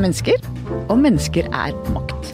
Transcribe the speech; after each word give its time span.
er 0.00 0.06
mennesker, 0.08 0.40
og 0.88 0.98
mennesker 0.98 1.48
er 1.52 1.76
makt. 1.92 2.32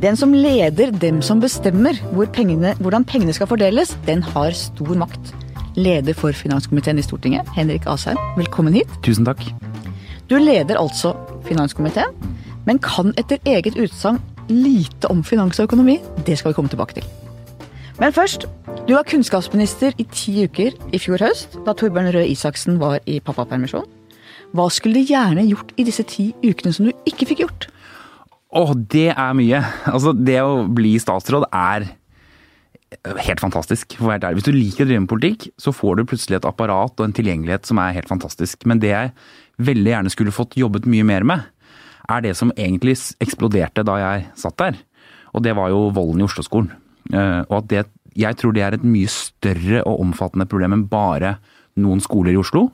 Den 0.00 0.16
som 0.16 0.32
leder 0.32 0.92
dem 1.00 1.20
som 1.24 1.40
bestemmer 1.40 1.96
hvor 2.12 2.28
pengene, 2.32 2.74
hvordan 2.80 3.04
pengene 3.04 3.34
skal 3.36 3.48
fordeles, 3.50 3.94
den 4.06 4.22
har 4.22 4.54
stor 4.56 4.94
makt. 4.96 5.32
Leder 5.76 6.14
for 6.16 6.32
finanskomiteen 6.32 7.00
i 7.00 7.04
Stortinget, 7.04 7.48
Henrik 7.56 7.86
Asheim, 7.90 8.20
velkommen 8.38 8.76
hit. 8.76 8.90
Tusen 9.04 9.26
takk. 9.26 9.42
Du 10.30 10.38
leder 10.40 10.78
altså 10.80 11.12
finanskomiteen, 11.44 12.14
men 12.64 12.80
kan 12.80 13.12
etter 13.20 13.42
eget 13.44 13.76
utsagn 13.76 14.20
lite 14.48 15.10
om 15.12 15.24
finans 15.24 15.60
og 15.60 15.68
økonomi. 15.68 15.98
Det 16.24 16.38
skal 16.38 16.52
vi 16.52 16.56
komme 16.60 16.72
tilbake 16.72 17.00
til. 17.00 17.08
Men 18.00 18.12
først. 18.12 18.48
Du 18.88 18.94
var 18.96 19.06
kunnskapsminister 19.08 19.94
i 19.98 20.04
ti 20.12 20.44
uker 20.44 20.74
i 20.92 20.98
fjor 21.00 21.22
høst, 21.24 21.54
da 21.64 21.72
Torbjørn 21.72 22.10
Røe 22.12 22.26
Isaksen 22.28 22.80
var 22.80 22.98
i 23.08 23.20
pappapermisjon. 23.24 23.86
Hva 24.54 24.68
skulle 24.70 25.02
du 25.02 25.10
gjerne 25.10 25.46
gjort 25.48 25.72
i 25.80 25.86
disse 25.86 26.04
ti 26.06 26.28
ukene 26.44 26.72
som 26.74 26.86
du 26.86 27.08
ikke 27.08 27.26
fikk 27.30 27.44
gjort? 27.44 27.68
Åh, 28.54 28.70
det 28.78 29.10
er 29.10 29.34
mye. 29.34 29.60
Altså, 29.90 30.12
det 30.14 30.38
å 30.44 30.62
bli 30.70 30.94
statsråd 31.02 31.48
er 31.50 31.88
helt 33.26 33.42
fantastisk, 33.42 33.96
for 33.98 34.06
å 34.06 34.12
være 34.12 34.22
der. 34.26 34.36
Hvis 34.36 34.46
du 34.46 34.52
liker 34.54 34.84
å 34.84 34.88
drive 34.88 35.02
med 35.02 35.10
politikk, 35.10 35.48
så 35.60 35.74
får 35.74 35.98
du 35.98 36.04
plutselig 36.08 36.38
et 36.38 36.46
apparat 36.48 36.94
og 36.94 37.08
en 37.08 37.16
tilgjengelighet 37.16 37.66
som 37.66 37.80
er 37.82 37.96
helt 37.96 38.10
fantastisk. 38.10 38.62
Men 38.70 38.82
det 38.82 38.92
jeg 38.92 39.12
veldig 39.64 39.92
gjerne 39.92 40.12
skulle 40.14 40.34
fått 40.34 40.56
jobbet 40.60 40.86
mye 40.90 41.06
mer 41.06 41.26
med, 41.26 41.42
er 42.10 42.24
det 42.24 42.34
som 42.38 42.52
egentlig 42.54 42.96
eksploderte 43.24 43.84
da 43.86 43.98
jeg 44.00 44.28
satt 44.38 44.58
der. 44.60 44.78
Og 45.34 45.42
det 45.42 45.56
var 45.58 45.72
jo 45.72 45.88
volden 45.96 46.22
i 46.22 46.28
Oslo-skolen. 46.28 46.70
Eh, 47.10 47.40
og 47.48 47.56
at 47.62 47.70
det, 47.72 47.84
jeg 48.14 48.38
tror 48.38 48.54
det 48.54 48.64
er 48.64 48.76
et 48.76 48.86
mye 48.86 49.10
større 49.10 49.82
og 49.82 50.04
omfattende 50.04 50.46
problem 50.50 50.76
enn 50.76 50.86
bare 50.90 51.38
noen 51.80 52.02
skoler 52.04 52.34
i 52.34 52.40
Oslo. 52.40 52.68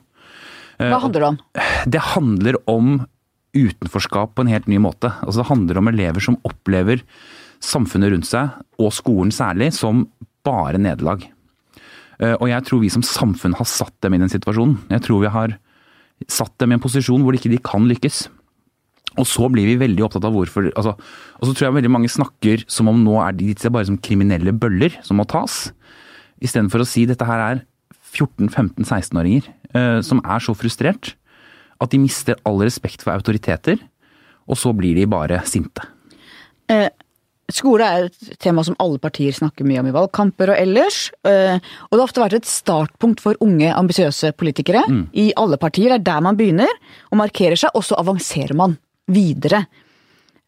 Hva 0.89 1.01
handler 1.03 1.23
det 1.23 1.29
om? 1.29 1.39
Det 1.93 2.03
handler 2.13 2.57
om 2.71 2.93
utenforskap 3.57 4.33
på 4.35 4.45
en 4.45 4.51
helt 4.51 4.69
ny 4.71 4.79
måte. 4.81 5.11
Altså 5.21 5.41
Det 5.41 5.49
handler 5.51 5.81
om 5.81 5.91
elever 5.91 6.23
som 6.23 6.39
opplever 6.47 7.03
samfunnet 7.61 8.13
rundt 8.13 8.29
seg, 8.29 8.55
og 8.81 8.93
skolen 8.95 9.33
særlig, 9.35 9.69
som 9.75 10.07
bare 10.45 10.79
nederlag. 10.81 11.27
Eh, 12.21 12.35
og 12.37 12.47
jeg 12.49 12.65
tror 12.67 12.81
vi 12.81 12.91
som 12.93 13.05
samfunn 13.05 13.57
har 13.57 13.69
satt 13.69 13.93
dem 14.01 14.15
i 14.15 14.21
den 14.21 14.31
situasjonen. 14.31 14.79
Jeg 14.89 15.05
tror 15.05 15.21
vi 15.25 15.33
har 15.33 15.57
satt 16.29 16.53
dem 16.61 16.71
i 16.71 16.77
en 16.77 16.83
posisjon 16.83 17.21
hvor 17.25 17.33
de 17.33 17.41
ikke 17.41 17.53
de 17.53 17.61
kan 17.65 17.85
lykkes. 17.89 18.27
Og 19.19 19.27
så 19.27 19.49
blir 19.51 19.67
vi 19.67 19.79
veldig 19.81 20.05
opptatt 20.05 20.23
av 20.23 20.31
hvorfor 20.31 20.69
altså, 20.69 20.93
Og 20.95 21.49
så 21.49 21.51
tror 21.51 21.65
jeg 21.65 21.77
veldig 21.81 21.91
mange 21.91 22.11
snakker 22.11 22.61
som 22.71 22.87
om 22.87 23.01
nå 23.03 23.17
er 23.19 23.35
de 23.35 23.51
bare 23.67 23.89
som 23.89 23.99
kriminelle 23.99 24.53
bøller 24.55 24.95
som 25.03 25.19
må 25.19 25.27
tas. 25.27 25.73
Istedenfor 26.39 26.83
å 26.83 26.87
si 26.87 27.03
dette 27.09 27.27
her 27.27 27.43
er 27.43 27.63
14-15-16-åringer 28.11 29.45
eh, 29.47 29.60
som 29.73 30.19
er 30.21 30.43
så 30.43 30.55
frustrert 30.57 31.13
at 31.81 31.93
de 31.93 31.99
mister 32.01 32.37
all 32.45 32.61
respekt 32.61 33.03
for 33.05 33.13
autoriteter, 33.15 33.79
og 34.49 34.59
så 34.59 34.73
blir 34.75 34.97
de 34.97 35.07
bare 35.09 35.39
sinte. 35.49 35.85
Eh, 36.71 36.89
skole 37.51 37.85
er 37.85 38.07
et 38.07 38.35
tema 38.41 38.63
som 38.65 38.77
alle 38.81 39.01
partier 39.01 39.35
snakker 39.35 39.67
mye 39.67 39.81
om 39.81 39.89
i 39.89 39.95
valgkamper 39.95 40.53
og 40.53 40.61
ellers. 40.61 41.03
Eh, 41.27 41.57
og 41.57 41.93
det 41.93 41.99
har 41.99 42.07
ofte 42.07 42.23
vært 42.23 42.37
et 42.39 42.49
startpunkt 42.49 43.23
for 43.23 43.39
unge, 43.43 43.71
ambisiøse 43.73 44.33
politikere 44.39 44.83
mm. 44.87 45.03
i 45.13 45.31
alle 45.39 45.59
partier. 45.61 45.91
Det 45.91 46.01
er 46.01 46.07
der 46.11 46.25
man 46.27 46.39
begynner 46.39 46.71
og 47.09 47.21
markerer 47.23 47.59
seg, 47.59 47.73
og 47.75 47.85
så 47.87 47.99
avanserer 48.01 48.57
man 48.57 48.77
videre. 49.11 49.65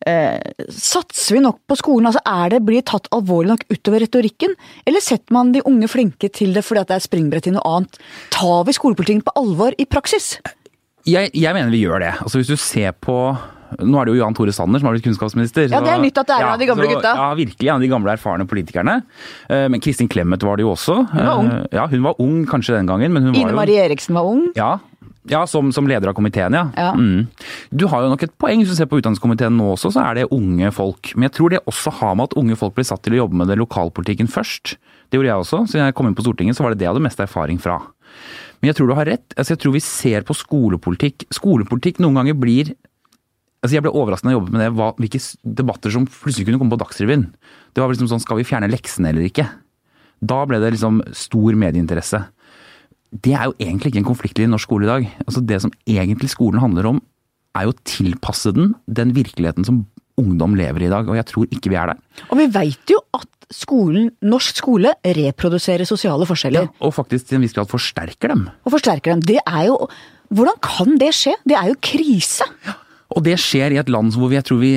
Eh, 0.06 0.66
satser 0.68 1.38
vi 1.38 1.44
nok 1.44 1.62
på 1.70 1.78
skolen? 1.80 2.10
Altså 2.10 2.24
er 2.28 2.56
det, 2.56 2.64
Blir 2.68 2.82
det 2.82 2.90
tatt 2.92 3.08
alvorlig 3.16 3.54
nok 3.54 3.64
utover 3.72 4.04
retorikken? 4.04 4.56
Eller 4.86 5.04
setter 5.04 5.36
man 5.36 5.54
de 5.56 5.64
unge 5.70 5.88
flinke 5.92 6.30
til 6.34 6.54
det 6.56 6.66
fordi 6.68 6.84
det 6.90 6.98
er 6.98 7.06
springbrett 7.08 7.48
til 7.48 7.56
noe 7.56 7.64
annet? 7.78 8.02
Tar 8.34 8.68
vi 8.68 8.76
skolepolitikken 8.76 9.26
på 9.28 9.36
alvor 9.40 9.76
i 9.80 9.88
praksis? 9.88 10.36
Jeg, 11.08 11.34
jeg, 11.36 11.52
mener 11.56 11.72
vi 11.72 11.84
gjør 11.84 12.04
det. 12.04 12.14
Altså 12.24 12.40
Hvis 12.40 12.52
du 12.52 12.60
ser 12.60 12.96
på 12.96 13.18
nå 13.74 13.98
er 13.98 14.06
det 14.06 14.14
jo 14.14 14.20
Jan 14.20 14.36
Tore 14.38 14.54
Sanner 14.54 14.78
som 14.78 14.86
har 14.86 14.94
blitt 14.94 15.06
kunnskapsminister. 15.08 15.66
Ja, 15.72 15.80
Det 15.82 15.90
er 15.90 16.02
nytt 16.04 16.20
at 16.22 16.28
det 16.30 16.36
er 16.36 16.44
ja, 16.44 16.50
en 16.52 16.54
av 16.54 16.62
de 16.62 16.68
gamle 16.70 16.86
så, 16.86 16.94
gutta. 16.94 17.14
Ja, 17.18 17.28
virkelig 17.40 17.70
en 17.70 17.76
av 17.76 17.82
de 17.82 17.90
gamle 17.90 18.14
erfarne 18.14 18.46
politikerne. 18.50 18.96
Eh, 19.50 19.66
men 19.74 19.82
Kristin 19.82 20.10
Clemet 20.12 20.46
var 20.46 20.60
det 20.60 20.68
jo 20.68 20.74
også. 20.76 21.00
Hun 21.10 21.26
var 21.26 21.42
ung. 21.42 21.50
Eh, 21.50 21.64
ja, 21.80 21.88
hun 21.90 22.06
var 22.06 22.22
ung 22.22 22.44
kanskje 22.50 22.78
den 22.78 22.92
gangen. 22.92 23.14
men 23.16 23.26
hun 23.26 23.34
Ine 23.34 23.50
var 23.50 23.56
jo... 23.56 23.60
Marie 23.64 23.86
Eriksen 23.88 24.20
var 24.20 24.30
ung. 24.30 24.46
Ja, 24.60 24.76
ja 25.30 25.44
som, 25.48 25.72
som, 25.76 25.88
leder 25.88 26.12
av 26.12 26.18
komiteen, 26.18 26.56
ja. 26.58 26.66
ja. 26.76 26.92
Mm. 26.98 27.28
Du 27.72 27.86
har 27.92 28.04
jo 28.04 28.12
nok 28.12 28.26
et 28.26 28.36
poeng. 28.42 28.64
Hvis 28.64 28.74
du 28.74 28.78
ser 28.80 28.90
på 28.92 29.00
utdanningskomiteen 29.00 29.56
nå 29.56 29.74
også, 29.76 29.94
så 29.96 30.04
er 30.04 30.20
det 30.20 30.30
unge 30.36 30.72
folk. 30.76 31.14
Men 31.16 31.30
jeg 31.30 31.38
tror 31.38 31.54
det 31.54 31.64
også 31.70 31.94
har 32.02 32.18
med 32.20 32.32
at 32.32 32.38
unge 32.40 32.58
folk 32.60 32.76
blir 32.78 32.88
satt 32.88 33.04
til 33.06 33.16
å 33.16 33.24
jobbe 33.24 33.40
med 33.40 33.52
det 33.52 33.60
lokalpolitikken 33.62 34.32
først. 34.32 34.76
Det 35.08 35.20
gjorde 35.20 35.32
jeg 35.32 35.46
også. 35.46 35.62
Så 35.70 35.80
jeg 35.80 35.96
kom 35.98 36.10
inn 36.10 36.18
på 36.18 36.26
Stortinget, 36.26 36.58
så 36.58 36.66
var 36.66 36.74
det 36.74 36.82
det 36.82 36.88
jeg 36.88 36.96
hadde 36.96 37.06
mest 37.06 37.24
erfaring 37.24 37.62
fra. 37.62 37.80
Men 38.60 38.72
jeg 38.72 38.80
tror 38.80 38.90
du 38.90 38.96
har 38.98 39.10
rett. 39.12 39.26
Altså, 39.36 39.54
jeg 39.54 39.64
tror 39.64 39.76
vi 39.76 39.84
ser 39.84 40.24
på 40.24 40.36
skolepolitikk 40.38 41.26
Skolepolitikk 41.36 41.98
noen 42.04 42.22
ganger 42.22 42.38
blir 42.40 42.70
altså 43.64 43.76
Jeg 43.76 43.84
ble 43.84 43.92
overrasket 43.96 44.28
da 44.28 44.32
jeg 44.32 44.38
jobbet 44.38 44.54
med 44.54 44.62
det, 44.64 44.70
hva, 44.76 44.88
hvilke 45.00 45.20
debatter 45.60 45.92
som 45.96 46.06
plutselig 46.08 46.48
kunne 46.48 46.60
komme 46.62 46.74
på 46.76 46.80
Dagsrevyen. 46.82 47.26
Det 47.72 47.84
var 47.84 47.92
liksom 47.92 48.10
sånn 48.12 48.24
Skal 48.24 48.40
vi 48.40 48.48
fjerne 48.48 48.72
leksene 48.72 49.12
eller 49.12 49.28
ikke? 49.28 49.48
Da 50.24 50.42
ble 50.48 50.60
det 50.64 50.74
liksom 50.76 51.02
stor 51.16 51.58
medieinteresse. 51.60 52.22
Det 53.14 53.34
er 53.38 53.50
jo 53.50 53.58
egentlig 53.62 53.92
ikke 53.92 54.02
en 54.02 54.10
konfliktlinje 54.10 54.50
i 54.50 54.54
norsk 54.54 54.70
skole 54.70 54.88
i 54.88 54.92
dag. 54.92 55.10
Altså 55.28 55.44
Det 55.46 55.60
som 55.62 55.74
egentlig 55.86 56.32
skolen 56.34 56.64
handler 56.64 56.90
om, 56.94 57.02
er 57.54 57.68
jo 57.68 57.74
å 57.74 57.82
tilpasse 57.86 58.54
den 58.56 58.74
den 58.90 59.14
virkeligheten 59.14 59.66
som 59.68 59.84
ungdom 60.18 60.56
lever 60.58 60.86
i 60.86 60.88
i 60.90 60.94
dag. 60.94 61.10
Og 61.10 61.18
jeg 61.18 61.28
tror 61.30 61.54
ikke 61.54 61.72
vi 61.74 61.78
er 61.80 61.94
der. 61.94 62.02
Og 62.30 62.40
vi 62.40 62.48
veit 62.54 62.90
jo 62.90 63.00
at 63.18 63.30
skolen, 63.54 64.10
norsk 64.26 64.62
skole 64.64 64.94
reproduserer 65.04 65.86
sosiale 65.86 66.26
forskjeller. 66.30 66.70
Ja, 66.70 66.86
og 66.86 66.96
faktisk 66.96 67.30
til 67.30 67.38
en 67.38 67.46
viss 67.46 67.54
grad 67.54 67.70
forsterker 67.70 68.34
dem. 68.34 68.48
Og 68.66 68.76
forsterker 68.78 69.14
dem. 69.14 69.24
Det 69.34 69.40
er 69.46 69.70
jo 69.72 69.88
Hvordan 70.34 70.56
kan 70.66 70.96
det 70.98 71.12
skje? 71.14 71.36
Det 71.46 71.54
er 71.54 71.68
jo 71.70 71.76
krise. 71.84 72.48
Ja, 72.66 72.74
og 73.14 73.22
det 73.22 73.36
skjer 73.38 73.76
i 73.76 73.78
et 73.78 73.90
land 73.92 74.16
hvor 74.18 74.32
vi, 74.32 74.38
jeg 74.40 74.48
tror 74.48 74.58
vi 74.64 74.72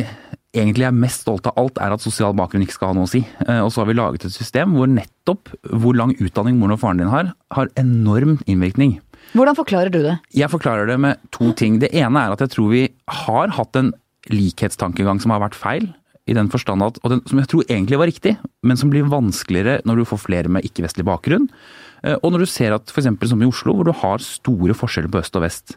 egentlig 0.56 0.86
er 0.88 0.94
mest 0.96 1.24
stolt 1.24 1.46
av 1.48 1.58
alt, 1.60 1.80
er 1.82 1.94
at 1.94 2.04
sosial 2.04 2.34
bakgrunn 2.36 2.64
ikke 2.64 2.76
skal 2.78 2.92
ha 2.92 2.96
noe 2.98 3.08
å 3.08 3.12
si. 3.12 3.22
Eh, 3.46 3.60
og 3.62 3.70
så 3.72 3.82
har 3.82 3.90
vi 3.90 3.98
laget 3.98 4.26
et 4.28 4.34
system 4.34 4.76
hvor 4.76 4.90
nettopp 4.90 5.52
hvor 5.70 5.96
lang 5.98 6.14
utdanning 6.16 6.58
moren 6.60 6.76
og 6.76 6.82
faren 6.82 7.02
din 7.02 7.12
har, 7.12 7.34
har 7.56 7.70
enorm 7.80 8.38
innvirkning. 8.48 8.98
Hvordan 9.36 9.58
forklarer 9.58 9.92
du 9.92 10.00
det? 10.04 10.16
Jeg 10.36 10.52
forklarer 10.52 10.88
det 10.90 10.98
med 11.02 11.22
to 11.34 11.52
ting. 11.58 11.80
Det 11.82 11.92
ene 11.96 12.22
er 12.22 12.34
at 12.34 12.42
jeg 12.44 12.54
tror 12.54 12.72
vi 12.72 12.84
har 13.24 13.54
hatt 13.56 13.78
en 13.78 13.92
likhetstankegang 14.32 15.20
som 15.22 15.34
har 15.34 15.42
vært 15.44 15.58
feil 15.58 15.90
i 16.26 16.34
den 16.34 16.48
forstand 16.50 16.82
at, 16.82 16.98
og 17.04 17.12
den, 17.12 17.22
som 17.30 17.38
jeg 17.38 17.50
tror 17.50 17.66
egentlig 17.70 17.98
var 18.00 18.10
riktig, 18.10 18.32
men 18.66 18.78
som 18.78 18.90
blir 18.90 19.06
vanskeligere 19.10 19.78
når 19.86 20.00
du 20.00 20.08
får 20.10 20.24
flere 20.24 20.50
med 20.50 20.66
ikke-vestlig 20.66 21.06
bakgrunn. 21.06 21.46
Eh, 22.02 22.16
og 22.18 22.32
når 22.32 22.44
du 22.44 22.50
ser 22.50 22.74
at 22.74 22.90
f.eks. 22.90 23.08
som 23.30 23.42
i 23.42 23.48
Oslo, 23.48 23.76
hvor 23.76 23.86
du 23.86 23.94
har 23.94 24.24
store 24.24 24.74
forskjeller 24.76 25.12
på 25.12 25.22
øst 25.22 25.38
og 25.38 25.46
vest. 25.46 25.76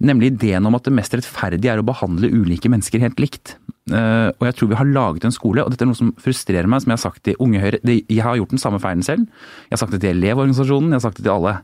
Nemlig 0.00 0.32
ideen 0.32 0.66
om 0.66 0.76
at 0.78 0.86
det 0.86 0.94
mest 0.96 1.14
rettferdige 1.14 1.74
er 1.74 1.82
å 1.82 1.86
behandle 1.86 2.30
ulike 2.32 2.70
mennesker 2.72 3.02
helt 3.04 3.20
likt. 3.22 3.56
Eh, 3.90 4.28
og 4.30 4.44
jeg 4.46 4.56
tror 4.56 4.70
vi 4.70 4.78
har 4.78 4.88
laget 4.88 5.26
en 5.26 5.34
skole, 5.34 5.64
og 5.64 5.72
dette 5.72 5.84
er 5.84 5.90
noe 5.90 5.98
som 5.98 6.12
frustrerer 6.22 6.70
meg, 6.70 6.84
som 6.84 6.92
jeg 6.92 7.00
har 7.00 7.04
sagt 7.04 7.24
til 7.26 7.38
Unge 7.42 7.62
Høyre. 7.62 7.82
Jeg 7.84 8.22
har 8.24 8.38
gjort 8.38 8.54
den 8.54 8.62
samme 8.62 8.80
feilen 8.82 9.04
selv. 9.06 9.26
Jeg 9.68 9.76
har 9.76 9.82
sagt 9.84 9.96
det 9.96 10.02
til 10.04 10.14
Elevorganisasjonen, 10.16 10.94
jeg 10.94 11.00
har 11.00 11.06
sagt 11.08 11.20
det 11.20 11.26
til 11.26 11.34
alle. 11.34 11.56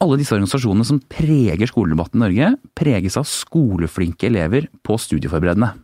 Alle 0.00 0.16
disse 0.16 0.32
organisasjonene 0.32 0.88
som 0.88 1.02
preger 1.12 1.68
skoledebatten 1.68 2.18
i 2.18 2.24
Norge, 2.24 2.52
preges 2.78 3.18
av 3.20 3.28
skoleflinke 3.28 4.30
elever 4.30 4.70
på 4.86 4.96
studieforberedende. 5.00 5.74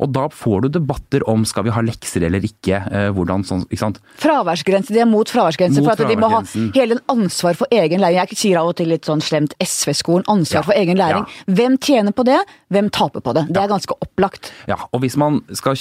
Og 0.00 0.12
da 0.14 0.26
får 0.32 0.64
du 0.64 0.68
debatter 0.78 1.24
om 1.28 1.44
skal 1.48 1.66
vi 1.66 1.74
ha 1.74 1.82
lekser 1.84 2.24
eller 2.26 2.44
ikke. 2.46 2.80
Eh, 2.88 3.08
hvordan 3.16 3.44
sånn, 3.46 3.64
ikke 3.68 3.82
sant. 3.82 4.00
Fraværsgrense. 4.22 4.94
De 4.94 5.02
er 5.02 5.08
mot 5.08 5.28
fraværsgrense 5.28 5.82
for 5.84 5.92
at 5.94 6.10
de 6.10 6.18
må 6.20 6.30
ha 6.32 6.42
hele 6.76 6.96
en 6.96 7.02
ansvar 7.16 7.58
for 7.58 7.70
egen 7.74 8.02
læring. 8.02 8.20
Jeg 8.20 8.40
sier 8.40 8.60
av 8.62 8.72
og 8.72 8.78
til 8.80 8.90
litt 8.92 9.08
sånn 9.08 9.22
slemt 9.24 9.56
SV-skolen. 9.60 10.26
Ansvar 10.32 10.62
ja, 10.62 10.66
for 10.70 10.78
egen 10.78 11.00
læring. 11.00 11.26
Ja. 11.28 11.56
Hvem 11.60 11.76
tjener 11.82 12.16
på 12.16 12.26
det? 12.28 12.38
Hvem 12.72 12.90
taper 12.96 13.24
på 13.24 13.36
det? 13.36 13.46
Det 13.50 13.62
er 13.62 13.72
ganske 13.72 13.98
opplagt. 14.00 14.52
Ja, 14.70 14.80
og 14.90 15.04
hvis 15.04 15.18
man 15.20 15.42
skal 15.56 15.78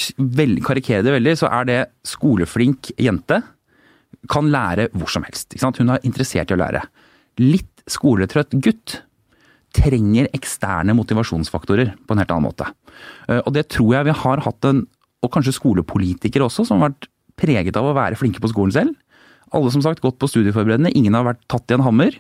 karikere 0.68 1.06
det 1.06 1.16
veldig, 1.16 1.38
så 1.40 1.52
er 1.54 1.70
det 1.70 1.80
skoleflink 2.08 2.92
jente 3.00 3.42
kan 4.30 4.50
lære 4.52 4.90
hvor 4.98 5.12
som 5.12 5.24
helst. 5.24 5.56
Hun 5.62 5.94
er 5.94 6.04
interessert 6.04 6.52
i 6.52 6.58
å 6.58 6.60
lære. 6.60 6.84
Litt 7.40 7.86
skoletrøtt 7.90 8.58
gutt 8.60 9.00
trenger 9.76 10.30
eksterne 10.36 10.96
motivasjonsfaktorer 10.98 11.94
på 12.06 12.16
en 12.16 12.22
helt 12.22 12.34
annen 12.34 12.48
måte. 12.50 12.70
Eh, 13.28 13.42
og 13.44 13.54
det 13.56 13.68
tror 13.74 13.96
jeg 13.98 14.10
vi 14.10 14.18
har 14.24 14.44
hatt 14.46 14.70
en, 14.70 14.86
og 15.24 15.34
kanskje 15.34 15.58
skolepolitikere 15.58 16.48
også, 16.48 16.66
som 16.68 16.80
har 16.80 16.92
vært 16.92 17.10
preget 17.40 17.78
av 17.80 17.88
å 17.88 17.96
være 17.96 18.20
flinke 18.20 18.42
på 18.44 18.52
skolen 18.52 18.76
selv. 18.76 18.96
Alle 19.56 19.72
som 19.74 19.84
sagt 19.84 20.04
gått 20.04 20.20
på 20.22 20.30
studieforberedende, 20.30 20.94
ingen 20.96 21.16
har 21.18 21.28
vært 21.28 21.42
tatt 21.52 21.72
i 21.72 21.78
en 21.78 21.86
hammer. 21.86 22.16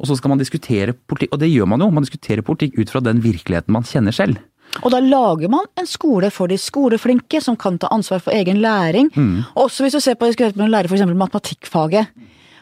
Og 0.00 0.08
så 0.08 0.16
skal 0.16 0.32
man 0.32 0.40
diskutere 0.40 0.94
politikk, 0.94 1.34
og 1.34 1.42
det 1.42 1.50
gjør 1.50 1.68
man 1.68 1.82
jo, 1.82 1.90
man 1.92 2.06
diskuterer 2.06 2.44
politikk 2.46 2.78
ut 2.78 2.92
fra 2.92 3.02
den 3.04 3.20
virkeligheten 3.24 3.74
man 3.74 3.84
kjenner 3.86 4.16
selv. 4.16 4.40
Og 4.84 4.92
da 4.94 5.00
lager 5.02 5.50
man 5.50 5.66
en 5.80 5.88
skole 5.88 6.30
for 6.32 6.50
de 6.50 6.56
skoleflinke, 6.60 7.40
som 7.42 7.58
kan 7.58 7.76
ta 7.80 7.90
ansvar 7.92 8.22
for 8.22 8.34
egen 8.36 8.62
læring. 8.62 9.10
Mm. 9.16 9.42
Også 9.58 9.84
hvis 9.84 9.96
du 9.98 10.00
ser 10.00 10.16
på, 10.16 10.30
jeg 10.30 10.54
en 10.54 10.70
lærer 10.70 10.88
f.eks. 10.88 11.04
matematikkfaget. 11.10 12.12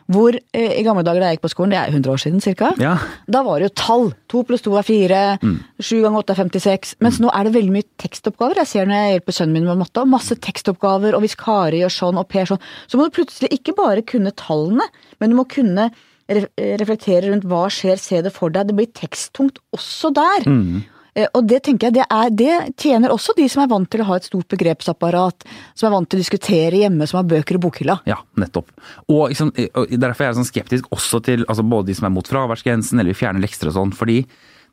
Hvor 0.09 0.33
eh, 0.33 0.73
i 0.79 0.83
gamle 0.87 1.05
dager 1.05 1.21
da 1.21 1.29
jeg 1.29 1.37
gikk 1.37 1.45
på 1.45 1.51
skolen, 1.53 1.75
det 1.75 1.81
er 1.83 1.93
100 1.93 2.13
år 2.15 2.21
siden 2.23 2.41
ca., 2.41 2.71
ja. 2.81 2.95
da 3.29 3.43
var 3.45 3.61
det 3.61 3.69
jo 3.69 3.75
tall. 3.77 4.07
To 4.33 4.41
pluss 4.49 4.65
to 4.65 4.73
er 4.81 4.87
fire, 4.87 5.23
mm. 5.43 5.57
sju 5.85 5.99
ganger 6.01 6.23
åtte 6.23 6.33
er 6.33 6.41
56. 6.41 6.95
Mens 7.05 7.19
mm. 7.21 7.27
nå 7.27 7.33
er 7.37 7.45
det 7.45 7.55
veldig 7.59 7.75
mye 7.75 7.89
tekstoppgaver. 8.01 8.63
Jeg 8.63 8.73
ser 8.73 8.89
når 8.89 9.03
jeg 9.03 9.17
hjelper 9.19 9.37
sønnen 9.37 9.59
min 9.59 9.69
med 9.69 9.83
matte, 9.83 10.07
masse 10.09 10.39
tekstoppgaver, 10.49 11.17
og 11.17 11.25
hvis 11.25 11.37
Kari 11.41 11.83
gjør 11.83 11.93
sånn 11.93 12.21
og 12.21 12.29
Per 12.33 12.49
sånn, 12.49 12.63
så 12.89 13.01
må 13.01 13.09
du 13.09 13.17
plutselig 13.19 13.53
ikke 13.59 13.77
bare 13.77 14.05
kunne 14.07 14.33
tallene, 14.37 14.89
men 15.21 15.33
du 15.33 15.37
må 15.37 15.45
kunne 15.49 15.91
reflektere 16.29 17.31
rundt 17.31 17.47
hva 17.49 17.67
skjer, 17.73 18.01
se 18.01 18.21
det 18.25 18.33
for 18.35 18.53
deg. 18.53 18.69
Det 18.69 18.77
blir 18.77 18.91
teksttungt 18.97 19.61
også 19.77 20.13
der. 20.17 20.49
Mm. 20.49 20.87
Eh, 21.19 21.27
Og 21.35 21.47
det 21.51 21.63
tenker 21.67 21.89
jeg, 21.89 21.99
det, 21.99 22.05
er, 22.07 22.35
det 22.35 22.81
tjener 22.81 23.15
også 23.15 23.35
de 23.39 23.49
som 23.51 23.65
er 23.65 23.71
vant 23.73 23.89
til 23.91 24.05
å 24.05 24.09
ha 24.11 24.19
et 24.19 24.29
stort 24.29 24.49
begrepsapparat, 24.55 25.47
som 25.79 25.89
er 25.89 25.97
vant 25.97 26.11
til 26.11 26.21
å 26.21 26.23
diskutere 26.23 26.85
hjemme, 26.85 27.09
som 27.11 27.21
har 27.21 27.31
bøker 27.31 27.59
i 27.59 27.63
bokhylla. 27.65 27.99
Ja, 28.09 28.21
nettopp. 28.39 28.71
Og, 29.09 29.33
liksom, 29.33 29.51
Derfor 29.55 30.25
er 30.25 30.31
jeg 30.31 30.39
sånn 30.39 30.53
skeptisk 30.53 30.93
også 30.95 31.23
til 31.27 31.43
altså 31.49 31.67
både 31.67 31.91
de 31.91 31.99
som 31.99 32.09
er 32.09 32.15
mot 32.15 32.29
fraværsgrensen 32.29 33.01
eller 33.01 33.13
vil 33.13 33.23
fjerne 33.25 33.43
lekser 33.43 33.73
og 33.73 33.77
sånn. 33.81 33.97
fordi 33.97 34.23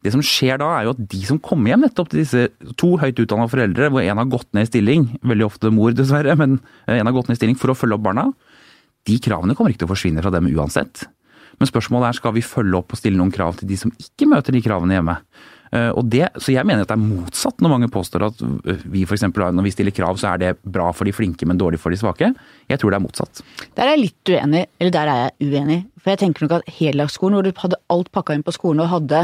det 0.06 0.12
som 0.14 0.22
skjer 0.22 0.60
da, 0.62 0.68
er 0.78 0.86
jo 0.86 0.94
at 0.94 1.00
de 1.10 1.20
som 1.26 1.40
kommer 1.42 1.72
hjem 1.72 1.82
nettopp 1.88 2.12
til 2.12 2.22
disse 2.22 2.44
to 2.78 2.92
høyt 3.02 3.18
utdanna 3.24 3.48
foreldre, 3.50 3.88
hvor 3.90 4.04
en 4.04 4.20
har 4.22 4.28
gått 4.30 4.52
ned 4.54 4.68
i 4.68 4.70
stilling, 4.70 5.08
veldig 5.26 5.48
ofte 5.48 5.72
mor 5.74 5.96
dessverre, 5.98 6.36
men 6.38 6.60
en 6.86 7.10
har 7.10 7.16
gått 7.16 7.32
ned 7.32 7.40
i 7.40 7.42
stilling 7.42 7.58
for 7.58 7.74
å 7.74 7.78
følge 7.78 7.98
opp 7.98 8.04
barna, 8.06 8.28
de 9.10 9.18
kravene 9.22 9.56
kommer 9.58 9.74
ikke 9.74 9.82
til 9.82 9.90
å 9.90 9.94
forsvinne 9.96 10.22
fra 10.22 10.34
dem 10.36 10.52
uansett. 10.52 11.08
Men 11.58 11.72
spørsmålet 11.72 12.12
er 12.12 12.20
skal 12.20 12.36
vi 12.36 12.46
følge 12.46 12.78
opp 12.78 12.94
og 12.94 13.00
stille 13.00 13.18
noen 13.18 13.34
krav 13.34 13.58
til 13.58 13.70
de 13.72 13.80
som 13.80 13.94
ikke 13.98 14.28
møter 14.30 14.54
de 14.54 14.62
kravene 14.66 14.98
hjemme. 14.98 15.18
Eh, 15.76 15.90
Og 15.96 16.08
det, 16.12 16.30
så 16.40 16.54
jeg 16.56 16.66
mener 16.68 16.86
at 16.86 16.92
det 16.94 16.96
er 16.98 17.04
motsatt 17.04 17.60
når 17.64 17.74
mange 17.76 17.90
påstår 17.92 18.26
at 18.30 18.42
eh, 18.46 18.84
vi 18.96 19.04
for 19.06 19.18
eksempel, 19.18 19.44
når 19.56 19.68
vi 19.68 19.74
stiller 19.76 19.96
krav, 19.96 20.16
så 20.22 20.34
er 20.34 20.42
det 20.46 20.54
bra 20.64 20.92
for 20.96 21.08
de 21.10 21.14
flinke, 21.16 21.46
men 21.50 21.60
dårlig 21.60 21.82
for 21.84 21.92
de 21.94 22.00
svake. 22.00 22.32
Jeg 22.72 22.80
tror 22.82 22.94
det 22.96 23.02
er 23.02 23.06
motsatt. 23.06 23.44
Der 23.76 23.90
er 23.90 23.96
jeg 23.98 24.06
litt 24.08 24.32
uenig, 24.38 24.66
eller 24.80 24.96
der 24.96 25.12
er 25.12 25.22
jeg 25.26 25.52
uenig. 25.52 25.82
For 26.06 26.14
jeg 26.14 26.20
tenker 26.22 26.46
nok 26.46 26.52
at 26.60 26.68
heldagsskolen, 26.70 27.34
hvor 27.34 27.46
du 27.48 27.62
hadde 27.64 27.78
alt 27.90 28.12
pakka 28.14 28.36
inn 28.38 28.44
på 28.46 28.54
skolen 28.54 28.84
og 28.84 28.92
hadde 28.92 29.24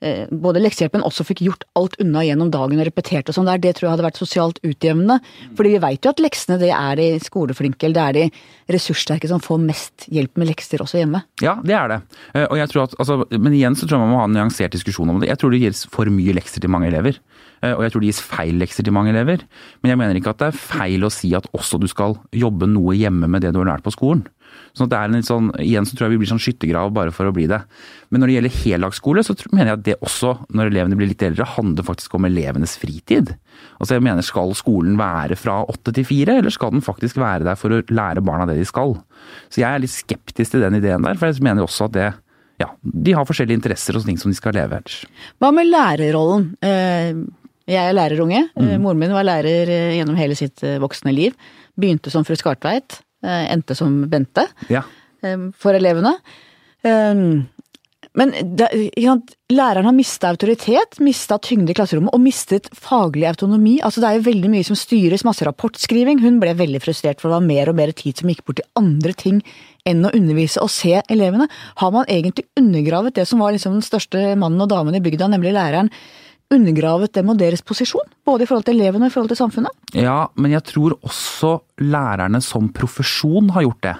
eh, 0.00 0.30
både 0.32 0.62
leksehjelpen 0.64 1.02
også 1.04 1.26
fikk 1.28 1.42
gjort 1.44 1.66
alt 1.76 1.98
unna 2.00 2.22
gjennom 2.24 2.48
dagen 2.54 2.80
og 2.80 2.86
repetert 2.88 3.28
og 3.28 3.36
sånn 3.36 3.50
der, 3.50 3.60
det 3.60 3.74
tror 3.76 3.90
jeg 3.90 3.92
hadde 3.98 4.06
vært 4.06 4.20
sosialt 4.22 4.60
utjevnende. 4.64 5.18
Fordi 5.58 5.74
vi 5.74 5.82
veit 5.84 6.08
jo 6.08 6.12
at 6.14 6.22
leksene 6.24 6.56
det 6.62 6.70
er 6.72 6.96
de 6.96 7.08
skoleflinke, 7.20 7.84
eller 7.84 7.98
det 7.98 8.06
er 8.06 8.16
de 8.16 8.72
ressurssterke 8.78 9.28
som 9.28 9.42
får 9.44 9.60
mest 9.60 10.06
hjelp 10.08 10.40
med 10.40 10.48
lekser 10.54 10.80
også 10.80 11.02
hjemme. 11.02 11.20
Ja, 11.44 11.58
det 11.60 11.76
er 11.76 11.92
det. 11.92 12.00
Eh, 12.32 12.46
Og 12.48 12.56
jeg 12.62 12.72
tror 12.72 12.86
at, 12.88 12.96
altså, 12.98 13.20
men 13.36 13.52
igjen 13.52 13.76
så 13.76 13.84
tror 13.84 13.98
jeg 13.98 14.04
man 14.06 14.14
må 14.16 14.22
ha 14.22 14.28
en 14.30 14.36
nyansert 14.38 14.72
diskusjon 14.72 15.12
om 15.12 15.20
det. 15.20 15.28
Jeg 15.34 15.40
tror 15.42 15.52
det 15.52 15.60
gis 15.66 15.84
for 15.92 16.08
mye 16.12 16.34
lekser 16.36 16.62
til 16.64 16.72
mange 16.72 16.88
elever. 16.90 17.18
Eh, 17.62 17.72
Og 17.76 17.84
jeg 17.84 17.92
tror 17.92 18.00
det 18.04 18.12
gis 18.12 18.22
feil 18.24 18.58
lekser 18.60 18.84
til 18.86 18.94
mange 18.96 19.12
elever. 19.14 19.44
Men 19.82 19.92
jeg 19.92 20.00
mener 20.00 20.18
ikke 20.18 20.34
at 20.34 20.42
det 20.42 20.50
er 20.52 20.62
feil 20.62 21.04
å 21.04 21.12
si 21.12 21.34
at 21.38 21.48
også 21.52 21.80
du 21.80 21.88
skal 21.90 22.16
jobbe 22.32 22.68
noe 22.70 22.96
hjemme 22.96 23.28
med 23.28 23.42
det 23.44 23.52
du 23.52 23.60
har 23.62 23.74
lært 23.74 23.84
på 23.86 23.94
skolen. 23.94 24.24
Sånn 24.76 24.84
at 24.84 24.92
det 24.92 24.98
er 24.98 25.08
en 25.08 25.16
litt 25.16 25.28
sånn, 25.28 25.48
Igjen 25.60 25.86
så 25.88 25.96
tror 25.96 26.06
jeg 26.06 26.14
vi 26.14 26.18
blir 26.22 26.30
sånn 26.32 26.40
skyttergrav 26.40 26.90
bare 26.92 27.12
for 27.12 27.28
å 27.28 27.32
bli 27.32 27.46
det. 27.48 27.60
Men 28.12 28.20
når 28.20 28.28
det 28.28 28.34
gjelder 28.36 28.56
heldagsskole, 28.62 29.24
så 29.24 29.36
mener 29.52 29.70
jeg 29.70 29.78
at 29.78 29.84
det 29.86 29.96
også, 30.04 30.32
når 30.52 30.68
elevene 30.72 30.96
blir 30.96 31.08
litt 31.08 31.24
eldre, 31.24 31.46
handler 31.56 31.86
faktisk 31.88 32.16
om 32.16 32.28
elevenes 32.28 32.76
fritid. 32.80 33.34
Altså 33.80 33.96
jeg 33.96 34.04
mener, 34.04 34.24
Skal 34.24 34.52
skolen 34.56 34.96
være 35.00 35.36
fra 35.36 35.62
åtte 35.68 35.92
til 35.96 36.04
fire, 36.08 36.38
eller 36.40 36.52
skal 36.52 36.72
den 36.72 36.84
faktisk 36.84 37.16
være 37.20 37.44
der 37.48 37.56
for 37.56 37.72
å 37.72 37.82
lære 37.88 38.24
barna 38.24 38.46
det 38.48 38.58
de 38.60 38.68
skal? 38.68 38.96
Så 39.48 39.60
jeg 39.60 39.68
er 39.68 39.80
litt 39.80 39.92
skeptisk 39.92 40.52
til 40.52 40.64
den 40.64 40.76
ideen 40.80 41.04
der, 41.04 41.16
for 41.16 41.28
jeg 41.32 41.44
mener 41.44 41.64
også 41.64 41.88
at 41.88 41.96
det 41.96 42.12
ja, 42.62 42.68
de 42.82 43.12
har 43.18 43.26
forskjellige 43.28 43.58
interesser 43.60 43.98
og 43.98 44.04
ting 44.06 44.18
som 44.20 44.30
de 44.32 44.38
skal 44.38 44.54
leve 44.56 44.78
etter. 44.80 45.02
Hva 45.42 45.50
med 45.54 45.68
lærerrollen? 45.70 46.50
Eh, 46.62 47.22
Jeg 47.72 47.78
er 47.88 47.94
lærerunge. 47.94 48.40
Mm. 48.58 48.72
Moren 48.82 48.98
min 48.98 49.12
var 49.14 49.22
lærer 49.26 49.70
eh, 49.70 49.92
gjennom 49.98 50.16
hele 50.18 50.34
sitt 50.38 50.62
eh, 50.66 50.80
voksne 50.82 51.12
liv. 51.14 51.36
Begynte 51.78 52.10
som 52.10 52.24
fru 52.26 52.34
Skartveit, 52.36 52.98
eh, 53.22 53.44
endte 53.54 53.76
som 53.78 54.00
Bente. 54.10 54.48
Ja. 54.68 54.82
eh, 55.22 55.38
for 55.58 55.78
elevene. 55.78 56.16
Men 58.18 58.32
det, 58.58 58.68
sant, 59.00 59.32
læreren 59.52 59.86
har 59.88 59.94
mista 59.96 60.28
autoritet, 60.28 60.98
mista 61.00 61.38
tyngde 61.40 61.72
i 61.72 61.76
klasserommet 61.76 62.12
og 62.12 62.20
mistet 62.20 62.68
faglig 62.76 63.24
autonomi. 63.30 63.78
Altså 63.80 64.02
Det 64.02 64.08
er 64.08 64.18
jo 64.18 64.26
veldig 64.26 64.50
mye 64.52 64.66
som 64.68 64.76
styres, 64.76 65.24
masse 65.24 65.46
rapportskriving. 65.48 66.20
Hun 66.20 66.36
ble 66.42 66.52
veldig 66.58 66.82
frustrert 66.84 67.22
for 67.22 67.30
det 67.30 67.38
var 67.38 67.46
mer 67.46 67.72
og 67.72 67.78
mer 67.80 67.94
tid 67.96 68.20
som 68.20 68.28
gikk 68.32 68.44
bort 68.44 68.60
til 68.60 68.68
andre 68.78 69.16
ting 69.16 69.40
enn 69.88 70.04
å 70.04 70.12
undervise 70.14 70.60
og 70.62 70.70
se 70.70 71.00
elevene. 71.10 71.48
Har 71.80 71.94
man 71.94 72.08
egentlig 72.10 72.46
undergravet 72.60 73.16
det 73.16 73.26
som 73.30 73.40
var 73.42 73.56
liksom 73.56 73.78
den 73.78 73.86
største 73.86 74.34
mannen 74.36 74.60
og 74.60 74.70
damen 74.70 74.98
i 74.98 75.02
bygda, 75.02 75.30
nemlig 75.32 75.56
læreren? 75.56 75.88
Undergravet 76.52 77.14
dem 77.16 77.32
og 77.32 77.40
deres 77.40 77.64
posisjon, 77.64 78.10
både 78.28 78.44
i 78.44 78.48
forhold 78.50 78.66
til 78.68 78.76
elevene 78.76 79.08
og 79.08 79.12
i 79.12 79.14
forhold 79.14 79.32
til 79.32 79.40
samfunnet? 79.40 79.72
ja, 79.96 80.26
men 80.36 80.52
jeg 80.52 80.68
tror 80.68 80.98
også 81.00 81.56
lærerne 81.80 82.42
som 82.44 82.68
profesjon 82.76 83.48
har 83.56 83.64
gjort 83.64 83.86
det. 83.88 83.94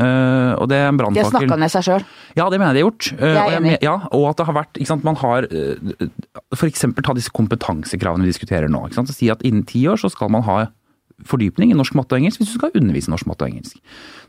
Eh, 0.00 0.52
og 0.56 0.68
det 0.70 0.78
er 0.80 0.88
en 0.88 0.96
De 0.96 1.04
har 1.04 1.12
brannfakkel. 1.12 1.30
snakka 1.44 1.58
ned 1.60 1.72
seg 1.74 1.84
sjøl. 1.84 2.04
Ja, 2.38 2.48
det 2.48 2.58
mener 2.60 2.72
jeg 2.72 2.80
de 2.80 2.82
har 2.82 2.90
gjort. 2.90 3.08
Uh, 3.20 3.26
Jeg 3.26 3.36
er 3.36 3.44
og 3.44 3.56
enig. 3.60 3.76
ja, 3.84 3.94
og 4.16 4.26
at 4.30 4.36
det 4.40 4.46
har 4.48 4.56
vært 4.56 4.80
ikke 4.80 4.90
sant, 4.94 5.04
Man 5.04 5.18
har 5.20 5.44
uh, 5.50 6.08
for 6.56 6.66
eksempel 6.70 7.04
ta 7.04 7.12
disse 7.16 7.32
kompetansekravene 7.36 8.24
vi 8.24 8.32
diskuterer 8.32 8.70
nå. 8.72 8.86
Ikke 8.88 9.00
sant, 9.02 9.12
Si 9.12 9.28
at 9.30 9.42
innen 9.44 9.66
ti 9.68 9.84
år 9.90 10.00
så 10.00 10.10
skal 10.10 10.30
man 10.32 10.42
ha 10.48 10.62
fordypning 11.28 11.68
i 11.70 11.76
norsk, 11.76 11.92
matte 11.98 12.16
og 12.16 12.22
engelsk 12.22 12.40
hvis 12.40 12.54
du 12.54 12.56
skal 12.56 12.72
undervise 12.80 13.10
norsk, 13.12 13.26
matte 13.28 13.44
og 13.44 13.50
engelsk. 13.52 13.76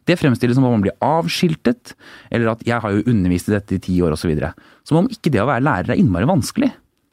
Det 0.09 0.17
fremstilles 0.19 0.57
som 0.57 0.65
om 0.67 0.73
man 0.75 0.83
blir 0.83 0.97
avskiltet, 0.99 1.93
eller 2.33 2.51
at 2.51 2.65
jeg 2.67 2.81
har 2.83 2.91
jo 2.91 3.05
undervist 3.07 3.47
i 3.47 3.53
dette 3.55 3.77
i 3.77 3.79
ti 3.79 3.95
år 4.03 4.17
osv. 4.17 4.33
Som 4.83 4.97
om 5.03 5.07
ikke 5.07 5.31
det 5.31 5.39
å 5.39 5.47
være 5.47 5.63
lærer 5.63 5.93
er 5.93 6.01
innmari 6.01 6.27
vanskelig. 6.27 6.71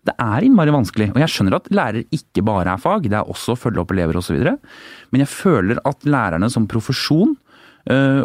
Det 0.08 0.14
er 0.18 0.46
innmari 0.46 0.72
vanskelig, 0.72 1.10
og 1.12 1.20
jeg 1.20 1.30
skjønner 1.30 1.58
at 1.58 1.70
lærer 1.70 2.06
ikke 2.10 2.42
bare 2.42 2.72
er 2.74 2.80
fag, 2.82 3.06
det 3.06 3.18
er 3.20 3.28
også 3.28 3.54
å 3.54 3.60
følge 3.60 3.82
opp 3.82 3.92
elever 3.94 4.18
osv. 4.18 4.40
Men 5.12 5.22
jeg 5.22 5.30
føler 5.30 5.78
at 5.86 6.02
lærerne 6.08 6.48
som 6.50 6.66
profesjon, 6.70 7.36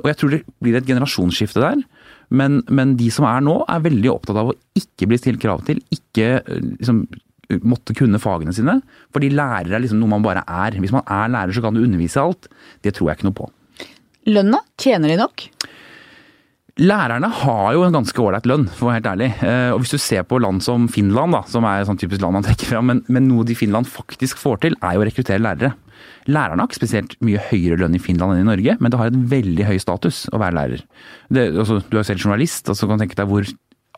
og 0.02 0.08
jeg 0.10 0.18
tror 0.20 0.34
det 0.34 0.42
blir 0.64 0.76
et 0.80 0.88
generasjonsskifte 0.90 1.62
der, 1.64 1.84
men, 2.34 2.62
men 2.74 2.96
de 3.00 3.10
som 3.14 3.28
er 3.30 3.44
nå, 3.46 3.60
er 3.70 3.84
veldig 3.86 4.10
opptatt 4.12 4.40
av 4.42 4.52
å 4.52 4.58
ikke 4.80 5.08
bli 5.12 5.20
stilt 5.22 5.42
krav 5.44 5.62
til, 5.68 5.80
ikke 5.94 6.30
øh, 6.42 6.64
liksom 6.80 7.04
måtte 7.70 7.94
kunne 7.94 8.22
fagene 8.22 8.54
sine. 8.56 8.80
Fordi 9.14 9.30
lærere 9.36 9.76
er 9.78 9.84
liksom 9.84 10.00
noe 10.02 10.10
man 10.16 10.24
bare 10.26 10.42
er. 10.50 10.80
Hvis 10.82 10.94
man 10.96 11.04
er 11.06 11.30
lærer, 11.30 11.54
så 11.54 11.62
kan 11.62 11.76
du 11.76 11.84
undervise 11.84 12.22
alt. 12.24 12.48
Det 12.82 12.96
tror 12.96 13.12
jeg 13.12 13.20
ikke 13.20 13.28
noe 13.28 13.38
på. 13.38 13.50
Lønna, 14.32 14.64
tjener 14.80 15.12
de 15.12 15.20
nok? 15.20 15.44
Lærerne 16.82 17.30
har 17.44 17.68
jo 17.76 17.84
en 17.86 17.94
ganske 17.94 18.18
ålreit 18.18 18.48
lønn, 18.50 18.64
for 18.74 18.88
å 18.88 18.90
være 18.90 18.98
helt 18.98 19.10
ærlig. 19.12 19.28
Eh, 19.46 19.70
Og 19.76 19.84
hvis 19.84 19.94
du 19.94 20.02
ser 20.02 20.24
på 20.26 20.40
land 20.42 20.64
som 20.66 20.88
Finland, 20.90 21.36
da, 21.36 21.44
som 21.46 21.68
er 21.70 21.84
et 21.84 21.90
sånn 21.92 22.00
typisk 22.02 22.24
land 22.24 22.40
man 22.40 22.48
trekker 22.48 22.72
fram, 22.72 22.90
men, 22.90 23.04
men 23.14 23.28
noe 23.30 23.46
de 23.46 23.54
Finland 23.60 23.86
faktisk 23.92 24.42
får 24.42 24.64
til, 24.66 24.78
er 24.82 24.96
jo 24.96 25.04
å 25.04 25.08
rekruttere 25.12 25.44
lærere. 25.44 25.76
Lærerne 26.32 26.62
nok 26.62 26.76
spesielt 26.76 27.18
mye 27.26 27.42
høyere 27.50 27.78
lønn 27.82 27.98
i 27.98 28.02
Finland 28.02 28.36
enn 28.36 28.46
i 28.46 28.50
Norge, 28.52 28.78
men 28.80 28.92
det 28.94 29.00
har 29.00 29.12
en 29.12 29.26
veldig 29.32 29.66
høy 29.68 29.78
status 29.82 30.24
å 30.32 30.40
være 30.40 30.56
lærer. 30.56 30.84
Det, 31.34 31.50
altså, 31.52 31.82
du 31.90 31.98
er 32.00 32.08
selv 32.08 32.24
journalist, 32.24 32.70
og 32.72 32.78
så 32.80 32.88
kan 32.88 33.00
du 33.00 33.04
tenke 33.04 33.18
deg 33.20 33.32
hvor 33.32 33.48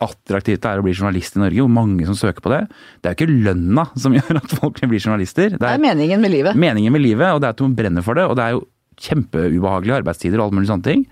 attraktivt 0.06 0.60
det 0.60 0.68
er 0.68 0.80
å 0.80 0.84
bli 0.84 0.92
journalist 0.92 1.38
i 1.38 1.40
Norge, 1.40 1.62
hvor 1.62 1.72
mange 1.72 2.04
som 2.08 2.16
søker 2.18 2.44
på 2.44 2.52
det. 2.52 2.62
Det 3.00 3.08
er 3.08 3.14
jo 3.14 3.20
ikke 3.20 3.44
lønna 3.46 3.86
som 3.96 4.14
gjør 4.18 4.40
at 4.42 4.56
folk 4.58 4.80
blir 4.82 5.00
journalister. 5.00 5.54
Det 5.56 5.70
er 5.70 5.80
meningen 5.82 6.20
med 6.20 6.34
livet. 6.34 6.58
meningen 6.58 6.92
med 6.92 7.04
livet, 7.04 7.30
og 7.32 7.40
det 7.40 7.48
er 7.48 7.56
at 7.56 7.62
man 7.64 7.76
brenner 7.78 8.04
for 8.04 8.18
det. 8.18 8.26
Og 8.28 8.36
det 8.36 8.44
er 8.44 8.56
jo 8.58 8.66
kjempeubehagelige 9.06 10.00
arbeidstider 10.02 10.40
og 10.40 10.48
alle 10.48 10.58
mulige 10.58 10.72
sånne 10.72 10.88
ting. 10.88 11.06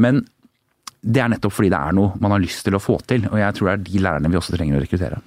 Men 0.00 0.22
det 1.00 1.22
er 1.24 1.30
nettopp 1.32 1.54
fordi 1.56 1.70
det 1.72 1.80
er 1.80 1.94
noe 1.96 2.20
man 2.20 2.34
har 2.34 2.42
lyst 2.42 2.62
til 2.66 2.76
å 2.76 2.82
få 2.82 2.98
til. 3.08 3.24
Og 3.32 3.38
jeg 3.40 3.56
tror 3.56 3.70
det 3.70 3.74
er 3.74 3.84
de 3.88 4.02
lærerne 4.04 4.30
vi 4.30 4.38
også 4.38 4.54
trenger 4.54 4.78
å 4.78 4.84
rekruttere. 4.84 5.20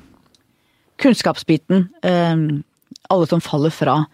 Kunnskapsbiten. 1.02 1.88
eh, 2.06 2.36
alle 3.10 3.28
som 3.28 3.42
faller 3.44 3.74
fra. 3.74 4.06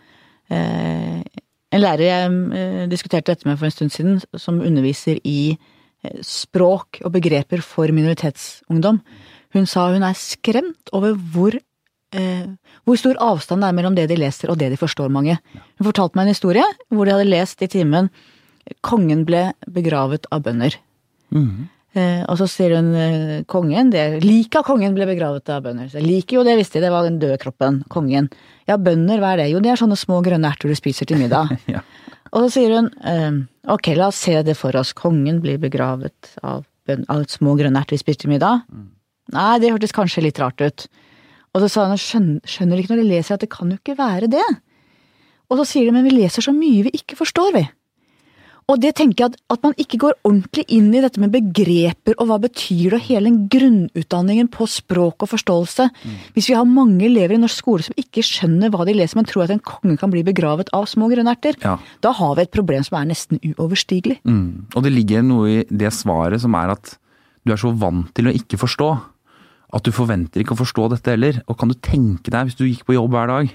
Eh, 0.49 1.21
en 1.69 1.83
lærer 1.83 2.05
jeg 2.05 2.37
eh, 2.57 2.85
diskuterte 2.89 3.33
dette 3.33 3.47
med 3.47 3.59
for 3.59 3.69
en 3.69 3.75
stund 3.75 3.93
siden, 3.93 4.21
som 4.41 4.61
underviser 4.65 5.19
i 5.27 5.53
eh, 5.53 6.21
språk 6.25 7.01
og 7.05 7.13
begreper 7.13 7.61
for 7.65 7.91
minoritetsungdom. 7.93 9.01
Hun 9.53 9.69
sa 9.69 9.89
hun 9.93 10.05
er 10.05 10.17
skremt 10.17 10.91
over 10.93 11.13
hvor, 11.13 11.55
eh, 12.17 12.47
hvor 12.85 12.99
stor 13.01 13.21
avstand 13.21 13.61
det 13.61 13.69
er 13.69 13.77
mellom 13.77 13.97
det 13.97 14.09
de 14.09 14.17
leser 14.17 14.49
og 14.49 14.59
det 14.61 14.71
de 14.73 14.81
forstår, 14.81 15.13
mange. 15.13 15.37
Hun 15.77 15.89
fortalte 15.91 16.17
meg 16.17 16.27
en 16.27 16.33
historie 16.33 16.65
hvor 16.89 17.05
de 17.05 17.15
hadde 17.15 17.29
lest 17.29 17.61
i 17.61 17.71
timen 17.71 18.09
'Kongen 18.85 19.25
ble 19.25 19.53
begravet 19.65 20.27
av 20.31 20.43
bønder'. 20.45 20.75
Eh, 21.33 21.78
og 22.29 22.35
så 22.37 22.45
sier 22.45 22.75
hun 22.77 22.91
eh, 22.93 23.43
kongen 23.49 23.89
det, 23.89 24.19
Liket 24.21 24.59
av 24.61 24.65
kongen 24.67 24.93
ble 24.93 25.07
begravet 25.09 25.49
av 25.49 25.63
bønder. 25.65 25.87
Så 25.89 25.97
jeg 25.97 26.05
liker 26.05 26.37
jo 26.37 26.43
det, 26.45 26.53
visste 26.59 26.77
de, 26.77 26.85
det 26.85 26.91
var 26.93 27.07
den 27.07 27.17
døde 27.21 27.39
kroppen. 27.41 27.79
Kongen. 27.89 28.27
Ja, 28.69 28.77
bønder, 28.77 29.17
hva 29.23 29.31
er 29.33 29.41
det? 29.43 29.47
Jo, 29.53 29.59
det 29.63 29.71
er 29.73 29.81
sånne 29.81 29.97
små 29.97 30.19
grønne 30.25 30.51
erter 30.51 30.69
du 30.69 30.77
spiser 30.77 31.09
til 31.09 31.17
middag. 31.21 31.55
Ja. 31.73 31.81
Og 32.29 32.43
så 32.45 32.59
sier 32.59 32.75
hun 32.77 32.91
eh, 33.09 33.39
ok, 33.73 33.87
la 33.97 34.11
oss 34.11 34.19
se 34.21 34.35
det 34.45 34.53
for 34.59 34.75
oss. 34.77 34.91
Kongen 34.93 35.39
blir 35.41 35.57
begravet 35.57 36.35
av, 36.45 36.61
bøn- 36.85 37.07
av 37.09 37.23
små 37.33 37.55
grønne 37.57 37.81
erter 37.81 37.97
vi 37.97 38.03
spiser 38.03 38.21
til 38.27 38.35
middag. 38.35 38.61
Nei, 39.33 39.55
det 39.63 39.71
hørtes 39.73 39.95
kanskje 39.97 40.21
litt 40.27 40.37
rart 40.41 40.61
ut. 40.61 40.85
Og 41.57 41.63
så 41.63 41.71
sa 41.73 41.87
hun 41.89 41.97
skjønner, 41.97 42.43
skjønner 42.45 42.77
ikke 42.83 42.93
når 42.93 43.01
de 43.01 43.07
leser 43.09 43.33
at 43.33 43.41
det 43.41 43.49
kan 43.49 43.73
jo 43.73 43.79
ikke 43.81 43.97
være 43.97 44.29
det. 44.29 44.45
Og 45.49 45.57
så 45.57 45.65
sier 45.71 45.89
de 45.89 45.95
men 45.97 46.05
vi 46.05 46.13
leser 46.13 46.45
så 46.45 46.53
mye 46.53 46.85
vi 46.85 46.93
ikke 47.01 47.17
forstår, 47.17 47.49
vi. 47.57 47.65
Og 48.69 48.77
det 48.83 48.91
tenker 48.99 49.23
jeg 49.23 49.31
at, 49.33 49.37
at 49.55 49.63
man 49.65 49.73
ikke 49.81 49.97
går 50.03 50.17
ordentlig 50.27 50.63
inn 50.75 50.91
i 50.93 51.01
dette 51.01 51.17
med 51.21 51.31
begreper 51.33 52.13
og 52.21 52.27
hva 52.29 52.37
betyr 52.43 52.93
det, 52.93 52.99
og 52.99 53.05
hele 53.07 53.31
den 53.31 53.39
grunnutdanningen 53.49 54.49
på 54.53 54.67
språk 54.69 55.25
og 55.25 55.31
forståelse. 55.31 55.87
Hvis 56.35 56.49
vi 56.51 56.57
har 56.57 56.69
mange 56.69 57.07
elever 57.07 57.33
i 57.33 57.41
norsk 57.41 57.63
skole 57.63 57.87
som 57.87 57.97
ikke 57.97 58.21
skjønner 58.25 58.69
hva 58.69 58.85
de 58.85 58.93
leser, 58.93 59.17
men 59.17 59.25
tror 59.29 59.47
at 59.47 59.55
en 59.55 59.63
konge 59.65 59.97
kan 59.97 60.13
bli 60.13 60.21
begravet 60.27 60.69
av 60.75 60.85
små 60.91 61.09
grønnerter, 61.09 61.57
Ja. 61.65 61.77
da 62.05 62.11
har 62.13 62.35
vi 62.37 62.45
et 62.45 62.53
problem 62.53 62.85
som 62.85 62.99
er 63.01 63.09
nesten 63.09 63.41
uoverstigelig. 63.41 64.19
Mm. 64.23 64.67
Og 64.75 64.83
det 64.85 64.93
ligger 64.93 65.25
noe 65.25 65.49
i 65.49 65.63
det 65.65 65.91
svaret 65.97 66.41
som 66.41 66.53
er 66.53 66.75
at 66.77 66.97
du 67.45 67.53
er 67.53 67.57
så 67.57 67.73
vant 67.73 68.13
til 68.13 68.29
å 68.29 68.35
ikke 68.35 68.59
forstå. 68.61 68.89
At 69.73 69.83
du 69.85 69.91
forventer 69.93 70.41
ikke 70.41 70.53
å 70.53 70.61
forstå 70.61 70.89
dette 70.93 71.13
heller. 71.13 71.41
Og 71.47 71.57
kan 71.57 71.69
du 71.69 71.75
tenke 71.77 72.29
deg, 72.29 72.49
hvis 72.49 72.57
du 72.57 72.65
gikk 72.65 72.85
på 72.85 72.93
jobb 72.97 73.13
hver 73.13 73.27
dag 73.29 73.51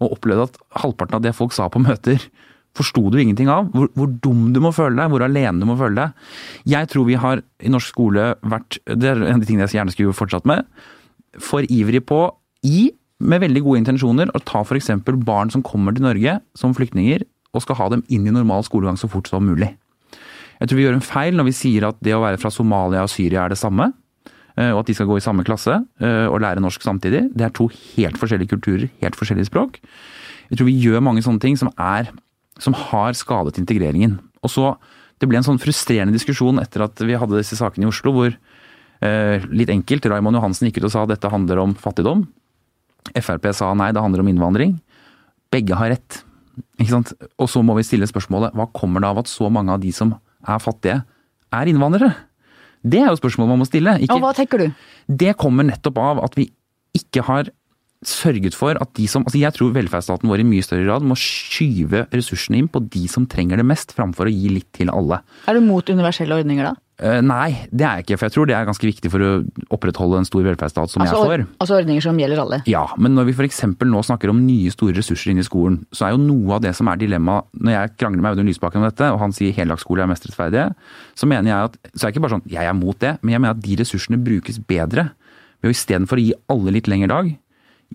og 0.00 0.14
opplevde 0.16 0.48
at 0.48 0.56
halvparten 0.80 1.18
av 1.18 1.22
det 1.24 1.34
folk 1.36 1.52
sa 1.52 1.68
på 1.68 1.82
møter, 1.84 2.20
forsto 2.76 3.08
du 3.10 3.18
ingenting 3.20 3.50
av? 3.50 3.68
Hvor, 3.74 3.90
hvor 3.98 4.12
dum 4.24 4.50
du 4.54 4.60
må 4.62 4.72
føle 4.74 4.96
deg, 4.98 5.10
hvor 5.12 5.24
alene 5.26 5.58
du 5.60 5.66
må 5.68 5.76
føle 5.80 5.96
deg. 5.98 6.30
Jeg 6.70 6.90
tror 6.92 7.08
vi 7.08 7.18
har 7.20 7.42
i 7.60 7.72
norsk 7.72 7.92
skole 7.92 8.30
vært 8.40 8.78
Det 8.86 9.10
er 9.10 9.20
en 9.20 9.38
av 9.38 9.42
de 9.42 9.48
tingene 9.48 9.66
jeg 9.66 9.80
gjerne 9.80 9.94
skulle 9.94 10.16
fortsatt 10.16 10.48
med. 10.48 10.66
For 11.42 11.66
ivrig 11.66 12.04
på, 12.08 12.24
i 12.66 12.90
med 13.20 13.42
veldig 13.42 13.62
gode 13.64 13.82
intensjoner 13.82 14.32
å 14.32 14.40
ta 14.46 14.62
f.eks. 14.64 14.90
barn 15.26 15.52
som 15.52 15.64
kommer 15.66 15.94
til 15.96 16.06
Norge 16.06 16.38
som 16.56 16.74
flyktninger, 16.76 17.26
og 17.50 17.64
skal 17.64 17.78
ha 17.80 17.88
dem 17.92 18.04
inn 18.08 18.28
i 18.28 18.34
normal 18.34 18.64
skolegang 18.64 18.98
så 19.00 19.10
fort 19.10 19.28
som 19.28 19.44
mulig. 19.44 19.72
Jeg 20.60 20.68
tror 20.68 20.78
vi 20.78 20.84
gjør 20.84 20.98
en 20.98 21.04
feil 21.04 21.36
når 21.36 21.48
vi 21.48 21.56
sier 21.56 21.86
at 21.88 21.98
det 22.04 22.14
å 22.14 22.22
være 22.22 22.38
fra 22.40 22.52
Somalia 22.52 23.02
og 23.04 23.10
Syria 23.12 23.44
er 23.44 23.54
det 23.54 23.60
samme, 23.60 23.90
eh, 24.56 24.70
og 24.70 24.82
at 24.82 24.90
de 24.90 24.96
skal 24.96 25.08
gå 25.08 25.18
i 25.18 25.24
samme 25.24 25.44
klasse 25.46 25.74
eh, 25.74 26.26
og 26.28 26.40
lære 26.44 26.62
norsk 26.62 26.84
samtidig. 26.84 27.26
Det 27.34 27.46
er 27.48 27.54
to 27.56 27.68
helt 27.72 28.20
forskjellige 28.20 28.54
kulturer, 28.54 28.88
helt 29.02 29.18
forskjellige 29.18 29.50
språk. 29.50 29.80
Jeg 30.50 30.60
tror 30.60 30.68
vi 30.68 30.78
gjør 30.82 31.04
mange 31.04 31.24
sånne 31.24 31.42
ting 31.42 31.56
som, 31.58 31.72
er, 31.80 32.12
som 32.62 32.76
har 32.76 33.16
skadet 33.18 33.60
integreringen. 33.60 34.18
Og 34.44 34.52
så, 34.52 34.74
Det 35.20 35.28
ble 35.28 35.36
en 35.36 35.44
sånn 35.44 35.60
frustrerende 35.60 36.16
diskusjon 36.16 36.56
etter 36.62 36.80
at 36.86 36.96
vi 37.04 37.12
hadde 37.12 37.36
disse 37.36 37.52
sakene 37.58 37.84
i 37.84 37.90
Oslo, 37.90 38.08
hvor 38.16 38.30
eh, 38.32 39.42
litt 39.52 39.68
enkelt 39.68 40.06
Raymond 40.08 40.38
Johansen 40.38 40.64
gikk 40.64 40.78
ut 40.80 40.86
og 40.88 40.92
sa 40.94 41.02
at 41.04 41.12
dette 41.12 41.28
handler 41.28 41.60
om 41.60 41.74
fattigdom. 41.76 42.22
Frp 43.12 43.50
sa 43.52 43.74
nei, 43.76 43.90
det 43.92 44.00
handler 44.00 44.24
om 44.24 44.30
innvandring. 44.32 44.78
Begge 45.52 45.76
har 45.76 45.92
rett. 45.92 46.22
Ikke 46.80 46.94
sant? 46.94 47.12
Og 47.36 47.50
så 47.52 47.60
må 47.60 47.76
vi 47.76 47.84
stille 47.84 48.08
spørsmålet 48.08 48.56
hva 48.56 48.70
kommer 48.72 49.04
det 49.04 49.10
av 49.10 49.20
at 49.20 49.28
så 49.28 49.50
mange 49.52 49.76
av 49.76 49.84
de 49.84 49.92
som 49.92 50.14
er 50.40 50.64
fattige, 50.64 51.02
er 51.52 51.68
innvandrere? 51.68 52.14
Det 52.80 53.02
er 53.02 53.10
jo 53.10 53.20
spørsmålet 53.20 53.52
man 53.52 53.60
må 53.60 53.68
stille. 53.68 53.96
Ikke, 54.00 54.16
og 54.16 54.24
hva 54.24 54.32
tenker 54.36 54.62
du? 54.62 54.84
Det 55.20 55.34
kommer 55.40 55.68
nettopp 55.68 56.00
av 56.00 56.24
at 56.24 56.36
vi 56.38 56.48
ikke 56.96 57.24
har 57.28 57.52
sørget 58.06 58.56
for 58.56 58.78
at 58.80 58.92
de 58.96 59.06
som 59.10 59.26
altså 59.26 59.40
Jeg 59.42 59.52
tror 59.56 59.74
velferdsstaten 59.74 60.30
vår 60.30 60.40
i 60.40 60.46
mye 60.48 60.64
større 60.64 60.86
grad 60.86 61.04
må 61.04 61.16
skyve 61.20 62.06
ressursene 62.14 62.62
inn 62.62 62.70
på 62.72 62.80
de 62.88 63.06
som 63.12 63.26
trenger 63.28 63.60
det 63.60 63.66
mest, 63.68 63.92
framfor 63.96 64.30
å 64.30 64.32
gi 64.32 64.52
litt 64.54 64.70
til 64.76 64.92
alle. 64.92 65.20
Er 65.50 65.58
du 65.58 65.66
mot 65.66 65.84
universelle 65.84 66.38
ordninger 66.40 66.70
da? 66.70 66.76
Uh, 67.00 67.20
nei, 67.24 67.64
det 67.72 67.84
er 67.86 68.00
jeg 68.00 68.04
ikke. 68.04 68.16
For 68.20 68.28
jeg 68.28 68.34
tror 68.34 68.48
det 68.48 68.54
er 68.56 68.66
ganske 68.68 68.84
viktig 68.88 69.10
for 69.12 69.24
å 69.24 69.30
opprettholde 69.72 70.18
en 70.20 70.28
stor 70.28 70.44
velferdsstat 70.44 70.92
som 70.92 71.04
altså, 71.04 71.16
jeg 71.16 71.24
er 71.24 71.30
for. 71.30 71.44
Altså 71.64 71.76
ordninger 71.78 72.04
som 72.04 72.20
gjelder 72.20 72.42
alle? 72.42 72.60
Ja, 72.68 72.82
men 73.00 73.16
når 73.16 73.30
vi 73.30 73.36
f.eks. 73.38 73.62
nå 73.88 74.02
snakker 74.04 74.32
om 74.32 74.42
nye 74.44 74.72
store 74.74 74.96
ressurser 74.98 75.32
inne 75.32 75.44
i 75.44 75.48
skolen, 75.48 75.80
så 75.96 76.08
er 76.08 76.14
jo 76.14 76.20
noe 76.24 76.58
av 76.58 76.64
det 76.64 76.74
som 76.76 76.90
er 76.92 77.00
dilemmaet 77.00 77.48
når 77.56 77.76
jeg 77.76 77.94
krangler 78.02 78.24
med 78.24 78.34
Audun 78.34 78.52
Lysbakken 78.52 78.82
om 78.82 78.88
dette, 78.88 79.08
og 79.14 79.20
han 79.22 79.36
sier 79.36 79.56
heldagsskole 79.56 80.04
er 80.04 80.12
mest 80.12 80.28
rettferdig, 80.28 80.66
så 81.16 81.28
mener 81.30 81.52
jeg 81.52 81.70
at 81.70 81.78
så 81.94 82.02
er 82.02 82.10
det 82.10 82.14
ikke 82.14 82.26
bare 82.26 82.36
sånn 82.36 82.48
jeg 82.52 82.68
er 82.68 82.76
mot 82.76 83.00
det, 83.00 83.14
men 83.22 83.36
jeg 83.36 83.44
mener 83.46 83.56
at 83.56 83.64
de 83.64 83.80
ressursene 83.80 84.20
brukes 84.20 84.60
bedre 84.68 85.08
ved 85.60 85.72
å 85.72 85.76
istedenfor 85.76 86.20
å 86.20 86.26
gi 86.26 86.36
alle 86.52 86.76
litt 86.76 86.88
lengre 86.88 87.12
dag, 87.12 87.32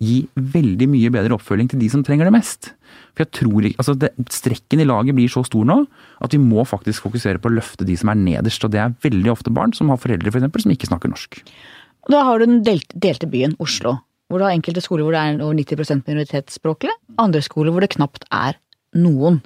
gi 0.01 0.25
veldig 0.35 0.87
mye 0.91 1.11
bedre 1.13 1.37
oppfølging 1.37 1.69
til 1.71 1.79
de 1.79 1.87
som 1.91 2.03
trenger 2.03 2.27
det 2.27 2.35
mest. 2.35 2.71
For 3.15 3.23
jeg 3.23 3.31
tror 3.37 3.67
ikke, 3.67 3.79
altså 3.79 3.95
det, 3.99 4.11
Strekken 4.33 4.81
i 4.83 4.87
laget 4.87 5.15
blir 5.15 5.31
så 5.31 5.45
stor 5.47 5.63
nå 5.67 5.77
at 6.23 6.35
vi 6.35 6.41
må 6.41 6.65
faktisk 6.67 7.05
fokusere 7.05 7.39
på 7.39 7.51
å 7.51 7.55
løfte 7.55 7.87
de 7.87 7.95
som 7.99 8.11
er 8.11 8.19
nederst. 8.19 8.63
Og 8.67 8.73
det 8.73 8.81
er 8.83 8.97
veldig 9.05 9.31
ofte 9.31 9.53
barn 9.55 9.75
som 9.75 9.91
har 9.93 10.01
foreldre 10.01 10.31
for 10.31 10.41
eksempel, 10.41 10.65
som 10.65 10.75
ikke 10.75 10.89
snakker 10.91 11.11
norsk. 11.11 11.39
Da 12.11 12.21
har 12.27 12.39
du 12.39 12.45
den 12.45 12.61
delte, 12.65 13.29
byen, 13.31 13.55
Oslo. 13.63 13.97
Hvor 14.29 14.41
du 14.41 14.47
har 14.47 14.55
enkelte 14.55 14.81
skoler 14.81 15.05
hvor 15.05 15.15
det 15.15 15.21
er 15.21 15.41
over 15.45 15.57
90% 15.57 16.07
minoritetsspråklige. 16.09 16.95
Andre 17.21 17.43
skoler 17.45 17.73
hvor 17.73 17.85
det 17.85 17.93
knapt 17.93 18.25
er 18.33 18.57
noen. 18.97 19.39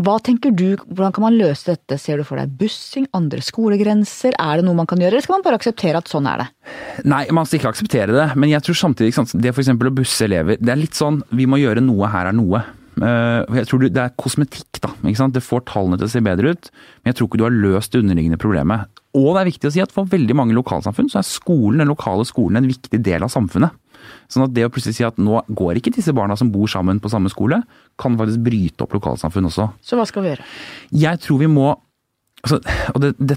Hva 0.00 0.16
tenker 0.24 0.54
du, 0.56 0.78
Hvordan 0.88 1.14
kan 1.16 1.24
man 1.26 1.36
løse 1.36 1.74
dette? 1.74 1.98
Ser 2.00 2.20
du 2.20 2.26
for 2.26 2.40
deg 2.40 2.52
bussing, 2.60 3.06
andre 3.16 3.42
skolegrenser? 3.44 4.36
Er 4.40 4.60
det 4.60 4.66
noe 4.66 4.78
man 4.78 4.88
kan 4.88 5.00
gjøre, 5.00 5.16
eller 5.16 5.26
skal 5.26 5.38
man 5.38 5.46
bare 5.46 5.60
akseptere 5.60 6.00
at 6.00 6.10
sånn 6.10 6.28
er 6.30 6.44
det? 6.44 6.48
Nei, 7.10 7.24
man 7.34 7.48
skal 7.48 7.60
ikke 7.60 7.72
akseptere 7.74 8.16
det, 8.16 8.26
men 8.40 8.52
jeg 8.52 8.64
tror 8.66 8.78
samtidig 8.80 9.14
sant, 9.16 9.34
det 9.36 9.52
f.eks. 9.52 9.72
å 9.74 9.94
busse 9.94 10.26
elever 10.26 10.60
Det 10.60 10.72
er 10.72 10.80
litt 10.80 10.98
sånn 10.98 11.20
vi 11.36 11.48
må 11.50 11.60
gjøre 11.60 11.82
noe, 11.84 12.08
her 12.12 12.30
er 12.30 12.36
noe. 12.36 12.62
Eh, 13.00 13.60
jeg 13.60 13.68
tror 13.70 13.84
Det 13.86 14.02
er 14.02 14.16
kosmetikk, 14.18 14.80
da. 14.82 14.92
Det 15.02 15.44
får 15.44 15.66
tallene 15.68 15.98
til 16.00 16.08
å 16.08 16.12
se 16.12 16.24
bedre 16.24 16.54
ut, 16.54 16.70
men 17.02 17.12
jeg 17.12 17.18
tror 17.18 17.28
ikke 17.28 17.40
du 17.40 17.46
har 17.46 17.60
løst 17.60 17.92
det 17.92 18.02
underliggende 18.02 18.40
problemet. 18.40 18.88
Og 19.16 19.34
det 19.34 19.42
er 19.42 19.50
viktig 19.50 19.70
å 19.70 19.74
si 19.74 19.82
at 19.82 19.94
for 19.94 20.08
veldig 20.10 20.36
mange 20.38 20.56
lokalsamfunn 20.56 21.10
så 21.10 21.20
er 21.20 21.28
skolen, 21.28 21.82
den 21.82 21.90
lokale 21.90 22.26
skolen 22.28 22.60
en 22.60 22.70
viktig 22.70 23.00
del 23.02 23.26
av 23.26 23.32
samfunnet. 23.32 23.74
Sånn 24.30 24.46
at 24.46 24.54
det 24.54 24.64
å 24.66 24.70
plutselig 24.72 25.00
si 25.00 25.06
at 25.06 25.18
nå 25.18 25.42
går 25.58 25.80
ikke 25.80 25.92
disse 25.96 26.14
barna 26.16 26.36
som 26.38 26.52
bor 26.54 26.70
sammen 26.70 27.02
på 27.02 27.10
samme 27.10 27.32
skole, 27.32 27.60
kan 28.00 28.18
faktisk 28.18 28.42
bryte 28.46 28.86
opp 28.86 28.94
lokalsamfunn 28.94 29.50
også. 29.50 29.70
Så 29.82 29.98
hva 29.98 30.06
skal 30.08 30.24
vi 30.24 30.34
gjøre? 30.34 30.50
Jeg 31.02 31.24
tror 31.26 31.44
vi 31.44 31.52
må 31.52 31.70
Altså, 32.40 32.56
og 32.94 33.02
det, 33.02 33.10
det, 33.20 33.34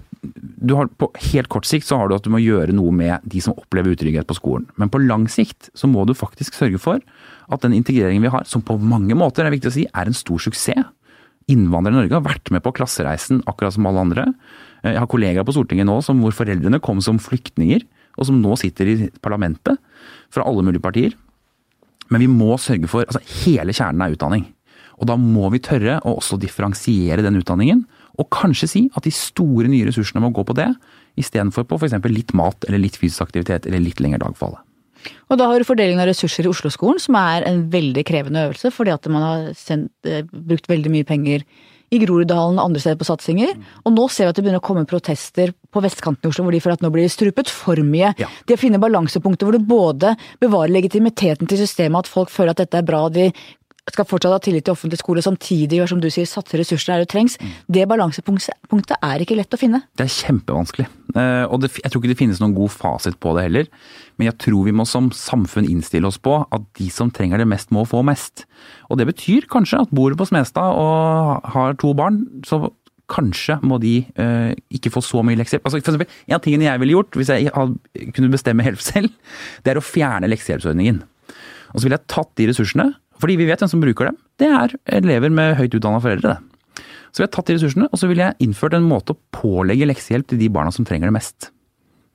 du 0.64 0.78
har, 0.78 0.88
på 0.88 1.10
helt 1.26 1.50
kort 1.52 1.68
sikt 1.68 1.84
så 1.84 1.98
har 2.00 2.08
du 2.08 2.16
at 2.16 2.24
du 2.24 2.32
må 2.32 2.40
gjøre 2.40 2.72
noe 2.72 2.94
med 2.96 3.26
de 3.28 3.42
som 3.44 3.56
opplever 3.58 3.98
utrygghet 3.98 4.30
på 4.30 4.38
skolen. 4.38 4.70
Men 4.80 4.92
på 4.94 5.02
lang 5.04 5.26
sikt 5.28 5.68
så 5.76 5.90
må 5.92 6.06
du 6.08 6.14
faktisk 6.16 6.56
sørge 6.56 6.80
for 6.80 7.04
at 7.52 7.66
den 7.66 7.76
integreringen 7.76 8.24
vi 8.24 8.32
har, 8.32 8.48
som 8.48 8.64
på 8.64 8.78
mange 8.80 9.18
måter 9.20 9.44
er 9.44 9.52
viktig 9.52 9.74
å 9.74 9.76
si, 9.76 9.84
er 9.92 10.08
en 10.08 10.16
stor 10.16 10.40
suksess. 10.46 10.88
Innvandrere 11.52 11.98
i 11.98 12.00
Norge 12.00 12.16
har 12.16 12.24
vært 12.24 12.54
med 12.56 12.64
på 12.64 12.72
klassereisen 12.78 13.42
akkurat 13.52 13.76
som 13.76 13.90
alle 13.90 14.06
andre. 14.06 14.26
Jeg 14.88 15.02
har 15.02 15.12
kollegaer 15.12 15.44
på 15.44 15.58
Stortinget 15.58 15.90
nå 15.90 15.98
som 16.06 16.24
hvor 16.24 16.36
foreldrene 16.36 16.80
kom 16.84 17.04
som 17.04 17.20
flyktninger, 17.20 17.84
og 18.18 18.28
som 18.28 18.40
nå 18.42 18.58
sitter 18.60 18.90
i 18.90 18.98
parlamentet 19.24 19.80
fra 20.34 20.46
alle 20.48 20.66
mulige 20.66 20.84
partier. 20.84 21.16
Men 22.12 22.22
vi 22.22 22.30
må 22.30 22.58
sørge 22.62 22.90
for 22.92 23.08
altså 23.08 23.24
Hele 23.44 23.74
kjernen 23.74 24.04
er 24.06 24.14
utdanning. 24.14 24.48
Og 25.02 25.08
da 25.10 25.16
må 25.20 25.50
vi 25.54 25.62
tørre 25.64 25.98
å 26.06 26.18
også 26.20 26.38
differensiere 26.42 27.24
den 27.26 27.40
utdanningen. 27.40 27.82
Og 28.22 28.30
kanskje 28.34 28.70
si 28.70 28.84
at 28.94 29.08
de 29.08 29.14
store 29.14 29.72
nye 29.72 29.88
ressursene 29.88 30.22
må 30.22 30.30
gå 30.36 30.46
på 30.46 30.56
det, 30.58 30.70
istedenfor 31.20 31.66
på 31.68 31.80
f.eks. 31.80 31.98
litt 32.12 32.36
mat 32.38 32.68
eller 32.68 32.82
litt 32.82 33.00
fysisk 33.00 33.26
aktivitet 33.26 33.66
eller 33.70 33.82
litt 33.82 34.04
lengre 34.04 34.22
dag 34.22 34.38
for 34.38 34.52
alle. 34.52 34.64
Og 35.28 35.40
da 35.40 35.50
har 35.50 35.60
du 35.60 35.68
fordelingen 35.68 36.00
av 36.00 36.08
ressurser 36.08 36.46
i 36.46 36.52
Oslo-skolen, 36.52 37.02
som 37.02 37.18
er 37.20 37.44
en 37.48 37.66
veldig 37.74 38.06
krevende 38.08 38.46
øvelse, 38.48 38.72
fordi 38.72 38.94
at 38.94 39.10
man 39.12 39.26
har 39.26 39.50
sendt, 39.58 39.92
eh, 40.08 40.24
brukt 40.24 40.70
veldig 40.70 40.92
mye 40.94 41.08
penger 41.10 41.44
i 41.92 42.00
Groruddalen 42.00 42.58
og 42.58 42.70
andre 42.70 42.80
steder 42.80 43.02
på 43.02 43.10
satsinger. 43.10 43.58
Og 43.84 43.94
nå 43.98 44.08
ser 44.10 44.26
vi 44.26 44.30
at 44.32 44.38
det 44.38 44.46
begynner 44.46 44.64
å 44.64 44.68
komme 44.68 44.88
protester 44.90 45.52
på 45.74 45.84
vestkanten 45.84 46.30
i 46.30 46.34
Oslo 46.34 46.46
hvor 46.46 46.56
de 46.56 46.62
føler 46.64 46.80
at 46.80 46.86
nå 46.86 46.94
blir 46.94 47.08
det 47.08 47.16
strupet 47.16 47.52
for 47.52 47.80
mye. 47.86 48.14
Ja. 48.22 48.30
De 48.50 48.60
finner 48.60 48.82
balansepunkter 48.84 49.50
hvor 49.50 49.58
du 49.58 49.68
både 49.68 50.16
bevarer 50.44 50.74
legitimiteten 50.74 51.50
til 51.50 51.62
systemet, 51.64 52.06
at 52.06 52.14
folk 52.14 52.32
føler 52.34 52.54
at 52.54 52.64
dette 52.64 52.80
er 52.80 52.88
bra, 52.88 53.06
de 53.14 53.32
skal 53.92 54.08
fortsatt 54.08 54.32
ha 54.32 54.40
tillit 54.40 54.64
til 54.64 54.74
offentlig 54.74 55.00
skole, 55.02 55.22
samtidig 55.24 55.82
gjør 55.82 55.90
som 55.92 56.02
du 56.04 56.08
sier, 56.14 56.28
satse 56.30 56.56
ressurser 56.60 56.94
der 56.94 57.04
det 57.04 57.10
trengs. 57.12 57.36
Mm. 57.42 57.56
Det 57.76 57.88
balansepunktet 57.92 58.96
er 58.96 59.24
ikke 59.24 59.36
lett 59.36 59.56
å 59.56 59.60
finne. 59.60 59.82
Det 60.00 60.06
er 60.06 60.14
kjempevanskelig. 60.14 60.86
Eh, 61.12 61.44
og 61.50 61.60
det, 61.64 61.74
jeg 61.82 61.92
tror 61.92 62.00
ikke 62.00 62.14
det 62.14 62.20
finnes 62.22 62.40
noen 62.42 62.56
god 62.56 62.72
fasit 62.72 63.20
på 63.22 63.34
det 63.36 63.44
heller. 63.50 63.68
Men 64.16 64.30
jeg 64.30 64.38
tror 64.46 64.70
vi 64.70 64.76
må 64.76 64.88
som 64.88 65.10
samfunn 65.16 65.68
innstille 65.68 66.08
oss 66.08 66.22
på 66.22 66.38
at 66.46 66.70
de 66.80 66.88
som 66.94 67.12
trenger 67.12 67.44
det 67.44 67.50
mest, 67.52 67.74
må 67.76 67.84
få 67.90 68.06
mest. 68.08 68.46
Og 68.88 69.02
det 69.02 69.10
betyr 69.12 69.50
kanskje 69.52 69.84
at 69.84 69.92
bor 69.96 70.14
du 70.14 70.20
på 70.20 70.30
Smestad 70.32 70.80
og 70.80 71.52
har 71.56 71.76
to 71.82 71.92
barn, 71.98 72.24
så 72.48 72.70
kanskje 73.12 73.58
må 73.68 73.80
de 73.84 73.98
uh, 74.20 74.52
ikke 74.74 74.92
få 74.94 75.04
så 75.04 75.24
mye 75.26 75.38
leksehjelp. 75.40 75.66
Altså, 75.68 75.82
for 75.82 75.94
eksempel, 75.94 76.20
en 76.30 76.38
av 76.38 76.44
tingene 76.46 76.68
jeg 76.70 76.82
ville 76.82 76.96
gjort 76.96 77.18
hvis 77.20 77.32
jeg 77.34 77.52
kunne 78.16 78.32
bestemme 78.34 78.66
helt 78.66 78.84
selv, 78.92 79.12
det 79.64 79.74
er 79.74 79.82
å 79.82 79.86
fjerne 79.86 80.30
leksehjelpsordningen. 80.32 81.02
Og 81.74 81.80
så 81.80 81.88
ville 81.88 82.00
jeg 82.00 82.12
tatt 82.14 82.34
de 82.40 82.50
ressursene 82.52 82.92
fordi 83.22 83.38
vi 83.40 83.46
vet 83.48 83.62
hvem 83.62 83.70
som 83.72 83.80
bruker 83.80 84.10
dem. 84.10 84.18
Det 84.42 84.50
er 84.52 84.74
elever 84.98 85.32
med 85.32 85.54
høyt 85.56 85.76
utdanna 85.78 86.02
foreldre. 86.04 86.34
Så 87.14 87.22
ville 87.22 87.28
jeg 87.30 87.36
tatt 87.36 87.50
de 87.52 87.56
ressursene, 87.56 87.88
og 87.94 88.00
så 88.02 88.10
ville 88.10 88.26
jeg 88.26 88.48
innført 88.48 88.76
en 88.76 88.88
måte 88.90 89.14
å 89.14 89.20
pålegge 89.38 89.86
leksehjelp 89.86 90.32
til 90.32 90.42
de 90.42 90.50
barna 90.52 90.74
som 90.74 90.84
trenger 90.88 91.08
det 91.08 91.16
mest. 91.16 91.52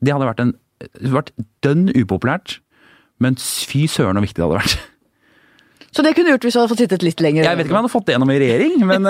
Det 0.05 0.13
hadde 0.13 0.27
vært, 0.27 0.43
en, 0.43 0.53
vært 1.15 1.31
dønn 1.65 1.87
upopulært, 1.95 2.59
men 3.23 3.39
fy 3.39 3.87
søren 3.91 4.19
så 4.19 4.25
viktig 4.27 4.43
det 4.43 4.47
hadde 4.49 4.59
vært. 4.59 4.88
Så 5.95 6.05
det 6.05 6.13
kunne 6.15 6.29
du 6.29 6.35
gjort 6.35 6.47
hvis 6.47 6.57
du 6.57 6.61
hadde 6.61 6.71
fått 6.73 6.83
sittet 6.85 7.05
litt 7.07 7.23
lenger? 7.25 7.47
Jeg 7.47 7.59
vet 7.59 7.67
ikke 7.67 7.75
om 7.75 7.79
jeg 7.79 7.87
hadde 7.87 7.95
fått 7.95 8.09
det 8.09 8.17
gjennom 8.17 8.33
i 8.33 8.41
regjering, 8.43 8.75
men, 8.89 9.09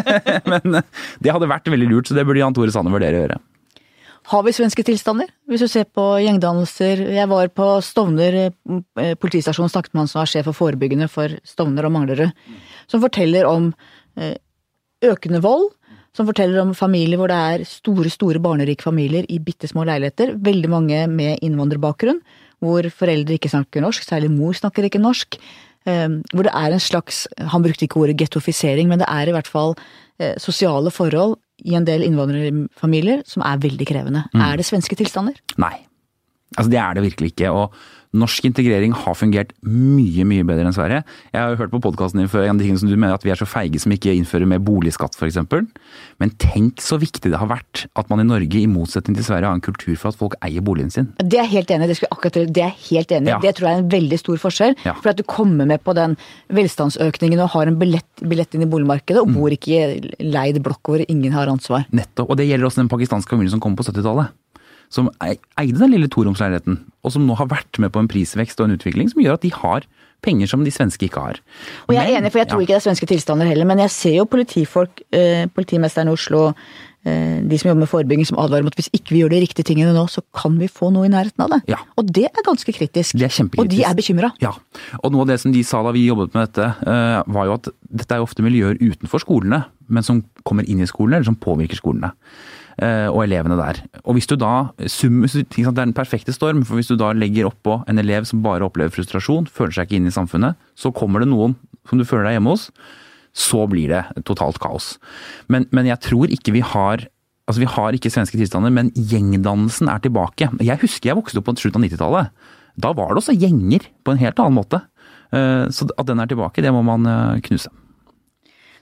men 0.52 0.82
det 1.20 1.32
hadde 1.34 1.48
vært 1.50 1.70
veldig 1.72 1.88
lurt. 1.90 2.10
Så 2.10 2.16
det 2.16 2.26
burde 2.28 2.42
Jan 2.42 2.56
Tore 2.56 2.74
Sanner 2.74 2.94
vurdere 2.94 3.18
å 3.18 3.24
gjøre. 3.24 3.40
Har 4.30 4.44
vi 4.46 4.52
svenske 4.54 4.84
tilstander? 4.86 5.30
Hvis 5.50 5.64
du 5.64 5.68
ser 5.70 5.88
på 5.90 6.04
gjengdannelser 6.22 7.00
Jeg 7.16 7.28
var 7.30 7.48
på 7.56 7.66
Stovner 7.82 8.36
eh, 8.44 9.14
politistasjon 9.18 9.66
og 9.66 9.72
snakket 9.72 9.94
med 9.94 10.04
han 10.04 10.10
som 10.12 10.20
er 10.22 10.30
sjef 10.30 10.46
for 10.50 10.58
forebyggende 10.58 11.08
for 11.10 11.34
Stovner 11.46 11.88
og 11.88 11.94
Manglerud, 11.96 12.30
som 12.90 13.02
forteller 13.02 13.48
om 13.48 13.72
eh, 14.20 14.36
økende 15.06 15.42
vold. 15.42 15.72
Som 16.14 16.26
forteller 16.26 16.58
om 16.58 16.72
familier 16.74 17.20
hvor 17.20 17.30
det 17.30 17.38
er 17.38 17.64
store 17.70 18.10
store 18.10 18.40
barnerike 18.42 18.82
familier 18.82 19.26
i 19.30 19.38
bitte 19.42 19.68
små 19.70 19.84
leiligheter. 19.86 20.32
Veldig 20.42 20.70
mange 20.70 21.02
med 21.10 21.42
innvandrerbakgrunn. 21.46 22.18
Hvor 22.60 22.86
foreldre 22.92 23.38
ikke 23.38 23.52
snakker 23.52 23.84
norsk, 23.84 24.04
særlig 24.04 24.32
mor 24.34 24.56
snakker 24.58 24.88
ikke 24.88 25.00
norsk. 25.00 25.38
Eh, 25.88 26.08
hvor 26.34 26.44
det 26.44 26.52
er 26.52 26.74
en 26.76 26.82
slags 26.82 27.22
Han 27.48 27.62
brukte 27.64 27.86
ikke 27.86 28.02
ordet 28.02 28.18
gettofisering, 28.20 28.88
men 28.90 29.00
det 29.00 29.08
er 29.08 29.30
i 29.30 29.32
hvert 29.32 29.48
fall 29.48 29.74
sosiale 30.36 30.90
forhold 30.92 31.38
i 31.64 31.72
en 31.72 31.86
del 31.88 32.02
innvandrerfamilier 32.04 33.22
som 33.24 33.40
er 33.40 33.56
veldig 33.62 33.86
krevende. 33.88 34.26
Mm. 34.34 34.42
Er 34.44 34.58
det 34.60 34.66
svenske 34.68 34.92
tilstander? 35.00 35.38
Nei. 35.56 35.78
Altså 36.58 36.68
Det 36.68 36.78
er 36.82 36.98
det 36.98 37.04
virkelig 37.06 37.30
ikke. 37.32 37.48
og 37.48 37.72
Norsk 38.10 38.48
integrering 38.48 38.94
har 38.96 39.14
fungert 39.14 39.52
mye 39.62 40.24
mye 40.26 40.42
bedre 40.46 40.66
enn 40.66 40.74
Sverige. 40.74 41.04
Jeg 41.30 41.38
har 41.38 41.52
jo 41.52 41.60
hørt 41.60 41.70
på 41.70 41.80
podkasten 41.84 42.18
din 42.18 42.30
før 42.30 42.48
en 42.48 42.58
tingene 42.58 42.80
som 42.82 42.90
du 42.90 42.96
mener 42.96 43.14
at 43.14 43.22
vi 43.22 43.30
er 43.30 43.38
så 43.38 43.46
feige 43.46 43.78
som 43.82 43.94
ikke 43.94 44.16
innfører 44.18 44.50
mer 44.50 44.58
boligskatt 44.66 45.14
f.eks. 45.14 45.38
Men 46.18 46.34
tenk 46.42 46.82
så 46.82 46.98
viktig 46.98 47.30
det 47.30 47.38
har 47.38 47.50
vært 47.52 47.84
at 47.94 48.10
man 48.10 48.22
i 48.24 48.26
Norge, 48.26 48.58
i 48.58 48.66
motsetning 48.70 49.14
til 49.14 49.28
Sverige, 49.28 49.46
har 49.46 49.54
en 49.54 49.62
kultur 49.62 49.94
for 49.94 50.10
at 50.10 50.18
folk 50.18 50.34
eier 50.42 50.64
boligen 50.66 50.90
sin. 50.90 51.12
Det 51.22 51.38
er 51.38 51.46
helt 51.52 51.70
enig. 51.70 51.90
Det, 51.92 52.10
akkurat, 52.10 52.40
det 52.50 52.66
er 52.66 52.74
helt 52.88 53.14
enig. 53.14 53.30
Ja. 53.30 53.38
Det 53.46 53.54
tror 53.58 53.70
jeg 53.70 53.78
er 53.78 53.84
en 53.84 53.94
veldig 53.94 54.20
stor 54.24 54.42
forskjell. 54.42 54.76
Ja. 54.88 54.96
For 54.98 55.14
at 55.14 55.22
du 55.22 55.24
kommer 55.30 55.70
med 55.70 55.86
på 55.86 55.94
den 55.94 56.18
velstandsøkningen 56.50 57.46
og 57.46 57.54
har 57.54 57.70
en 57.70 57.78
billett, 57.78 58.10
billett 58.26 58.58
inn 58.58 58.66
i 58.66 58.70
boligmarkedet, 58.70 59.22
og 59.22 59.30
mm. 59.30 59.38
bor 59.38 59.54
ikke 59.54 59.86
i 59.86 60.28
leid 60.34 60.58
blokk 60.66 60.90
hvor 60.90 61.06
ingen 61.06 61.30
har 61.36 61.52
ansvar. 61.52 61.86
Nettopp. 61.94 62.34
Og 62.34 62.42
det 62.42 62.50
gjelder 62.50 62.66
også 62.66 62.82
den 62.82 62.90
pakistanske 62.90 63.38
familien 63.38 63.54
som 63.54 63.62
kom 63.62 63.78
på 63.78 63.86
70-tallet 63.86 64.34
som 64.90 65.08
eide 65.22 65.78
den 65.78 65.94
lille 65.94 66.10
toromsleiligheten, 66.10 66.80
og 67.06 67.14
som 67.14 67.26
nå 67.26 67.36
har 67.38 67.50
vært 67.50 67.78
med 67.82 67.92
på 67.94 68.02
en 68.02 68.10
prisvekst 68.10 68.60
og 68.60 68.68
en 68.68 68.76
utvikling 68.76 69.10
som 69.12 69.22
gjør 69.22 69.38
at 69.38 69.46
de 69.46 69.54
har 69.54 69.86
penger 70.24 70.50
som 70.50 70.66
de 70.66 70.72
svenske 70.74 71.06
ikke 71.06 71.22
har. 71.22 71.40
Og 71.88 71.96
jeg 71.96 72.04
er 72.04 72.18
enig, 72.18 72.32
for 72.32 72.42
jeg 72.42 72.50
tror 72.50 72.60
ja. 72.60 72.66
ikke 72.66 72.74
det 72.74 72.80
er 72.82 72.86
svenske 72.90 73.08
tilstander 73.08 73.48
heller, 73.48 73.68
men 73.68 73.82
jeg 73.86 73.94
ser 73.94 74.16
jo 74.18 74.28
politifolk, 74.28 75.02
eh, 75.16 75.46
politimesteren 75.54 76.10
i 76.10 76.14
Oslo, 76.14 76.42
eh, 77.08 77.38
de 77.40 77.60
som 77.60 77.70
jobber 77.70 77.86
med 77.86 77.90
forebygging, 77.90 78.28
som 78.28 78.40
advarer 78.42 78.66
mot 78.66 78.74
at 78.74 78.82
hvis 78.82 78.92
ikke 78.96 79.14
vi 79.14 79.22
gjør 79.22 79.32
de 79.32 79.40
riktige 79.46 79.70
tingene 79.70 79.94
nå, 79.96 80.04
så 80.12 80.24
kan 80.36 80.58
vi 80.60 80.68
få 80.68 80.90
noe 80.92 81.08
i 81.08 81.12
nærheten 81.12 81.46
av 81.46 81.54
det. 81.54 81.62
Ja. 81.72 81.80
Og 82.00 82.12
det 82.12 82.26
er 82.28 82.46
ganske 82.46 82.76
kritisk. 82.76 83.16
Det 83.16 83.30
er 83.30 83.36
kjempekritisk. 83.38 83.64
Og 83.64 83.72
de 83.72 83.82
er 83.88 83.96
bekymra. 83.96 84.32
Ja. 84.44 84.52
Og 85.00 85.14
noe 85.14 85.24
av 85.24 85.32
det 85.32 85.40
som 85.40 85.56
de 85.56 85.64
sa 85.66 85.82
da 85.86 85.94
vi 85.96 86.06
jobbet 86.10 86.36
med 86.36 86.50
dette, 86.50 86.68
eh, 86.84 87.18
var 87.26 87.48
jo 87.48 87.56
at 87.56 87.72
dette 87.88 88.16
er 88.16 88.20
jo 88.20 88.28
ofte 88.28 88.44
miljøer 88.44 88.76
utenfor 88.80 89.24
skolene, 89.24 89.64
men 89.88 90.06
som 90.06 90.24
kommer 90.44 90.68
inn 90.68 90.84
i 90.84 90.90
skolene, 90.90 91.20
eller 91.20 91.32
som 91.32 91.40
påvirker 91.40 91.80
skolene. 91.80 92.12
Eh, 92.80 93.08
og 93.12 93.26
elevene 93.26 93.58
der. 93.58 93.82
Og 94.08 94.16
hvis 94.16 94.28
du 94.30 94.38
da, 94.40 94.72
Det 94.78 94.88
er 94.88 95.72
den 95.76 95.92
perfekte 95.92 96.32
storm, 96.32 96.64
for 96.64 96.76
hvis 96.76 96.88
du 96.88 96.96
da 96.96 97.12
legger 97.12 97.50
oppå 97.50 97.84
en 97.86 97.98
elev 97.98 98.24
som 98.24 98.40
bare 98.40 98.64
opplever 98.64 98.88
frustrasjon, 98.88 99.46
føler 99.46 99.72
seg 99.72 99.86
ikke 99.86 99.96
inne 100.00 100.08
i 100.08 100.16
samfunnet, 100.16 100.56
så 100.74 100.88
kommer 100.88 101.20
det 101.20 101.28
noen 101.28 101.56
som 101.88 101.98
du 101.98 102.04
føler 102.04 102.24
deg 102.24 102.38
hjemme 102.38 102.54
hos, 102.54 102.70
så 103.36 103.66
blir 103.68 103.92
det 103.92 104.24
totalt 104.24 104.58
kaos. 104.58 104.98
Men, 105.48 105.66
men 105.72 105.90
jeg 105.90 106.00
tror 106.00 106.32
ikke 106.32 106.56
vi 106.56 106.64
har 106.64 107.08
Altså, 107.50 107.64
Vi 107.64 107.66
har 107.66 107.96
ikke 107.96 108.12
svenske 108.14 108.38
tilstander, 108.38 108.70
men 108.70 108.92
gjengdannelsen 108.94 109.88
er 109.90 109.98
tilbake. 109.98 110.46
Jeg 110.62 110.78
husker 110.84 111.10
jeg 111.10 111.16
vokste 111.18 111.40
opp 111.40 111.48
på 111.48 111.56
slutten 111.58 111.82
av 111.82 111.88
90-tallet. 111.88 112.28
Da 112.78 112.92
var 112.94 113.10
det 113.10 113.24
også 113.24 113.34
gjenger 113.34 113.88
på 114.06 114.12
en 114.12 114.20
helt 114.20 114.38
annen 114.38 114.54
måte. 114.54 114.78
Eh, 115.34 115.66
så 115.74 115.88
at 115.90 116.06
den 116.06 116.22
er 116.22 116.30
tilbake, 116.30 116.62
det 116.62 116.70
må 116.70 116.84
man 116.86 117.08
eh, 117.10 117.40
knuse. 117.42 117.72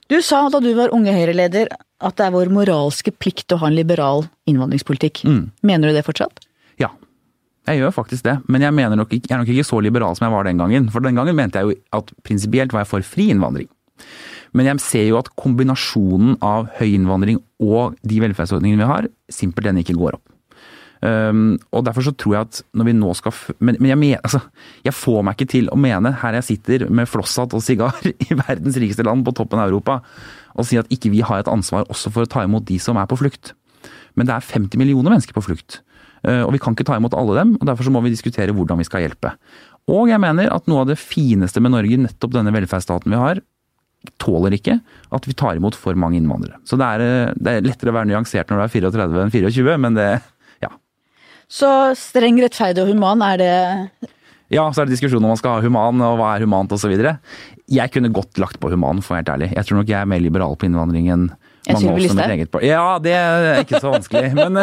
Du 0.09 0.17
sa 0.25 0.41
da 0.49 0.57
du 0.63 0.71
var 0.73 0.93
Unge 0.95 1.13
Høyre-leder 1.13 1.69
at 1.69 2.15
det 2.17 2.25
er 2.25 2.33
vår 2.33 2.49
moralske 2.53 3.11
plikt 3.13 3.53
å 3.53 3.59
ha 3.61 3.69
en 3.69 3.75
liberal 3.77 4.23
innvandringspolitikk. 4.49 5.21
Mm. 5.29 5.43
Mener 5.61 5.91
du 5.91 5.97
det 5.97 6.05
fortsatt? 6.07 6.41
Ja, 6.81 6.89
jeg 7.69 7.83
gjør 7.83 7.93
faktisk 7.93 8.25
det. 8.25 8.39
Men 8.49 8.65
jeg, 8.65 8.73
nok 8.73 9.13
jeg, 9.13 9.27
er 9.29 9.41
nok 9.43 9.51
ikke 9.53 9.67
så 9.67 9.81
liberal 9.85 10.17
som 10.17 10.25
jeg 10.25 10.33
var 10.33 10.49
den 10.49 10.61
gangen. 10.61 10.89
For 10.89 11.05
den 11.05 11.19
gangen 11.19 11.37
mente 11.37 11.61
jeg 11.61 11.69
jo 11.69 11.99
at 11.99 12.09
prinsipielt 12.25 12.73
var 12.73 12.87
jeg 12.87 12.91
for 12.95 13.05
fri 13.05 13.29
innvandring. 13.35 13.69
Men 14.57 14.71
jeg 14.71 14.81
ser 14.81 15.05
jo 15.11 15.19
at 15.19 15.29
kombinasjonen 15.37 16.39
av 16.41 16.71
høy 16.79 16.87
innvandring 16.95 17.43
og 17.61 17.99
de 18.01 18.17
velferdsordningene 18.23 18.81
vi 18.81 18.89
har, 18.89 19.09
simpelthen 19.29 19.77
ikke 19.83 19.97
går 19.99 20.17
opp. 20.17 20.25
Um, 20.99 21.53
og 21.71 21.85
derfor 21.87 22.03
så 22.03 22.11
tror 22.11 22.33
jeg 22.35 22.47
at 22.49 22.57
når 22.75 22.87
vi 22.89 22.93
nå 22.97 23.13
skal 23.15 23.31
Men, 23.63 23.77
men 23.79 23.87
jeg, 23.87 23.97
men, 24.01 24.17
altså, 24.19 24.41
jeg, 24.83 24.91
får 24.91 25.21
meg 25.23 25.37
ikke 25.37 25.51
til 25.53 25.69
å 25.71 25.77
mene, 25.79 26.11
her 26.19 26.35
jeg 26.35 26.47
sitter 26.49 26.89
med 26.91 27.07
flosshatt 27.07 27.55
og 27.55 27.63
sigar 27.63 27.95
i 28.25 28.35
verdens 28.35 28.75
rikeste 28.75 29.05
land 29.07 29.23
på 29.23 29.31
toppen 29.37 29.61
av 29.61 29.71
Europa, 29.71 30.01
og 30.59 30.67
si 30.67 30.79
at 30.79 30.89
ikke 30.91 31.13
vi 31.13 31.21
har 31.23 31.39
et 31.39 31.51
ansvar 31.51 31.87
også 31.87 32.11
for 32.11 32.27
å 32.27 32.31
ta 32.31 32.43
imot 32.43 32.67
de 32.67 32.81
som 32.83 32.99
er 32.99 33.07
på 33.07 33.19
flukt. 33.21 33.53
Men 34.19 34.27
det 34.27 34.35
er 34.35 34.43
50 34.43 34.81
millioner 34.81 35.13
mennesker 35.13 35.37
på 35.37 35.45
flukt. 35.45 35.79
Uh, 36.27 36.43
og 36.43 36.51
vi 36.51 36.59
kan 36.59 36.75
ikke 36.75 36.89
ta 36.89 36.97
imot 36.99 37.15
alle 37.15 37.37
dem, 37.37 37.53
og 37.55 37.63
derfor 37.69 37.87
så 37.87 37.93
må 37.95 38.01
vi 38.03 38.11
diskutere 38.11 38.55
hvordan 38.55 38.81
vi 38.81 38.87
skal 38.87 39.05
hjelpe. 39.05 39.31
Og 39.89 40.11
jeg 40.11 40.19
mener 40.21 40.51
at 40.51 40.67
noe 40.67 40.83
av 40.83 40.91
det 40.91 40.99
fineste 40.99 41.63
med 41.63 41.73
Norge, 41.77 42.01
nettopp 42.03 42.35
denne 42.35 42.51
velferdsstaten 42.53 43.15
vi 43.15 43.21
har, 43.21 43.39
tåler 44.19 44.55
ikke 44.55 44.77
at 45.15 45.25
vi 45.27 45.35
tar 45.35 45.57
imot 45.59 45.75
for 45.79 45.95
mange 45.99 46.19
innvandrere. 46.19 46.59
Så 46.67 46.75
det 46.79 46.91
er, 46.91 47.05
uh, 47.31 47.39
det 47.39 47.55
er 47.55 47.71
lettere 47.71 47.95
å 47.95 47.97
være 48.01 48.11
nyansert 48.11 48.51
når 48.51 48.59
du 48.59 48.65
er 48.65 48.75
34 48.91 49.23
enn 49.23 49.33
24, 49.37 49.79
men 49.87 49.95
det, 49.95 50.09
så 51.49 51.69
streng, 51.97 52.39
rettferdig 52.43 52.83
og 52.85 52.93
human, 52.93 53.23
er 53.25 53.41
det 53.41 53.53
ja, 54.49 54.63
så 54.73 54.81
er 54.81 54.87
det 54.89 54.95
diskusjon 54.95 55.21
om 55.21 55.29
man 55.29 55.37
skal 55.37 55.59
ha 55.59 55.61
human, 55.61 56.01
og 56.01 56.15
hva 56.17 56.31
er 56.33 56.41
humant 56.45 56.71
osv. 56.73 56.89
Jeg 57.69 57.93
kunne 57.93 58.09
godt 58.13 58.39
lagt 58.41 58.57
på 58.61 58.71
human, 58.73 59.01
for 59.05 59.13
å 59.13 59.19
være 59.19 59.21
helt 59.21 59.33
ærlig. 59.35 59.49
Jeg 59.53 59.67
tror 59.67 59.77
nok 59.77 59.91
jeg 59.91 59.99
er 59.99 60.09
mer 60.09 60.23
liberal 60.23 60.57
på 60.57 60.65
innvandring 60.65 61.11
enn 61.13 61.27
mange 61.69 61.91
av 61.91 61.99
oss 61.99 62.15
med 62.17 62.33
eget 62.33 62.51
par. 62.53 62.65
Ja, 62.65 62.97
det 63.03 63.13
er 63.13 63.61
ikke 63.61 63.81
så 63.83 63.91
vanskelig. 63.93 64.31
men, 64.39 64.57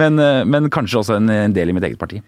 men, 0.00 0.22
men, 0.48 0.70
kanskje 0.72 1.02
også 1.02 1.18
en, 1.18 1.28
en, 1.34 1.56
del 1.56 1.72
i 1.72 1.76
mitt 1.76 1.84
eget 1.90 2.00
parti. 2.00 2.22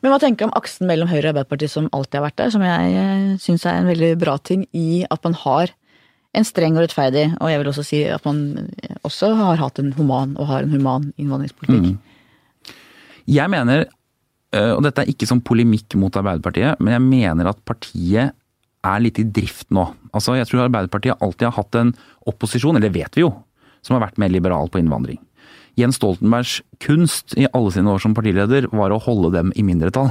Men 0.00 0.14
hva 0.14 0.20
tenker 0.22 0.46
du 0.46 0.48
om 0.48 0.56
aksen 0.56 0.88
mellom 0.88 1.10
Høyre 1.10 1.26
og 1.26 1.32
Arbeiderpartiet 1.32 1.74
som 1.74 1.90
alltid 1.96 2.20
har 2.20 2.28
vært 2.28 2.38
der, 2.40 2.52
som 2.54 2.62
jeg 2.64 2.94
eh, 3.02 3.26
syns 3.42 3.66
er 3.68 3.80
en 3.80 3.90
veldig 3.90 4.14
bra 4.22 4.38
ting 4.38 4.62
i 4.72 5.02
at 5.10 5.26
man 5.26 5.36
har 5.42 5.74
en 6.36 6.46
streng 6.46 6.76
og 6.78 6.84
rettferdig, 6.84 7.26
og 7.40 7.50
jeg 7.50 7.60
vil 7.60 7.70
også 7.72 7.84
si 7.86 8.00
at 8.06 8.26
man 8.26 8.70
også 9.06 9.32
har 9.38 9.58
hatt 9.58 9.80
en 9.82 9.92
human 9.96 10.36
og 10.38 10.46
har 10.50 10.64
en 10.64 10.74
human 10.74 11.08
innvandringspolitikk. 11.18 11.96
Mm. 11.96 12.76
Jeg 13.30 13.50
mener, 13.50 13.86
eh, 14.54 14.72
og 14.74 14.84
dette 14.86 15.02
er 15.02 15.10
ikke 15.10 15.28
som 15.28 15.42
polemikk 15.42 15.96
mot 15.98 16.14
Arbeiderpartiet, 16.14 16.78
men 16.78 16.94
jeg 16.94 17.06
mener 17.06 17.50
at 17.50 17.64
partiet 17.66 18.36
er 18.80 19.02
litt 19.02 19.18
i 19.20 19.26
drift 19.26 19.68
nå. 19.74 19.90
Altså, 20.14 20.36
Jeg 20.38 20.48
tror 20.48 20.64
Arbeiderpartiet 20.68 21.20
alltid 21.20 21.50
har 21.50 21.58
hatt 21.58 21.74
en 21.74 21.92
opposisjon, 22.26 22.76
eller 22.76 22.88
det 22.88 22.96
vet 22.96 23.18
vi 23.18 23.26
jo, 23.26 23.34
som 23.82 23.96
har 23.96 24.06
vært 24.08 24.18
mer 24.18 24.30
liberal 24.30 24.70
på 24.70 24.80
innvandring. 24.80 25.18
Jens 25.78 25.98
Stoltenbergs 26.00 26.60
kunst 26.82 27.34
i 27.38 27.46
alle 27.52 27.70
sine 27.72 27.90
år 27.90 28.00
som 28.02 28.14
partileder 28.14 28.68
var 28.72 28.90
å 28.90 29.02
holde 29.02 29.32
dem 29.36 29.52
i 29.56 29.62
mindretall. 29.66 30.10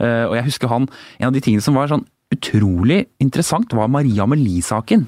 Eh, 0.00 0.24
og 0.26 0.34
jeg 0.34 0.48
husker 0.48 0.68
han, 0.72 0.88
En 1.20 1.28
av 1.28 1.32
de 1.32 1.40
tingene 1.40 1.62
som 1.62 1.74
var 1.74 1.86
sånn 1.86 2.06
utrolig 2.32 3.06
interessant, 3.20 3.72
var 3.76 3.92
Maria 3.92 4.24
Amelie-saken 4.24 5.06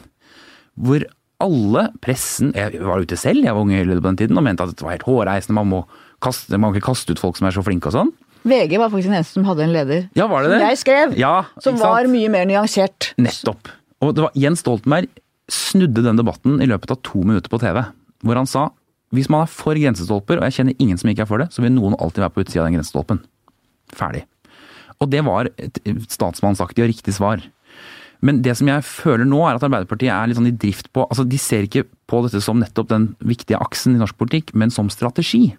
hvor 0.74 1.04
alle 1.44 1.88
pressen 2.00 2.52
Jeg 2.56 2.78
var 2.80 3.02
ute 3.02 3.16
selv, 3.20 3.42
jeg 3.44 3.52
var 3.52 3.60
unge 3.60 3.82
på 3.84 4.06
den 4.06 4.18
tiden 4.20 4.38
og 4.38 4.44
mente 4.46 4.64
at 4.64 4.72
det 4.72 4.84
var 4.86 4.94
helt 4.94 5.06
hårreisende. 5.06 5.56
Man 5.58 5.70
må, 5.72 5.80
kaste, 6.22 6.54
man 6.56 6.70
må 6.70 6.78
ikke 6.78 6.92
kaste 6.92 7.12
ut 7.12 7.20
folk 7.20 7.36
som 7.36 7.48
er 7.50 7.56
så 7.56 7.64
flinke 7.66 7.90
og 7.90 7.96
sånn. 7.96 8.12
VG 8.44 8.76
var 8.78 8.92
faktisk 8.92 9.10
den 9.10 9.18
eneste 9.18 9.38
som 9.38 9.48
hadde 9.48 9.64
en 9.64 9.72
leder 9.72 10.02
ja, 10.12 10.26
var 10.28 10.44
det 10.44 10.52
det? 10.52 10.60
som 10.60 10.68
jeg 10.68 10.80
skrev, 10.82 11.14
ja, 11.16 11.34
som 11.64 11.78
var 11.80 12.08
mye 12.12 12.30
mer 12.32 12.48
nyansert. 12.48 13.14
Nettopp. 13.20 13.72
Og 14.04 14.12
det 14.16 14.24
var 14.26 14.34
Jens 14.36 14.60
Stoltenberg 14.60 15.08
snudde 15.50 16.04
den 16.04 16.20
debatten 16.20 16.60
i 16.60 16.68
løpet 16.68 16.92
av 16.92 17.00
to 17.04 17.24
minutter 17.24 17.52
på 17.52 17.60
TV. 17.62 17.80
Hvor 18.24 18.40
han 18.40 18.48
sa 18.48 18.68
hvis 19.14 19.30
man 19.30 19.44
er 19.44 19.50
for 19.50 19.78
grensestolper, 19.78 20.40
og 20.40 20.48
jeg 20.48 20.56
kjenner 20.58 20.82
ingen 20.82 20.98
som 20.98 21.10
ikke 21.10 21.22
er 21.22 21.30
for 21.30 21.42
det, 21.42 21.50
så 21.54 21.62
vil 21.62 21.74
noen 21.74 21.94
alltid 22.02 22.24
være 22.24 22.34
på 22.34 22.44
utsida 22.44 22.64
av 22.64 22.68
den 22.68 22.78
grensestolpen. 22.78 23.20
Ferdig. 23.94 24.24
Og 25.02 25.10
det 25.12 25.20
var 25.26 25.50
et 25.54 25.78
statsmannsaktig 26.10 26.82
og 26.82 26.90
riktig 26.90 27.14
svar. 27.14 27.42
Men 28.24 28.40
det 28.44 28.54
som 28.58 28.70
jeg 28.70 28.86
føler 28.86 29.26
nå, 29.28 29.40
er 29.44 29.58
at 29.58 29.66
Arbeiderpartiet 29.66 30.12
er 30.14 30.30
litt 30.30 30.38
sånn 30.38 30.50
i 30.50 30.56
drift 30.56 30.90
på 30.94 31.06
altså 31.08 31.26
De 31.28 31.40
ser 31.40 31.66
ikke 31.66 31.86
på 32.10 32.22
dette 32.26 32.40
som 32.44 32.60
nettopp 32.60 32.90
den 32.92 33.10
viktige 33.24 33.60
aksen 33.60 33.96
i 33.96 34.00
norsk 34.00 34.16
politikk, 34.20 34.54
men 34.58 34.72
som 34.72 34.90
strategi. 34.92 35.54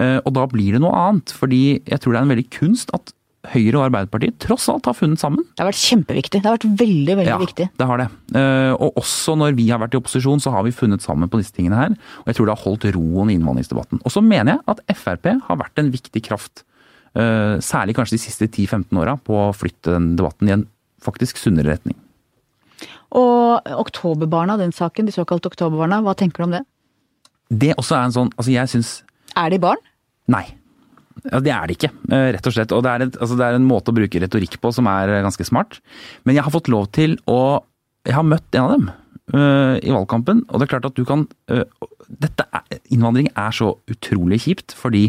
Eh, 0.00 0.18
og 0.24 0.32
da 0.36 0.46
blir 0.50 0.74
det 0.74 0.82
noe 0.82 0.94
annet. 0.96 1.34
Fordi 1.36 1.62
jeg 1.78 2.00
tror 2.00 2.14
det 2.14 2.20
er 2.20 2.26
en 2.26 2.34
veldig 2.34 2.50
kunst 2.54 2.94
at 2.96 3.14
Høyre 3.52 3.76
og 3.76 3.82
Arbeiderpartiet 3.90 4.38
tross 4.40 4.70
alt 4.72 4.86
har 4.88 4.96
funnet 4.96 5.20
sammen. 5.20 5.44
Det 5.52 5.60
har 5.60 5.68
vært 5.68 5.82
kjempeviktig. 5.82 6.40
Det 6.40 6.48
har 6.48 6.56
vært 6.56 6.78
veldig, 6.80 7.16
veldig 7.20 7.32
ja, 7.34 7.40
viktig. 7.42 7.66
det 7.76 7.88
har 7.90 8.00
det. 8.00 8.06
Eh, 8.40 8.72
og 8.72 9.00
også 9.02 9.34
når 9.36 9.56
vi 9.58 9.66
har 9.68 9.82
vært 9.82 9.96
i 9.96 10.00
opposisjon, 10.00 10.40
så 10.40 10.54
har 10.54 10.64
vi 10.64 10.72
funnet 10.72 11.04
sammen 11.04 11.28
på 11.28 11.40
disse 11.40 11.52
tingene 11.52 11.80
her. 11.80 11.96
Og 12.22 12.30
jeg 12.30 12.38
tror 12.38 12.48
det 12.48 12.54
har 12.56 12.64
holdt 12.64 12.86
roen 12.96 13.32
i 13.32 13.36
innvandringsdebatten. 13.36 14.00
Og 14.00 14.14
så 14.14 14.24
mener 14.24 14.56
jeg 14.56 14.64
at 14.72 14.80
Frp 14.96 15.28
har 15.48 15.60
vært 15.60 15.82
en 15.82 15.92
viktig 15.92 16.24
kraft. 16.24 16.64
Eh, 17.14 17.60
særlig 17.62 17.98
kanskje 17.98 18.16
de 18.16 18.24
siste 18.24 18.48
10-15 18.48 19.02
åra 19.02 19.18
på 19.20 19.36
å 19.38 19.52
flytte 19.54 19.92
den 19.92 20.14
debatten 20.18 20.48
i 20.48 20.56
en 20.56 20.64
faktisk 21.04 21.40
sunnere 21.40 21.74
retning. 21.74 21.96
Og 23.14 23.70
Oktoberbarna, 23.78 24.56
den 24.58 24.74
saken, 24.74 25.06
de 25.06 25.14
såkalte 25.14 25.52
Oktoberbarna, 25.52 26.00
hva 26.02 26.16
tenker 26.18 26.42
du 26.42 26.48
om 26.48 26.56
det? 26.56 26.64
Det 27.52 27.74
også 27.78 27.94
er 27.94 28.06
en 28.08 28.14
sånn 28.14 28.30
Altså, 28.40 28.50
jeg 28.54 28.70
syns 28.72 28.90
Er 29.36 29.52
de 29.52 29.58
barn? 29.62 29.82
Nei. 30.32 30.46
Ja, 31.28 31.38
det 31.44 31.52
er 31.52 31.68
det 31.68 31.76
ikke, 31.76 31.90
eh, 32.12 32.30
rett 32.34 32.46
og 32.48 32.54
slett. 32.56 32.72
Og 32.74 32.82
det 32.84 32.90
er, 32.90 33.04
et, 33.06 33.16
altså 33.20 33.36
det 33.38 33.46
er, 33.46 33.56
en 33.56 33.68
måte 33.68 33.92
å 33.92 33.96
bruke 33.96 34.20
retorikk 34.20 34.58
på 34.60 34.72
som 34.74 34.88
er 34.90 35.12
ganske 35.24 35.46
smart. 35.46 35.78
Men 36.24 36.36
jeg 36.36 36.44
har 36.44 36.52
fått 36.52 36.68
lov 36.72 36.90
til 36.96 37.16
å 37.30 37.62
Jeg 38.04 38.12
har 38.18 38.26
møtt 38.28 38.52
en 38.52 38.60
av 38.60 38.72
dem 38.74 38.88
uh, 39.32 39.80
i 39.80 39.88
valgkampen, 39.88 40.42
og 40.50 40.60
det 40.60 40.66
er 40.66 40.72
klart 40.74 40.88
at 40.90 40.98
du 40.98 41.06
kan 41.08 41.22
uh, 41.48 41.64
dette 42.20 42.44
er, 42.52 42.80
Innvandring 42.92 43.30
er 43.32 43.54
så 43.56 43.70
utrolig 43.88 44.42
kjipt, 44.44 44.74
fordi 44.76 45.06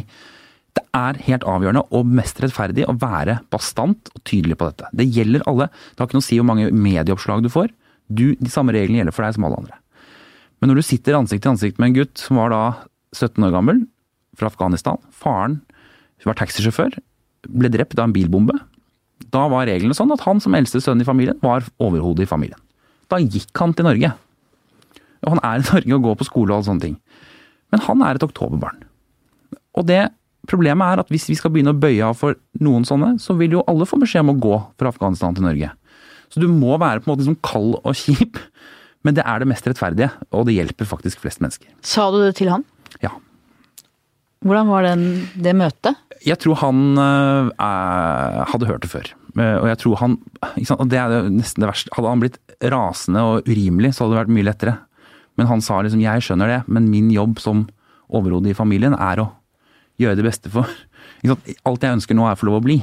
det 0.76 0.84
er 0.98 1.20
helt 1.28 1.46
avgjørende 1.48 1.86
og 1.96 2.12
mest 2.18 2.40
rettferdig 2.44 2.86
å 2.90 2.98
være 3.00 3.40
bastant 3.54 4.12
og 4.12 4.22
tydelig 4.28 4.58
på 4.60 4.68
dette. 4.70 4.90
Det 4.92 5.08
gjelder 5.08 5.46
alle. 5.50 5.70
Det 5.72 6.02
har 6.02 6.10
ikke 6.10 6.18
noe 6.18 6.26
å 6.26 6.28
si 6.28 6.40
hvor 6.40 6.50
mange 6.50 6.70
medieoppslag 6.72 7.44
du 7.46 7.52
får. 7.52 7.72
Du, 8.08 8.28
de 8.36 8.52
samme 8.52 8.76
reglene 8.76 9.02
gjelder 9.02 9.16
for 9.16 9.26
deg 9.26 9.38
som 9.38 9.48
alle 9.48 9.62
andre. 9.64 9.80
Men 10.60 10.72
når 10.72 10.80
du 10.80 10.88
sitter 10.88 11.18
ansikt 11.18 11.46
til 11.46 11.54
ansikt 11.54 11.80
med 11.80 11.92
en 11.92 11.98
gutt 12.00 12.22
som 12.22 12.40
var 12.40 12.52
da 12.52 12.64
17 13.16 13.48
år 13.48 13.56
gammel, 13.56 13.84
fra 14.36 14.50
Afghanistan, 14.52 15.00
faren 15.16 15.62
var 16.26 16.38
taxisjåfør, 16.40 16.96
ble 17.54 17.70
drept 17.70 18.00
av 18.00 18.08
en 18.08 18.16
bilbombe, 18.16 18.56
da 19.32 19.46
var 19.52 19.68
reglene 19.70 19.96
sånn 19.96 20.14
at 20.16 20.24
han 20.26 20.42
som 20.42 20.56
eldste 20.58 20.82
sønn 20.82 21.04
i 21.04 21.08
familien 21.08 21.38
var 21.44 21.68
overhodet 21.78 22.26
i 22.26 22.30
familien. 22.30 22.60
Da 23.12 23.20
gikk 23.22 23.54
han 23.62 23.76
til 23.78 23.86
Norge. 23.86 24.10
Og 25.22 25.36
han 25.36 25.42
er 25.46 25.62
i 25.62 25.68
Norge 25.68 25.98
og 25.98 26.08
går 26.08 26.18
på 26.20 26.28
skole 26.28 26.50
og 26.50 26.58
alle 26.58 26.70
sånne 26.70 26.86
ting. 26.88 26.98
Men 27.74 27.84
han 27.86 28.02
er 28.06 28.18
et 28.18 28.26
oktoberbarn. 28.26 28.82
Og 29.78 29.86
det 29.86 30.02
Problemet 30.50 30.86
er 30.88 31.02
at 31.04 31.12
hvis 31.14 31.28
vi 31.30 31.38
skal 31.40 31.54
begynne 31.54 31.74
å 31.76 31.80
bøye 31.80 32.06
av 32.06 32.18
for 32.20 32.38
noen 32.64 32.86
sånne, 32.88 33.16
så 33.22 33.36
vil 33.40 33.58
jo 33.58 33.66
alle 33.70 33.88
få 33.90 34.00
beskjed 34.02 34.26
om 34.26 34.36
å 34.36 34.40
gå 34.46 34.60
fra 34.80 34.92
Afghanistan 34.94 35.36
til 35.38 35.48
Norge. 35.48 35.72
Så 36.34 36.42
du 36.42 36.48
må 36.52 36.78
være 36.82 37.02
på 37.02 37.10
en 37.10 37.14
måte 37.14 37.24
liksom 37.24 37.40
kald 37.46 37.78
og 37.82 37.94
kjip, 37.98 38.40
men 39.06 39.18
det 39.18 39.26
er 39.26 39.42
det 39.42 39.50
mest 39.50 39.68
rettferdige, 39.70 40.10
og 40.34 40.48
det 40.48 40.58
hjelper 40.58 40.90
faktisk 40.90 41.22
flest 41.24 41.44
mennesker. 41.44 41.70
Sa 41.86 42.10
du 42.14 42.20
det 42.24 42.34
til 42.40 42.50
han? 42.54 42.66
Ja. 43.04 43.14
Hvordan 44.46 44.70
var 44.70 44.86
den, 44.86 45.06
det 45.42 45.56
møtet? 45.58 46.02
Jeg 46.26 46.40
tror 46.42 46.58
han 46.62 46.98
øh, 47.02 47.52
hadde 47.58 48.68
hørt 48.70 48.86
det 48.86 48.92
før. 48.92 49.14
Uh, 49.36 49.58
og 49.60 49.66
jeg 49.68 49.80
tror 49.82 49.98
han 50.00 50.14
og 50.78 50.86
Det 50.88 51.00
er 51.00 51.26
nesten 51.28 51.64
det 51.64 51.68
verste. 51.68 51.92
Hadde 51.92 52.12
han 52.14 52.22
blitt 52.24 52.38
rasende 52.72 53.24
og 53.26 53.50
urimelig, 53.50 53.92
så 53.94 54.06
hadde 54.06 54.16
det 54.16 54.22
vært 54.22 54.36
mye 54.38 54.48
lettere. 54.48 54.76
Men 55.36 55.50
han 55.50 55.62
sa 55.62 55.82
liksom 55.84 56.00
'jeg 56.00 56.24
skjønner 56.24 56.48
det, 56.48 56.62
men 56.72 56.90
min 56.90 57.10
jobb 57.12 57.40
som 57.44 57.68
overhode 58.08 58.50
i 58.50 58.56
familien 58.56 58.94
er 58.94 59.20
å 59.20 59.32
gjøre 60.02 60.20
det 60.20 60.28
beste 60.28 60.52
for 60.54 60.70
Alt 61.66 61.86
jeg 61.86 61.96
ønsker 61.96 62.18
nå 62.18 62.26
er 62.28 62.36
å 62.36 62.38
få 62.38 62.46
lov 62.50 62.60
å 62.60 62.66
bli. 62.66 62.76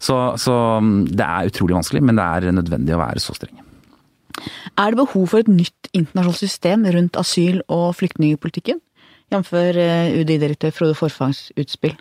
Så, 0.00 0.14
så 0.38 0.54
mm, 0.80 1.08
det 1.18 1.26
er 1.26 1.48
utrolig 1.50 1.74
vanskelig, 1.74 2.02
men 2.06 2.18
det 2.20 2.26
er 2.26 2.54
nødvendig 2.54 2.94
å 2.94 3.00
være 3.00 3.22
så 3.22 3.34
streng. 3.34 3.58
Er 4.78 4.92
det 4.92 5.00
behov 5.00 5.26
for 5.32 5.42
et 5.42 5.50
nytt 5.50 5.90
internasjonalt 5.90 6.38
system 6.38 6.86
rundt 6.94 7.18
asyl- 7.18 7.64
og 7.68 7.90
flyktningpolitikken? 7.98 8.78
Jf. 9.30 9.50
Eh, 9.54 10.16
UDI-direktør 10.18 10.72
Frode 10.74 10.96
Forfangs 10.98 11.50
utspill 11.60 11.94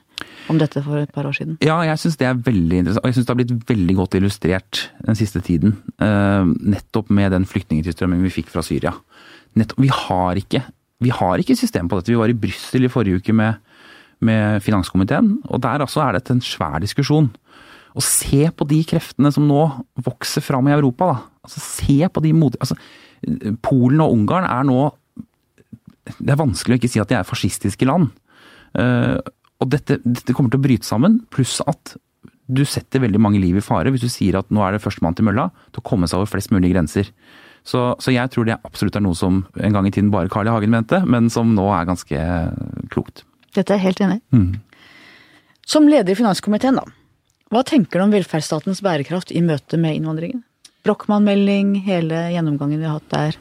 om 0.49 0.58
dette 0.60 0.82
for 0.84 0.97
et 0.97 1.12
par 1.13 1.27
år 1.29 1.36
siden. 1.38 1.60
Ja, 1.63 1.77
jeg 1.86 2.01
syns 2.01 2.17
det 2.19 2.27
er 2.27 2.39
veldig 2.45 2.82
interessant. 2.82 3.03
Og 3.03 3.12
jeg 3.12 3.17
syns 3.19 3.27
det 3.27 3.34
har 3.34 3.39
blitt 3.41 3.69
veldig 3.69 3.95
godt 3.99 4.17
illustrert 4.17 4.82
den 5.05 5.19
siste 5.19 5.41
tiden. 5.45 5.77
Eh, 6.01 6.49
nettopp 6.73 7.12
med 7.13 7.36
den 7.36 7.45
flyktningtilstrømmingen 7.49 8.25
vi 8.25 8.34
fikk 8.39 8.49
fra 8.53 8.65
Syria. 8.65 8.95
Nettopp, 9.60 9.82
vi, 9.84 9.91
har 9.93 10.41
ikke, 10.41 10.63
vi 11.05 11.13
har 11.13 11.41
ikke 11.41 11.58
system 11.60 11.89
på 11.89 11.99
dette. 11.99 12.13
Vi 12.13 12.19
var 12.19 12.34
i 12.34 12.38
Brussel 12.38 12.88
i 12.88 12.91
forrige 12.91 13.21
uke 13.21 13.36
med, 13.36 13.62
med 14.25 14.63
finanskomiteen, 14.63 15.38
og 15.47 15.62
der 15.63 15.86
altså 15.86 16.03
er 16.03 16.17
dette 16.17 16.36
en 16.36 16.43
svær 16.43 16.79
diskusjon. 16.84 17.29
Og 17.97 18.05
se 18.05 18.45
på 18.53 18.67
de 18.69 18.79
kreftene 18.88 19.32
som 19.34 19.47
nå 19.49 19.62
vokser 20.05 20.43
fram 20.45 20.67
i 20.69 20.75
Europa. 20.75 21.10
Da. 21.10 21.21
Altså, 21.47 21.63
se 21.63 21.99
på 22.13 22.23
de 22.23 22.34
modige 22.38 22.62
Altså, 22.62 22.77
Polen 23.65 23.99
og 24.03 24.13
Ungarn 24.13 24.45
er 24.47 24.63
nå 24.63 24.77
Det 26.21 26.32
er 26.32 26.39
vanskelig 26.39 26.77
å 26.77 26.79
ikke 26.79 26.91
si 26.91 27.01
at 27.01 27.10
de 27.10 27.17
er 27.17 27.27
fascistiske 27.27 27.86
land. 27.86 28.08
Uh, 28.77 29.17
og 29.60 29.67
dette, 29.73 29.99
dette, 30.05 30.34
kommer 30.34 30.53
til 30.53 30.62
å 30.62 30.63
bryte 30.63 30.88
sammen, 30.88 31.19
pluss 31.34 31.60
at 31.67 31.97
du 32.49 32.63
setter 32.65 33.03
veldig 33.03 33.19
mange 33.21 33.41
liv 33.41 33.60
i 33.60 33.62
fare 33.62 33.91
hvis 33.93 34.05
du 34.05 34.10
sier 34.10 34.39
at 34.39 34.47
nå 34.49 34.63
er 34.65 34.73
det 34.73 34.82
førstemann 34.82 35.17
til 35.17 35.27
mølla 35.27 35.49
til 35.69 35.84
å 35.84 35.86
komme 35.86 36.10
seg 36.10 36.17
over 36.17 36.32
flest 36.32 36.53
mulig 36.55 36.71
grenser. 36.71 37.12
Så, 37.67 37.84
så, 38.01 38.13
jeg 38.15 38.32
tror 38.34 38.47
det 38.47 38.58
absolutt 38.65 38.97
er 38.97 39.03
noe 39.05 39.17
som 39.17 39.43
en 39.60 39.75
gang 39.75 39.86
i 39.86 39.93
tiden 39.93 40.10
bare 40.13 40.32
Carl 40.32 40.47
I. 40.47 40.53
Hagen 40.55 40.73
mente, 40.73 41.03
men 41.05 41.29
som 41.29 41.51
nå 41.53 41.67
er 41.75 41.89
ganske 41.89 42.23
klokt. 42.89 43.25
Dette 43.55 43.73
er 43.73 43.79
jeg 43.79 43.88
helt 43.88 44.03
enig 44.05 44.19
i. 44.19 44.23
Mm. 44.38 44.49
Som 45.69 45.89
leder 45.89 46.13
i 46.13 46.17
finanskomiteen, 46.17 46.79
da. 46.79 46.85
Hva 47.49 47.63
tenker 47.65 47.97
du 47.99 48.05
om 48.05 48.13
velferdsstatens 48.13 48.81
bærekraft 48.85 49.33
i 49.33 49.41
møte 49.41 49.77
med 49.81 49.97
innvandringen? 49.97 50.43
Brochmann-melding, 50.85 51.75
hele 51.85 52.27
gjennomgangen 52.33 52.79
vi 52.79 52.88
har 52.88 52.99
hatt 52.99 53.13
der. 53.13 53.38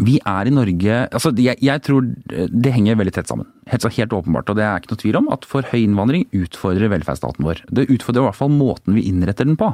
Vi 0.00 0.14
er 0.24 0.48
i 0.48 0.52
Norge 0.54 0.94
altså 1.12 1.34
jeg, 1.36 1.58
jeg, 1.60 1.80
tror 1.84 2.06
det 2.24 2.72
henger 2.72 2.96
veldig 2.96 3.12
tett 3.12 3.28
sammen. 3.28 3.48
Helt, 3.68 3.84
helt, 3.84 4.14
åpenbart. 4.16 4.48
Og 4.48 4.56
det 4.56 4.64
er 4.64 4.80
ikke 4.80 4.94
noe 4.94 5.02
tvil 5.02 5.18
om 5.20 5.28
at 5.34 5.44
for 5.48 5.66
høy 5.68 5.82
innvandring 5.82 6.24
utfordrer 6.32 6.92
velferdsstaten 6.94 7.44
vår. 7.44 7.60
Det 7.68 7.90
utfordrer 7.90 8.24
i 8.24 8.28
hvert 8.30 8.38
fall 8.38 8.54
måten 8.54 8.96
vi 8.96 9.04
innretter 9.10 9.48
den 9.48 9.58
på. 9.60 9.68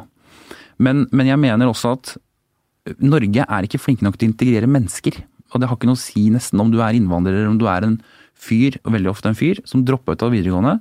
Men, 0.82 1.06
men 1.14 1.30
jeg 1.30 1.38
mener 1.42 1.70
også 1.70 1.94
at 1.98 2.16
Norge 3.04 3.44
er 3.44 3.66
ikke 3.66 3.80
flinke 3.82 4.06
nok 4.06 4.18
til 4.18 4.28
å 4.28 4.32
integrere 4.32 4.70
mennesker. 4.70 5.20
Og 5.52 5.60
det 5.60 5.70
har 5.70 5.78
ikke 5.78 5.90
noe 5.90 5.98
å 5.98 6.02
si 6.02 6.26
nesten 6.34 6.60
om 6.62 6.72
du 6.72 6.80
er 6.82 6.98
innvandrer 6.98 7.38
eller 7.38 7.52
om 7.52 7.60
du 7.60 7.68
er 7.70 7.86
en 7.86 7.98
fyr, 8.38 8.78
og 8.84 8.94
veldig 8.94 9.10
ofte 9.12 9.30
en 9.30 9.38
fyr, 9.38 9.60
som 9.68 9.84
droppa 9.86 10.14
ut 10.14 10.24
av 10.26 10.34
videregående 10.34 10.78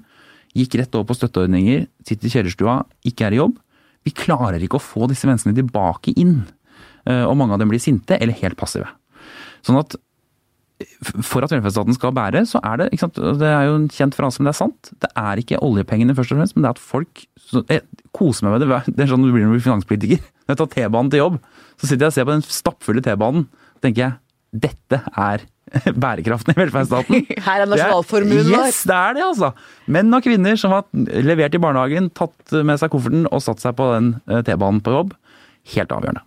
gikk 0.58 0.78
rett 0.80 0.96
over 0.98 1.10
på 1.10 1.18
støtteordninger, 1.18 1.86
sitter 2.08 2.30
i 2.30 2.34
kjellerstua, 2.34 2.80
ikke 3.08 3.28
er 3.28 3.36
i 3.36 3.42
jobb. 3.42 3.58
Vi 4.08 4.14
klarer 4.16 4.64
ikke 4.64 4.80
å 4.80 4.84
få 4.84 5.10
disse 5.12 5.28
menneskene 5.30 5.58
tilbake 5.58 6.14
inn. 6.18 6.40
Eh, 7.06 7.24
og 7.28 7.38
mange 7.40 7.56
av 7.56 7.62
dem 7.62 7.72
blir 7.72 7.82
sinte 7.84 8.18
eller 8.18 8.38
helt 8.42 8.58
passive. 8.60 8.90
Sånn 9.66 9.80
at 9.80 9.98
for 11.26 11.42
at 11.42 11.50
velferdsstaten 11.50 11.96
skal 11.98 12.14
bære, 12.14 12.44
så 12.46 12.60
er 12.62 12.78
det 12.78 12.92
Det 12.94 13.48
er 13.50 13.64
jo 13.66 13.76
en 13.80 13.90
kjent 13.90 14.14
frase, 14.14 14.38
men 14.38 14.46
det 14.46 14.54
er 14.54 14.62
sant. 14.62 14.90
Det 15.02 15.10
er 15.18 15.42
ikke 15.42 15.62
oljepengene 15.66 16.14
først 16.14 16.32
og 16.32 16.38
fremst, 16.38 16.56
men 16.56 16.64
det 16.64 16.70
er 16.70 16.78
at 16.78 16.80
folk 16.80 17.26
så, 17.36 17.64
Jeg 17.68 17.82
koser 18.14 18.46
meg 18.46 18.60
med 18.60 18.62
det. 18.62 18.94
Det 18.94 19.04
er 19.04 19.10
sånn 19.10 19.26
du 19.26 19.32
blir 19.32 19.42
når 19.42 19.58
du 19.58 19.58
blir 19.58 19.66
finanspolitiker. 19.66 20.22
Når 20.46 20.54
jeg 20.54 20.58
tar 20.58 20.70
T-banen 20.76 21.10
til 21.10 21.24
jobb, 21.24 21.40
så 21.78 21.88
sitter 21.88 22.06
jeg 22.06 22.12
og 22.12 22.14
ser 22.14 22.28
på 22.28 22.36
den 22.36 22.46
stappfulle 22.46 23.02
T-banen. 23.02 23.48
tenker 23.82 24.02
jeg 24.04 24.14
dette 24.54 25.02
er 25.18 25.48
bærekraften 26.04 26.54
i 26.54 26.60
velferdsstaten. 26.62 27.28
Her 27.48 27.64
er 27.64 27.70
nasjonalformuen 27.72 28.50
vår. 28.50 28.68
Yes, 28.68 28.82
det 28.88 28.98
er 28.98 29.18
det, 29.18 29.26
altså. 29.26 29.52
Menn 29.94 30.14
og 30.16 30.26
kvinner 30.26 30.60
som 30.60 30.76
har 30.76 30.88
levert 31.26 31.56
i 31.58 31.62
barnehagen, 31.62 32.10
tatt 32.18 32.56
med 32.68 32.82
seg 32.82 32.94
kofferten 32.94 33.28
og 33.30 33.44
satt 33.44 33.64
seg 33.64 33.78
på 33.80 33.92
den 33.94 34.14
eh, 34.30 34.44
T-banen 34.48 34.82
på 34.86 34.96
jobb. 34.96 35.16
Helt 35.76 35.94
avgjørende. 35.94 36.24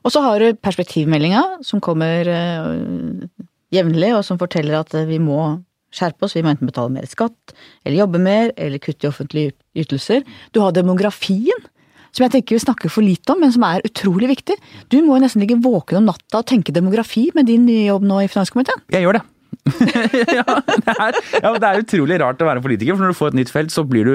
Og 0.00 0.14
så 0.14 0.22
har 0.24 0.40
du 0.40 0.56
perspektivmeldinga, 0.56 1.42
som 1.66 1.82
kommer 1.84 2.24
uh, 2.24 3.26
jevnlig, 3.74 4.14
og 4.16 4.24
som 4.24 4.38
forteller 4.40 4.78
at 4.78 4.94
vi 5.10 5.18
må 5.20 5.58
skjerpe 5.92 6.24
oss. 6.24 6.36
Vi 6.38 6.44
må 6.44 6.54
enten 6.54 6.70
betale 6.70 6.94
mer 6.94 7.08
skatt, 7.10 7.52
eller 7.84 8.00
jobbe 8.00 8.22
mer, 8.22 8.54
eller 8.56 8.80
kutte 8.80 9.04
i 9.04 9.10
offentlige 9.10 9.52
ytelser. 9.76 10.24
Du 10.56 10.62
har 10.64 10.72
demografien 10.72 11.68
som 12.10 12.24
jeg 12.26 12.34
tenker 12.34 12.56
vi 12.56 12.62
snakker 12.64 12.92
for 12.92 13.06
lite 13.06 13.34
om, 13.34 13.42
men 13.42 13.52
som 13.54 13.64
er 13.66 13.84
utrolig 13.86 14.30
viktig. 14.32 14.56
Du 14.92 15.00
må 15.04 15.16
jo 15.16 15.24
nesten 15.24 15.44
ligge 15.44 15.58
våken 15.62 16.00
om 16.00 16.08
natta 16.10 16.42
og 16.42 16.48
tenke 16.50 16.74
demografi 16.74 17.28
med 17.36 17.48
din 17.50 17.66
nye 17.68 17.86
jobb 17.86 18.06
nå 18.08 18.22
i 18.24 18.30
finanskomiteen. 18.30 18.82
Jeg 18.92 19.06
gjør 19.06 19.20
det. 19.20 19.24
ja, 20.40 20.44
det 20.46 20.94
er, 20.94 21.18
ja, 21.42 21.50
det 21.54 21.68
er 21.68 21.82
utrolig 21.82 22.20
rart 22.22 22.42
å 22.42 22.48
være 22.48 22.62
politiker, 22.64 22.96
for 22.96 23.06
når 23.06 23.14
du 23.14 23.18
får 23.18 23.32
et 23.32 23.40
nytt 23.40 23.52
felt, 23.54 23.74
så 23.74 23.84
blir 23.86 24.08
du 24.08 24.14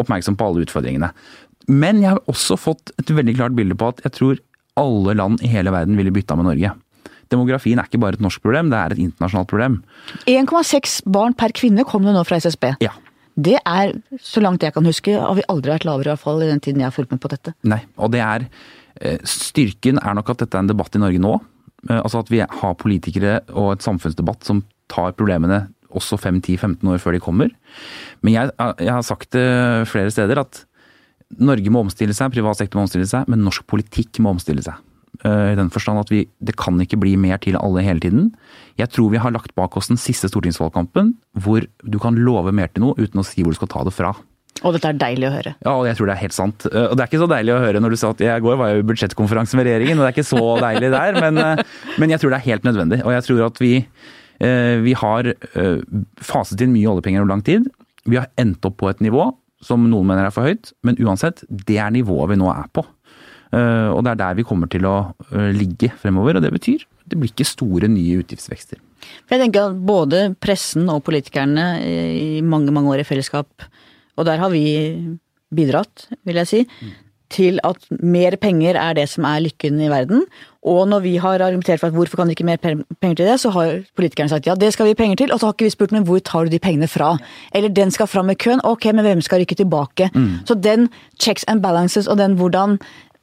oppmerksom 0.00 0.36
på 0.38 0.50
alle 0.50 0.64
utfordringene. 0.66 1.10
Men 1.70 2.00
jeg 2.02 2.14
har 2.14 2.22
også 2.30 2.56
fått 2.58 2.92
et 2.98 3.10
veldig 3.14 3.36
klart 3.38 3.56
bilde 3.58 3.76
på 3.78 3.90
at 3.92 4.00
jeg 4.06 4.16
tror 4.16 4.40
alle 4.80 5.14
land 5.18 5.42
i 5.44 5.50
hele 5.50 5.72
verden 5.74 5.98
ville 5.98 6.12
bytta 6.14 6.38
med 6.38 6.48
Norge. 6.48 6.72
Demografien 7.30 7.78
er 7.78 7.86
ikke 7.86 8.00
bare 8.02 8.18
et 8.18 8.24
norsk 8.24 8.42
problem, 8.42 8.72
det 8.72 8.78
er 8.80 8.94
et 8.94 9.02
internasjonalt 9.04 9.50
problem. 9.50 9.78
1,6 10.30 10.96
barn 11.14 11.36
per 11.38 11.54
kvinne 11.54 11.84
kom 11.86 12.06
det 12.06 12.14
nå 12.16 12.24
fra 12.26 12.40
SSB. 12.42 12.72
Ja, 12.82 12.96
det 13.46 13.56
er, 13.58 13.94
så 14.22 14.42
langt 14.42 14.64
jeg 14.64 14.74
kan 14.74 14.86
huske, 14.86 15.14
har 15.16 15.36
vi 15.38 15.46
aldri 15.52 15.72
vært 15.72 15.86
lavere, 15.88 16.08
i 16.08 16.12
hvert 16.12 16.24
fall 16.24 16.44
i 16.44 16.50
den 16.50 16.62
tiden 16.62 16.82
jeg 16.82 16.90
har 16.90 16.96
fulgt 16.96 17.14
med 17.14 17.22
på 17.22 17.30
dette. 17.32 17.54
Nei, 17.68 17.80
og 18.00 18.12
det 18.14 18.22
er 18.24 18.46
eh, 19.00 19.18
Styrken 19.28 20.00
er 20.02 20.16
nok 20.18 20.32
at 20.34 20.44
dette 20.44 20.58
er 20.58 20.64
en 20.64 20.70
debatt 20.70 20.96
i 20.96 21.02
Norge 21.02 21.22
nå. 21.22 21.36
Eh, 21.88 21.98
altså 21.98 22.24
at 22.24 22.32
vi 22.32 22.42
har 22.42 22.80
politikere 22.80 23.40
og 23.54 23.74
et 23.74 23.86
samfunnsdebatt 23.86 24.48
som 24.48 24.64
tar 24.90 25.14
problemene 25.18 25.68
også 25.96 26.18
5-10-15 26.22 26.90
år 26.92 27.00
før 27.02 27.16
de 27.16 27.22
kommer. 27.22 27.54
Men 28.22 28.36
jeg, 28.36 28.52
jeg 28.78 28.92
har 28.92 29.06
sagt 29.06 29.32
det 29.34 29.46
flere 29.90 30.12
steder 30.14 30.42
at 30.42 30.64
Norge 31.38 31.70
må 31.70 31.84
omstille 31.84 32.14
seg, 32.16 32.32
privat 32.34 32.58
sektor 32.58 32.80
må 32.80 32.86
omstille 32.86 33.06
seg, 33.06 33.28
men 33.30 33.42
norsk 33.46 33.66
politikk 33.70 34.18
må 34.22 34.34
omstille 34.34 34.64
seg. 34.66 34.78
Eh, 35.24 35.52
I 35.52 35.58
den 35.58 35.70
forstand 35.72 36.00
at 36.00 36.10
vi, 36.12 36.24
det 36.40 36.56
kan 36.60 36.80
ikke 36.80 36.98
bli 37.00 37.16
mer 37.20 37.40
til 37.42 37.58
alle 37.60 37.84
hele 37.84 38.00
tiden. 38.00 38.30
Jeg 38.80 38.92
tror 38.94 39.10
vi 39.12 39.20
har 39.20 39.34
lagt 39.34 39.54
bak 39.58 39.76
oss 39.76 39.90
den 39.90 40.00
siste 40.00 40.30
stortingsvalgkampen 40.30 41.14
hvor 41.44 41.66
du 41.84 41.98
kan 42.00 42.16
love 42.16 42.52
mer 42.56 42.70
til 42.72 42.86
noe 42.86 42.96
uten 42.96 43.20
å 43.20 43.26
si 43.26 43.44
hvor 43.44 43.52
du 43.52 43.60
skal 43.60 43.72
ta 43.72 43.84
det 43.84 43.94
fra. 43.96 44.14
Og 44.66 44.74
dette 44.74 44.90
er 44.90 44.96
deilig 45.00 45.28
å 45.28 45.32
høre. 45.32 45.52
Ja, 45.64 45.74
og 45.74 45.86
jeg 45.88 45.96
tror 45.96 46.08
det 46.10 46.14
er 46.16 46.22
helt 46.24 46.36
sant. 46.36 46.64
Eh, 46.70 46.86
og 46.88 46.96
det 46.96 47.04
er 47.04 47.10
ikke 47.12 47.22
så 47.22 47.28
deilig 47.32 47.54
å 47.56 47.60
høre 47.62 47.82
når 47.84 47.94
du 47.94 47.98
sa 48.00 48.14
at 48.14 48.24
jeg 48.24 48.46
går 48.46 48.56
var 48.60 48.72
jo 48.72 48.80
i 48.80 48.88
budsjettkonferanse 48.88 49.60
med 49.60 49.68
regjeringen, 49.68 50.00
og 50.00 50.06
det 50.06 50.10
er 50.10 50.16
ikke 50.16 50.30
så 50.30 50.56
deilig 50.64 50.90
der, 50.96 51.20
men, 51.20 51.42
eh, 51.44 51.62
men 52.00 52.14
jeg 52.14 52.22
tror 52.22 52.32
det 52.32 52.40
er 52.40 52.48
helt 52.48 52.66
nødvendig. 52.68 53.02
Og 53.04 53.14
jeg 53.16 53.26
tror 53.28 53.44
at 53.50 53.60
vi, 53.60 53.74
vi 54.40 54.92
har 54.96 55.26
faset 56.24 56.62
inn 56.64 56.72
mye 56.72 56.88
oljepenger 56.88 57.20
over 57.20 57.28
lang 57.34 57.42
tid. 57.44 57.66
Vi 58.08 58.16
har 58.16 58.30
endt 58.40 58.64
opp 58.64 58.78
på 58.80 58.88
et 58.88 59.02
nivå 59.04 59.26
som 59.60 59.84
noen 59.92 60.08
mener 60.08 60.24
er 60.24 60.32
for 60.32 60.48
høyt, 60.48 60.72
men 60.86 60.96
uansett, 61.04 61.42
det 61.48 61.76
er 61.76 61.92
nivået 61.92 62.32
vi 62.32 62.38
nå 62.40 62.48
er 62.52 62.70
på. 62.72 62.84
Eh, 63.50 63.90
og 63.90 64.04
det 64.06 64.14
er 64.14 64.22
der 64.22 64.38
vi 64.38 64.46
kommer 64.46 64.70
til 64.70 64.86
å 64.86 64.96
eh, 65.32 65.50
ligge 65.56 65.90
fremover. 66.00 66.38
Og 66.38 66.46
det 66.46 66.54
betyr 66.54 66.86
det 67.10 67.18
blir 67.18 67.32
ikke 67.32 67.48
store 67.48 67.90
nye 67.90 68.20
utgiftsvekster. 68.22 68.78
Jeg 69.30 69.42
tenker 69.42 69.70
at 69.70 69.84
både 69.86 70.24
pressen 70.38 70.88
og 70.92 71.02
politikerne 71.06 71.66
i 71.82 72.40
mange, 72.46 72.72
mange 72.74 72.92
år 72.92 73.02
i 73.02 73.08
fellesskap, 73.08 73.68
og 74.18 74.26
der 74.28 74.42
har 74.42 74.52
vi 74.52 74.64
bidratt, 75.50 76.10
vil 76.28 76.38
jeg 76.42 76.50
si, 76.50 76.60
mm. 76.68 76.92
til 77.34 77.58
at 77.66 77.88
mer 78.04 78.36
penger 78.38 78.78
er 78.78 78.94
det 79.00 79.08
som 79.10 79.26
er 79.26 79.42
lykken 79.42 79.80
i 79.82 79.90
verden. 79.90 80.22
Og 80.60 80.84
når 80.90 81.02
vi 81.06 81.16
har 81.16 81.40
argumentert 81.40 81.80
for 81.80 81.88
at 81.88 81.96
hvorfor 81.96 82.20
kan 82.20 82.28
det 82.28 82.36
ikke 82.36 82.46
mer 82.46 82.60
penger 82.60 83.16
til 83.16 83.26
det, 83.26 83.38
så 83.40 83.50
har 83.56 83.80
politikerne 83.96 84.30
sagt 84.30 84.46
ja, 84.46 84.54
det 84.54 84.74
skal 84.74 84.86
vi 84.86 84.92
gi 84.92 85.00
penger 85.00 85.22
til, 85.22 85.32
og 85.32 85.40
så 85.40 85.48
har 85.48 85.56
ikke 85.56 85.70
vi 85.70 85.74
spurt 85.74 85.94
men 85.96 86.04
hvor 86.06 86.20
tar 86.20 86.46
du 86.46 86.52
de 86.52 86.62
pengene 86.62 86.90
fra? 86.90 87.14
Eller 87.56 87.72
den 87.72 87.90
skal 87.90 88.10
fram 88.12 88.30
i 88.30 88.38
køen, 88.38 88.60
ok, 88.62 88.92
men 88.92 89.06
hvem 89.08 89.24
skal 89.24 89.42
rykke 89.42 89.56
tilbake? 89.58 90.10
Mm. 90.14 90.44
Så 90.46 90.54
den 90.54 90.90
checks 91.18 91.48
and 91.48 91.64
balances 91.64 92.06
og 92.06 92.20
den 92.20 92.36
hvordan 92.38 92.78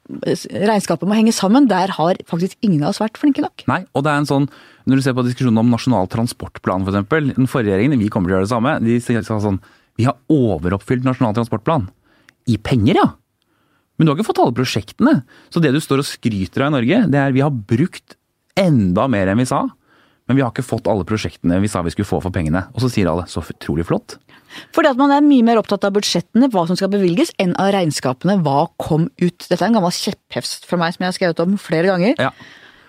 regnskapet 0.07 1.09
må 1.09 1.17
henge 1.17 1.33
sammen, 1.35 1.67
der 1.69 1.91
har 1.97 2.19
faktisk 2.29 2.55
ingen 2.65 2.83
av 2.83 2.93
oss 2.93 3.01
vært 3.01 3.19
flinke 3.19 3.43
nok. 3.43 3.65
Nei, 3.69 3.81
og 3.91 4.05
det 4.05 4.13
er 4.13 4.21
en 4.21 4.29
sånn, 4.29 4.47
når 4.87 4.99
du 4.99 5.05
ser 5.05 5.15
på 5.17 5.25
diskusjonen 5.27 5.61
om 5.61 5.71
Nasjonal 5.73 6.09
transportplan 6.11 6.87
f.eks. 6.87 6.99
Den 7.35 7.49
forrige 7.51 7.75
regjeringen, 7.75 7.99
vi 8.01 8.09
kommer 8.13 8.31
til 8.31 8.37
å 8.37 8.39
gjøre 8.39 8.47
det 8.47 8.53
samme, 8.53 8.75
de 8.83 8.99
sa 9.03 9.39
sånn 9.43 9.61
Vi 9.99 10.07
har 10.07 10.17
overoppfylt 10.31 11.07
Nasjonal 11.07 11.35
transportplan. 11.37 11.89
I 12.47 12.59
penger, 12.61 13.01
ja! 13.01 13.07
Men 13.97 14.05
du 14.05 14.11
har 14.11 14.19
ikke 14.19 14.29
fått 14.29 14.43
alle 14.43 14.55
prosjektene. 14.55 15.15
Så 15.49 15.61
det 15.63 15.73
du 15.73 15.81
står 15.81 16.03
og 16.03 16.07
skryter 16.07 16.63
av 16.63 16.71
i 16.71 16.75
Norge, 16.77 17.01
det 17.11 17.19
er 17.19 17.33
vi 17.35 17.43
har 17.43 17.51
brukt 17.51 18.15
enda 18.57 19.07
mer 19.09 19.31
enn 19.31 19.41
vi 19.41 19.47
sa. 19.49 19.65
Men 20.27 20.37
vi 20.37 20.43
har 20.43 20.51
ikke 20.51 20.65
fått 20.65 20.89
alle 20.91 21.07
prosjektene 21.07 21.57
vi 21.63 21.69
sa 21.71 21.81
vi 21.85 21.93
skulle 21.95 22.09
få 22.09 22.19
for 22.23 22.35
pengene. 22.35 22.67
Og 22.75 22.83
så 22.83 22.91
sier 22.93 23.09
alle 23.09 23.25
så 23.31 23.41
utrolig 23.41 23.87
flott. 23.89 24.19
Fordi 24.75 24.91
at 24.91 24.99
man 24.99 25.13
er 25.15 25.25
mye 25.25 25.45
mer 25.45 25.61
opptatt 25.61 25.87
av 25.87 25.95
budsjettene, 25.97 26.51
hva 26.53 26.65
som 26.69 26.79
skal 26.79 26.91
bevilges, 26.93 27.33
enn 27.41 27.55
av 27.61 27.73
regnskapene, 27.75 28.39
hva 28.45 28.67
kom 28.81 29.09
ut. 29.21 29.47
Dette 29.47 29.59
er 29.61 29.69
en 29.69 29.79
gammel 29.79 29.95
kjepphefst 29.95 30.67
for 30.69 30.81
meg 30.81 30.95
som 30.95 31.05
jeg 31.05 31.11
har 31.13 31.19
skrevet 31.19 31.43
om 31.43 31.59
flere 31.61 31.91
ganger. 31.91 32.17
Ja. 32.21 32.33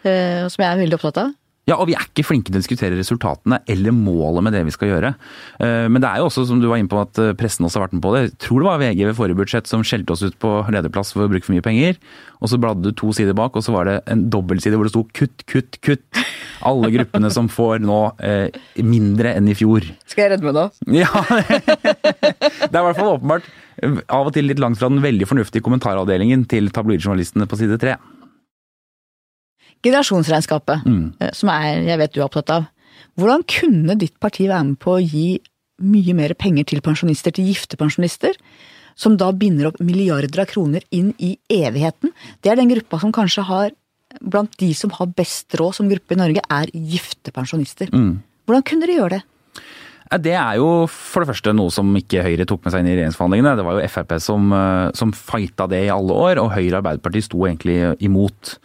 Uh, 0.06 0.46
som 0.46 0.62
jeg 0.62 0.70
er 0.70 0.82
veldig 0.84 0.98
opptatt 1.00 1.22
av. 1.24 1.36
Ja, 1.68 1.76
og 1.76 1.90
vi 1.90 1.94
er 1.98 2.06
ikke 2.06 2.24
flinke 2.24 2.48
til 2.48 2.56
å 2.56 2.62
diskutere 2.62 2.96
resultatene 2.96 3.58
eller 3.68 3.92
målet 3.92 4.46
med 4.46 4.54
det 4.56 4.62
vi 4.64 4.72
skal 4.72 4.88
gjøre. 4.88 5.10
Eh, 5.60 5.84
men 5.92 6.00
det 6.00 6.08
er 6.08 6.22
jo 6.22 6.28
også, 6.30 6.46
som 6.48 6.62
du 6.62 6.68
var 6.70 6.80
inne 6.80 6.88
på, 6.88 7.00
at 7.02 7.20
eh, 7.20 7.34
pressen 7.36 7.66
også 7.66 7.80
har 7.80 7.86
vært 7.86 7.96
med 7.98 8.04
på 8.06 8.12
det. 8.14 8.22
Jeg 8.24 8.36
tror 8.46 8.62
det 8.62 8.68
var 8.70 8.80
VG 8.80 9.02
ved 9.04 9.18
forrige 9.18 9.40
budsjett 9.42 9.68
som 9.68 9.84
skjelte 9.84 10.14
oss 10.14 10.24
ut 10.24 10.38
på 10.40 10.52
lederplass 10.72 11.12
for 11.12 11.26
å 11.26 11.28
bruke 11.28 11.44
for 11.44 11.56
mye 11.56 11.66
penger. 11.66 11.98
Og 12.40 12.52
så 12.52 12.60
bladde 12.62 12.86
du 12.86 12.96
to 12.96 13.12
sider 13.16 13.36
bak, 13.36 13.58
og 13.58 13.66
så 13.66 13.74
var 13.74 13.90
det 13.90 13.98
en 14.08 14.24
dobbeltside 14.32 14.80
hvor 14.80 14.88
det 14.88 14.94
sto 14.94 15.04
'kutt, 15.12 15.44
kutt, 15.50 15.80
kutt'. 15.84 16.22
Alle 16.66 16.90
gruppene 16.94 17.30
som 17.30 17.48
får 17.52 17.82
nå 17.84 17.98
eh, 18.24 18.54
mindre 18.82 19.34
enn 19.38 19.48
i 19.50 19.56
fjor. 19.58 19.86
Skal 20.08 20.24
jeg 20.24 20.32
redde 20.34 20.48
meg 20.48 20.56
da? 20.56 20.66
Ja, 20.90 21.10
Det 22.68 22.72
er 22.72 22.80
i 22.80 22.86
hvert 22.88 22.98
fall 22.98 23.14
åpenbart 23.16 23.48
av 24.10 24.26
og 24.26 24.32
til 24.34 24.48
litt 24.50 24.58
langt 24.62 24.80
fra 24.80 24.90
den 24.90 25.02
veldig 25.04 25.28
fornuftige 25.30 25.62
kommentaravdelingen 25.64 26.44
til 26.50 26.72
tabloidjournalistene 26.74 27.46
på 27.48 27.58
side 27.60 27.78
tre. 27.80 27.94
Generasjonsregnskapet, 29.86 30.82
mm. 30.88 31.30
som 31.38 31.52
er, 31.54 31.84
jeg 31.86 32.00
vet 32.00 32.14
du 32.14 32.18
er 32.18 32.26
opptatt 32.26 32.50
av. 32.50 32.66
Hvordan 33.18 33.44
kunne 33.46 33.94
ditt 33.98 34.16
parti 34.22 34.48
være 34.50 34.72
med 34.72 34.80
på 34.82 34.96
å 34.96 35.02
gi 35.02 35.38
mye 35.86 36.14
mer 36.18 36.34
penger 36.38 36.66
til 36.72 36.82
pensjonister, 36.82 37.34
til 37.34 37.46
gifte 37.52 37.78
pensjonister? 37.78 38.34
Som 38.98 39.14
da 39.18 39.30
binder 39.30 39.70
opp 39.70 39.78
milliarder 39.78 40.42
av 40.42 40.48
kroner 40.50 40.82
inn 40.90 41.12
i 41.22 41.36
evigheten. 41.54 42.10
Det 42.42 42.50
er 42.50 42.58
den 42.58 42.72
gruppa 42.72 42.98
som 42.98 43.14
kanskje 43.14 43.46
har 43.46 43.70
Blant 44.20 44.56
de 44.58 44.72
som 44.74 44.90
har 44.96 45.10
best 45.16 45.54
råd 45.58 45.76
som 45.78 45.90
gruppe 45.90 46.16
i 46.16 46.20
Norge, 46.20 46.42
er 46.42 46.72
gifte 46.72 47.34
pensjonister. 47.34 47.92
Hvordan 48.48 48.64
kunne 48.66 48.88
de 48.88 48.96
gjøre 48.96 49.18
det? 49.18 49.24
Det 50.16 50.32
er 50.32 50.56
jo 50.56 50.86
for 50.88 51.20
det 51.20 51.34
første 51.34 51.52
noe 51.52 51.72
som 51.72 51.90
ikke 51.98 52.22
Høyre 52.24 52.46
tok 52.48 52.62
med 52.64 52.72
seg 52.72 52.80
inn 52.80 52.88
i 52.88 52.94
regjeringsforhandlingene. 52.96 53.56
Det 53.58 53.66
var 53.66 53.76
jo 53.76 53.88
Frp 53.92 54.14
som, 54.24 54.52
eh, 54.56 54.90
som 54.96 55.12
fighta 55.12 55.68
det 55.68 55.82
i 55.84 55.92
alle 55.92 56.16
år, 56.16 56.40
og 56.40 56.54
Høyre 56.54 56.78
og 56.78 56.80
Arbeiderpartiet 56.80 57.28
sto 57.28 57.44
egentlig 57.44 57.76
imot. 58.00 58.56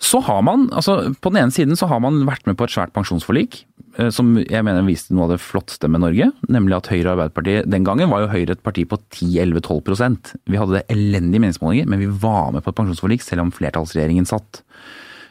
Så 0.00 0.20
har 0.24 0.40
man, 0.42 0.68
altså 0.72 1.12
På 1.20 1.28
den 1.32 1.42
ene 1.42 1.52
siden 1.52 1.76
så 1.76 1.86
har 1.90 2.00
man 2.00 2.22
vært 2.24 2.46
med 2.48 2.56
på 2.56 2.64
et 2.64 2.72
svært 2.72 2.94
pensjonsforlik, 2.96 3.66
eh, 3.98 4.08
som 4.08 4.32
jeg 4.40 4.64
mener 4.64 4.86
viste 4.86 5.12
noe 5.12 5.26
av 5.28 5.34
det 5.34 5.42
flotteste 5.44 5.90
med 5.92 6.00
Norge. 6.00 6.30
Nemlig 6.48 6.78
at 6.78 6.88
Høyre 6.92 7.10
og 7.10 7.12
Arbeiderpartiet 7.18 7.68
Den 7.70 7.84
gangen 7.84 8.08
var 8.12 8.24
jo 8.24 8.32
Høyre 8.32 8.56
et 8.56 8.64
parti 8.64 8.86
på 8.88 8.96
10-11-12% 9.12 10.32
Vi 10.48 10.56
hadde 10.60 10.78
det 10.78 10.86
elendige 10.96 11.44
meningsmålinger, 11.44 11.86
men 11.90 12.00
vi 12.00 12.08
var 12.08 12.50
med 12.54 12.64
på 12.64 12.72
et 12.72 12.80
pensjonsforlik 12.80 13.24
selv 13.24 13.44
om 13.44 13.52
flertallsregjeringen 13.52 14.28
satt. 14.28 14.62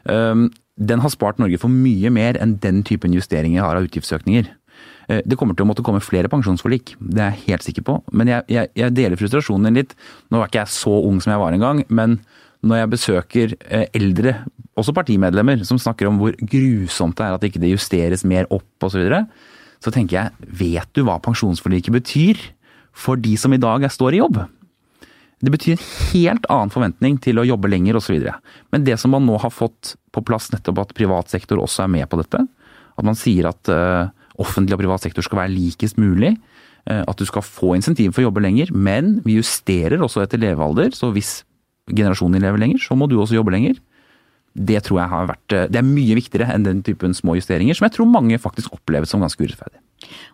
Um, 0.05 0.49
Den 0.79 1.01
har 1.03 1.11
spart 1.11 1.41
Norge 1.41 1.57
for 1.59 1.67
mye 1.73 2.09
mer 2.13 2.37
enn 2.39 2.59
den 2.63 2.83
typen 2.87 3.11
justeringer 3.11 3.65
har 3.65 3.75
av 3.75 3.89
utgiftsøkninger. 3.89 4.47
Eh, 5.09 5.21
Det 5.25 5.35
kommer 5.35 5.57
til 5.57 5.65
å 5.65 5.71
måtte 5.73 5.83
komme 5.83 5.99
flere 5.99 6.29
pensjonsforlik, 6.29 6.93
det 7.01 7.19
er 7.25 7.33
jeg 7.33 7.47
helt 7.49 7.65
sikker 7.65 7.83
på. 7.89 7.97
Men 8.13 8.27
jeg, 8.31 8.45
jeg, 8.47 8.69
jeg 8.75 8.93
deler 8.95 9.19
frustrasjonen 9.19 9.75
litt. 9.75 9.97
Nå 10.29 10.39
er 10.39 10.47
ikke 10.47 10.61
jeg 10.61 10.77
så 10.77 10.93
ung 11.09 11.19
som 11.19 11.33
jeg 11.33 11.41
var 11.41 11.57
en 11.57 11.65
gang, 11.65 11.83
men 11.89 12.19
når 12.63 12.81
jeg 12.81 12.91
besøker 12.91 13.53
eh, 13.71 13.87
eldre, 13.95 14.35
også 14.79 14.95
partimedlemmer, 14.95 15.61
som 15.67 15.79
snakker 15.81 16.09
om 16.09 16.19
hvor 16.21 16.35
grusomt 16.39 17.17
det 17.19 17.25
er 17.25 17.35
at 17.35 17.45
ikke 17.47 17.61
det 17.61 17.73
justeres 17.73 18.25
mer 18.27 18.47
opp 18.49 18.85
osv., 18.85 18.95
så, 18.95 19.01
videre, 19.01 19.23
så 19.83 19.93
tenker 19.95 20.17
jeg, 20.17 20.47
vet 20.59 20.89
du 20.95 21.05
hva 21.07 21.19
pensjonsforliket 21.23 21.95
betyr 21.95 22.39
for 22.95 23.19
de 23.19 23.35
som 23.39 23.53
i 23.55 23.61
dag 23.61 23.85
står 23.91 24.17
i 24.17 24.21
jobb? 24.23 24.41
Det 25.39 25.53
betyr 25.53 25.77
en 25.77 25.83
helt 26.11 26.47
annen 26.51 26.71
forventning 26.73 27.15
til 27.23 27.39
å 27.39 27.47
jobbe 27.47 27.71
lenger 27.71 27.95
osv. 27.99 28.25
Men 28.73 28.83
det 28.83 28.97
som 28.99 29.13
man 29.15 29.23
nå 29.27 29.37
har 29.39 29.53
fått 29.55 29.93
på 30.11 30.23
plass, 30.27 30.49
nettopp 30.51 30.83
at 30.83 30.95
privat 30.97 31.31
sektor 31.31 31.61
også 31.63 31.85
er 31.85 31.93
med 31.93 32.09
på 32.11 32.19
dette, 32.19 32.41
at 32.99 33.07
man 33.07 33.15
sier 33.15 33.47
at 33.47 33.71
uh, 33.71 34.11
offentlig 34.39 34.75
og 34.75 34.81
privat 34.81 35.05
sektor 35.05 35.23
skal 35.23 35.45
være 35.45 35.53
likest 35.53 35.99
mulig, 36.01 36.33
uh, 36.91 37.05
at 37.05 37.15
du 37.15 37.23
skal 37.29 37.45
få 37.45 37.77
insentiv 37.77 38.11
for 38.11 38.23
å 38.23 38.27
jobbe 38.27 38.43
lenger, 38.43 38.73
men 38.75 39.21
vi 39.23 39.37
justerer 39.39 40.03
også 40.03 40.25
etter 40.25 40.43
levealder, 40.43 40.91
så 40.97 41.13
hvis 41.15 41.39
generasjonen 41.87 42.43
lever 42.43 42.59
lenger, 42.59 42.83
så 42.83 42.99
må 42.99 43.07
du 43.07 43.15
også 43.17 43.39
jobbe 43.39 43.55
lenger. 43.55 43.79
Det 44.55 44.81
tror 44.85 45.03
jeg 45.03 45.11
har 45.11 45.29
vært, 45.29 45.55
uh, 45.55 45.67
det 45.71 45.81
er 45.81 45.85
mye 45.87 46.17
viktigere 46.17 46.49
enn 46.53 46.65
den 46.65 46.81
typen 46.85 47.13
små 47.17 47.37
justeringer, 47.39 47.77
som 47.77 47.87
jeg 47.87 47.97
tror 47.97 48.09
mange 48.09 48.39
faktisk 48.41 48.73
opplever 48.75 49.09
som 49.09 49.23
ganske 49.23 49.43
urettferdig. 49.43 49.79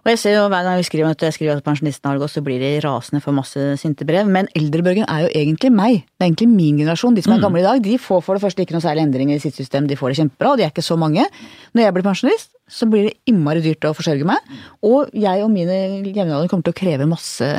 Og 0.05 0.11
jeg 0.11 0.19
ser 0.21 0.35
jo 0.35 0.45
Hver 0.51 0.65
gang 0.65 0.77
vi 0.77 0.85
skriver 0.85 1.15
at, 1.15 1.23
jeg 1.25 1.35
skriver 1.35 1.57
at 1.57 1.65
pensjonistene 1.65 2.11
har 2.11 2.17
det 2.17 2.23
godt, 2.23 2.35
så 2.35 2.43
blir 2.45 2.61
de 2.61 2.71
rasende 2.85 3.21
for 3.23 3.35
masse 3.35 3.61
sinte 3.81 4.05
brev. 4.07 4.29
Men 4.29 4.49
eldrebølgen 4.57 5.07
er 5.09 5.25
jo 5.25 5.31
egentlig 5.33 5.71
meg. 5.73 6.03
Det 6.05 6.21
er 6.21 6.29
egentlig 6.29 6.49
min 6.51 6.77
generasjon. 6.81 7.17
De 7.17 7.23
som 7.25 7.33
er 7.33 7.41
gamle 7.41 7.63
i 7.63 7.65
dag, 7.65 7.81
de 7.83 7.97
får 8.01 8.21
for 8.27 8.37
det 8.37 8.45
første 8.45 8.61
ikke 8.61 8.77
noe 8.77 8.85
særlig 8.85 9.07
endringer 9.07 9.39
i 9.39 9.41
sitt 9.41 9.57
system. 9.57 9.89
De 9.89 9.97
får 9.97 10.13
det 10.13 10.19
kjempebra, 10.21 10.53
og 10.53 10.61
de 10.61 10.67
er 10.67 10.73
ikke 10.73 10.85
så 10.85 10.99
mange. 11.01 11.25
Når 11.73 11.87
jeg 11.87 11.97
blir 11.97 12.05
pensjonist, 12.05 12.51
så 12.69 12.87
blir 12.89 13.09
det 13.09 13.17
innmari 13.29 13.65
dyrt 13.65 13.89
å 13.89 13.93
forsørge 13.97 14.29
meg. 14.29 14.55
Og 14.85 15.13
jeg 15.17 15.45
og 15.45 15.53
mine 15.53 15.81
jevnaldrende 16.05 16.51
kommer 16.53 16.69
til 16.69 16.75
å 16.75 16.81
kreve 16.83 17.09
masse 17.09 17.49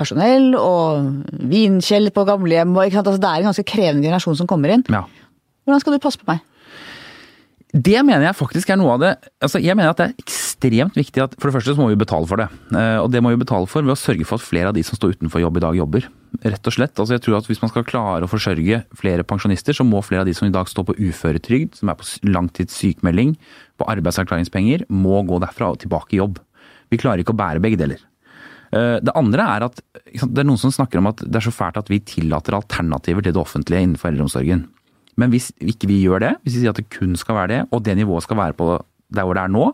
personell 0.00 0.54
og 0.56 1.32
vinkjeller 1.50 2.12
på 2.16 2.24
gamlehjem. 2.28 2.76
Altså, 2.80 3.16
det 3.20 3.28
er 3.28 3.42
en 3.42 3.50
ganske 3.50 3.66
krevende 3.68 4.06
generasjon 4.08 4.38
som 4.40 4.48
kommer 4.48 4.72
inn. 4.72 4.84
Ja. 4.92 5.04
Hvordan 5.66 5.82
skal 5.82 5.96
du 5.96 6.02
passe 6.02 6.20
på 6.22 6.28
meg? 6.30 6.44
Det 7.76 7.98
mener 8.06 8.22
jeg 8.24 8.38
faktisk 8.38 8.70
er 8.72 8.78
noe 8.80 8.94
av 8.94 9.00
det 9.02 9.08
altså 9.42 9.58
Jeg 9.60 9.76
mener 9.76 9.90
at 9.90 9.98
det 9.98 10.04
er 10.06 10.22
ekstremt 10.22 10.94
viktig 10.96 11.20
at 11.20 11.34
For 11.36 11.50
det 11.50 11.56
første 11.58 11.74
så 11.74 11.82
må 11.82 11.88
vi 11.90 11.98
betale 11.98 12.28
for 12.30 12.40
det. 12.40 12.46
Eh, 12.72 12.98
Og 13.02 13.10
det 13.12 13.20
må 13.20 13.32
vi 13.34 13.40
betale 13.42 13.66
for 13.68 13.84
ved 13.84 13.92
å 13.92 13.98
sørge 13.98 14.24
for 14.24 14.38
at 14.38 14.46
flere 14.46 14.70
av 14.70 14.76
de 14.78 14.84
som 14.86 14.96
står 14.96 15.16
utenfor 15.18 15.42
jobb 15.42 15.58
i 15.58 15.64
dag, 15.66 15.76
jobber. 15.76 16.06
Rett 16.46 16.70
og 16.70 16.72
slett. 16.72 16.94
Altså 16.96 17.16
jeg 17.18 17.24
tror 17.26 17.36
at 17.40 17.50
Hvis 17.50 17.60
man 17.60 17.72
skal 17.74 17.84
klare 17.84 18.24
å 18.24 18.30
forsørge 18.30 18.84
flere 18.96 19.26
pensjonister, 19.26 19.76
så 19.76 19.84
må 19.84 20.00
flere 20.06 20.22
av 20.24 20.30
de 20.30 20.34
som 20.38 20.48
i 20.48 20.54
dag 20.54 20.70
står 20.70 20.86
på 20.88 20.96
uføretrygd, 20.96 21.74
som 21.76 21.90
er 21.90 21.98
på 21.98 22.06
langtidssykmelding, 22.30 23.36
på 23.76 23.88
arbeidsavklaringspenger, 23.92 24.86
må 24.88 25.20
gå 25.26 25.40
derfra 25.42 25.72
og 25.74 25.80
tilbake 25.82 26.14
i 26.16 26.22
jobb. 26.22 26.38
Vi 26.88 26.96
klarer 27.02 27.20
ikke 27.20 27.34
å 27.34 27.40
bære 27.42 27.60
begge 27.60 27.82
deler. 27.82 28.00
Eh, 28.72 29.00
Det 29.02 29.12
andre 29.14 29.42
er 29.42 29.66
at 29.68 29.82
det 30.06 30.38
er 30.38 30.48
noen 30.48 30.58
som 30.62 30.70
snakker 30.72 30.98
om 31.02 31.08
at 31.08 31.18
det 31.18 31.36
er 31.36 31.50
så 31.50 31.52
fælt 31.52 31.76
at 31.76 31.90
vi 31.90 31.98
tillater 32.00 32.54
alternativer 32.54 33.22
til 33.22 33.34
det 33.34 33.42
offentlige 33.42 33.82
innenfor 33.82 34.14
eldreomsorgen. 34.14 34.68
Men 35.20 35.32
hvis 35.32 35.50
ikke 35.60 35.88
vi 35.90 36.02
gjør 36.04 36.22
det, 36.22 36.32
hvis 36.44 36.58
vi 36.58 36.62
sier 36.62 36.74
at 36.74 36.80
det 36.80 36.90
kun 36.92 37.16
skal 37.18 37.38
være 37.38 37.52
det, 37.52 37.60
og 37.72 37.84
det 37.84 37.96
nivået 37.96 38.26
skal 38.26 38.38
være 38.40 38.56
på 38.56 38.74
der 39.14 39.24
hvor 39.24 39.38
det 39.38 39.44
er 39.46 39.52
nå, 39.52 39.70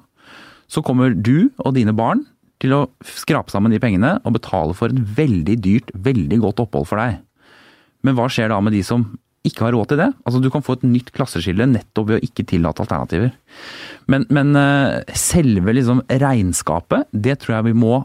så 0.71 0.83
kommer 0.85 1.13
du 1.13 1.51
og 1.61 1.75
dine 1.77 1.95
barn 1.97 2.25
til 2.63 2.75
å 2.77 2.85
skrape 3.03 3.53
sammen 3.53 3.75
de 3.75 3.81
pengene 3.83 4.15
og 4.23 4.37
betale 4.37 4.77
for 4.79 4.93
et 4.93 5.03
veldig 5.19 5.59
dyrt, 5.65 5.91
veldig 5.99 6.39
godt 6.45 6.63
opphold 6.63 6.89
for 6.89 7.03
deg. 7.03 7.19
Men 8.07 8.17
hva 8.19 8.29
skjer 8.31 8.53
da 8.53 8.61
med 8.63 8.75
de 8.75 8.83
som 8.87 9.05
ikke 9.47 9.67
har 9.67 9.75
råd 9.75 9.91
til 9.91 9.99
det? 9.99 10.09
Altså 10.23 10.39
Du 10.43 10.49
kan 10.55 10.63
få 10.63 10.77
et 10.79 10.87
nytt 10.87 11.11
klasseskille 11.15 11.67
nettopp 11.67 12.11
ved 12.11 12.21
å 12.21 12.27
ikke 12.27 12.47
tillate 12.47 12.85
alternativer. 12.85 13.33
Men, 14.11 14.27
men 14.31 14.55
eh, 14.59 15.03
selve 15.19 15.75
liksom 15.75 16.05
regnskapet, 16.07 17.11
det 17.11 17.41
tror 17.43 17.59
jeg 17.59 17.73
vi 17.73 17.79
må 17.83 18.05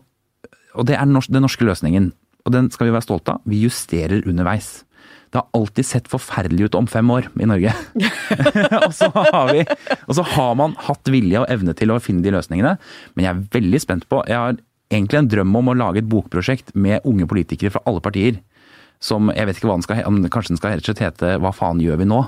Og 0.77 0.85
det 0.85 0.97
er 0.97 1.05
den 1.05 1.41
norske 1.41 1.65
løsningen. 1.65 2.11
Og 2.45 2.53
den 2.53 2.69
skal 2.73 2.87
vi 2.87 2.93
være 2.93 3.05
stolte 3.05 3.33
av. 3.33 3.45
Vi 3.49 3.63
justerer 3.63 4.25
underveis. 4.29 4.83
Det 5.31 5.41
har 5.41 5.47
alltid 5.57 5.85
sett 5.85 6.07
forferdelig 6.11 6.69
ut 6.69 6.77
om 6.79 6.87
fem 6.87 7.09
år 7.11 7.27
i 7.35 7.47
Norge. 7.49 7.73
og, 8.85 8.93
så 8.95 9.09
har 9.13 9.51
vi, 9.51 9.65
og 10.05 10.15
så 10.15 10.25
har 10.35 10.53
man 10.59 10.75
hatt 10.87 11.11
vilje 11.11 11.41
og 11.41 11.51
evne 11.51 11.75
til 11.77 11.91
å 11.91 11.99
finne 12.03 12.23
de 12.23 12.33
løsningene. 12.35 12.77
Men 13.15 13.27
jeg 13.27 13.33
er 13.33 13.43
veldig 13.57 13.81
spent 13.83 14.07
på 14.11 14.23
Jeg 14.29 14.39
har 14.39 14.59
egentlig 14.93 15.21
en 15.21 15.31
drøm 15.33 15.59
om 15.59 15.71
å 15.71 15.77
lage 15.77 16.01
et 16.01 16.09
bokprosjekt 16.09 16.73
med 16.75 17.05
unge 17.07 17.27
politikere 17.29 17.73
fra 17.75 17.83
alle 17.89 18.03
partier. 18.03 18.39
Som 19.03 19.31
jeg 19.33 19.45
vet 19.49 19.59
ikke 19.59 19.69
hva 19.69 19.77
den 19.77 19.85
skal 19.85 20.01
kanskje 20.33 20.55
den 20.55 20.59
skal 20.61 20.73
rett 20.73 20.81
og 20.81 20.89
slett 20.89 21.03
hete 21.05 21.35
Hva 21.43 21.51
faen 21.53 21.83
gjør 21.83 21.99
vi 22.01 22.07
nå? 22.09 22.23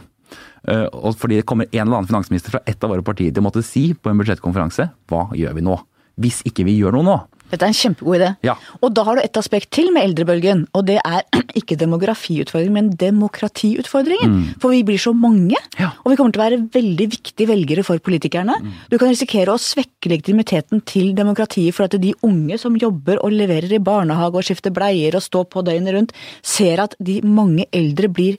Uh, 0.67 0.85
og 0.91 1.15
fordi 1.17 1.39
det 1.39 1.47
kommer 1.49 1.69
en 1.71 1.79
eller 1.85 2.01
annen 2.01 2.09
finansminister 2.09 2.53
fra 2.53 2.62
et 2.69 2.83
av 2.83 2.91
våre 2.91 3.05
partier 3.05 3.31
til 3.31 3.41
å 3.41 3.47
måtte 3.47 3.63
si 3.65 3.88
på 3.95 4.12
en 4.12 4.19
budsjettkonferanse 4.19 4.89
hva 5.09 5.23
gjør 5.33 5.55
vi 5.57 5.63
nå? 5.65 5.77
Hvis 6.19 6.43
ikke 6.45 6.65
vi 6.67 6.75
gjør 6.75 6.97
noe 6.97 7.07
nå. 7.07 7.15
Dette 7.49 7.65
er 7.65 7.71
en 7.71 7.77
kjempegod 7.77 8.17
idé. 8.19 8.29
Ja. 8.45 8.55
Og 8.81 8.93
da 8.93 9.03
har 9.07 9.17
du 9.17 9.21
et 9.23 9.38
aspekt 9.41 9.71
til 9.75 9.91
med 9.95 10.03
eldrebølgen, 10.09 10.67
og 10.77 10.85
det 10.85 10.99
er 11.03 11.23
ikke 11.59 11.77
demografiutfordringen, 11.81 12.73
men 12.73 12.89
demokratiutfordringen. 12.97 14.55
For 14.62 14.73
vi 14.73 14.83
blir 14.88 14.99
så 15.01 15.13
mange, 15.15 15.39
Mm. 15.49 15.79
Ja. 15.79 15.89
og 16.03 16.12
vi 16.12 16.15
kommer 16.19 16.33
til 16.33 16.41
å 16.41 16.45
være 16.45 16.59
veldig 16.73 17.05
viktige 17.12 17.47
velgere 17.47 17.83
for 17.83 17.97
politikerne. 18.03 18.53
Du 18.91 18.97
kan 18.97 19.09
risikere 19.09 19.53
å 19.53 19.59
svekke 19.62 20.09
legitimiteten 20.12 20.81
til 20.85 21.13
demokratiet 21.15 21.73
for 21.73 21.85
at 21.88 21.95
de 22.01 22.13
unge 22.25 22.57
som 22.59 22.75
jobber 22.77 23.19
og 23.23 23.31
leverer 23.31 23.71
i 23.73 23.79
barnehage 23.79 24.35
og 24.35 24.43
skifter 24.43 24.71
bleier 24.75 25.15
og 25.15 25.23
står 25.23 25.45
på 25.49 25.63
døgnet 25.65 25.93
rundt, 25.95 26.13
ser 26.43 26.79
at 26.83 26.95
de 26.99 27.21
mange 27.23 27.65
eldre 27.71 28.09
blir 28.12 28.38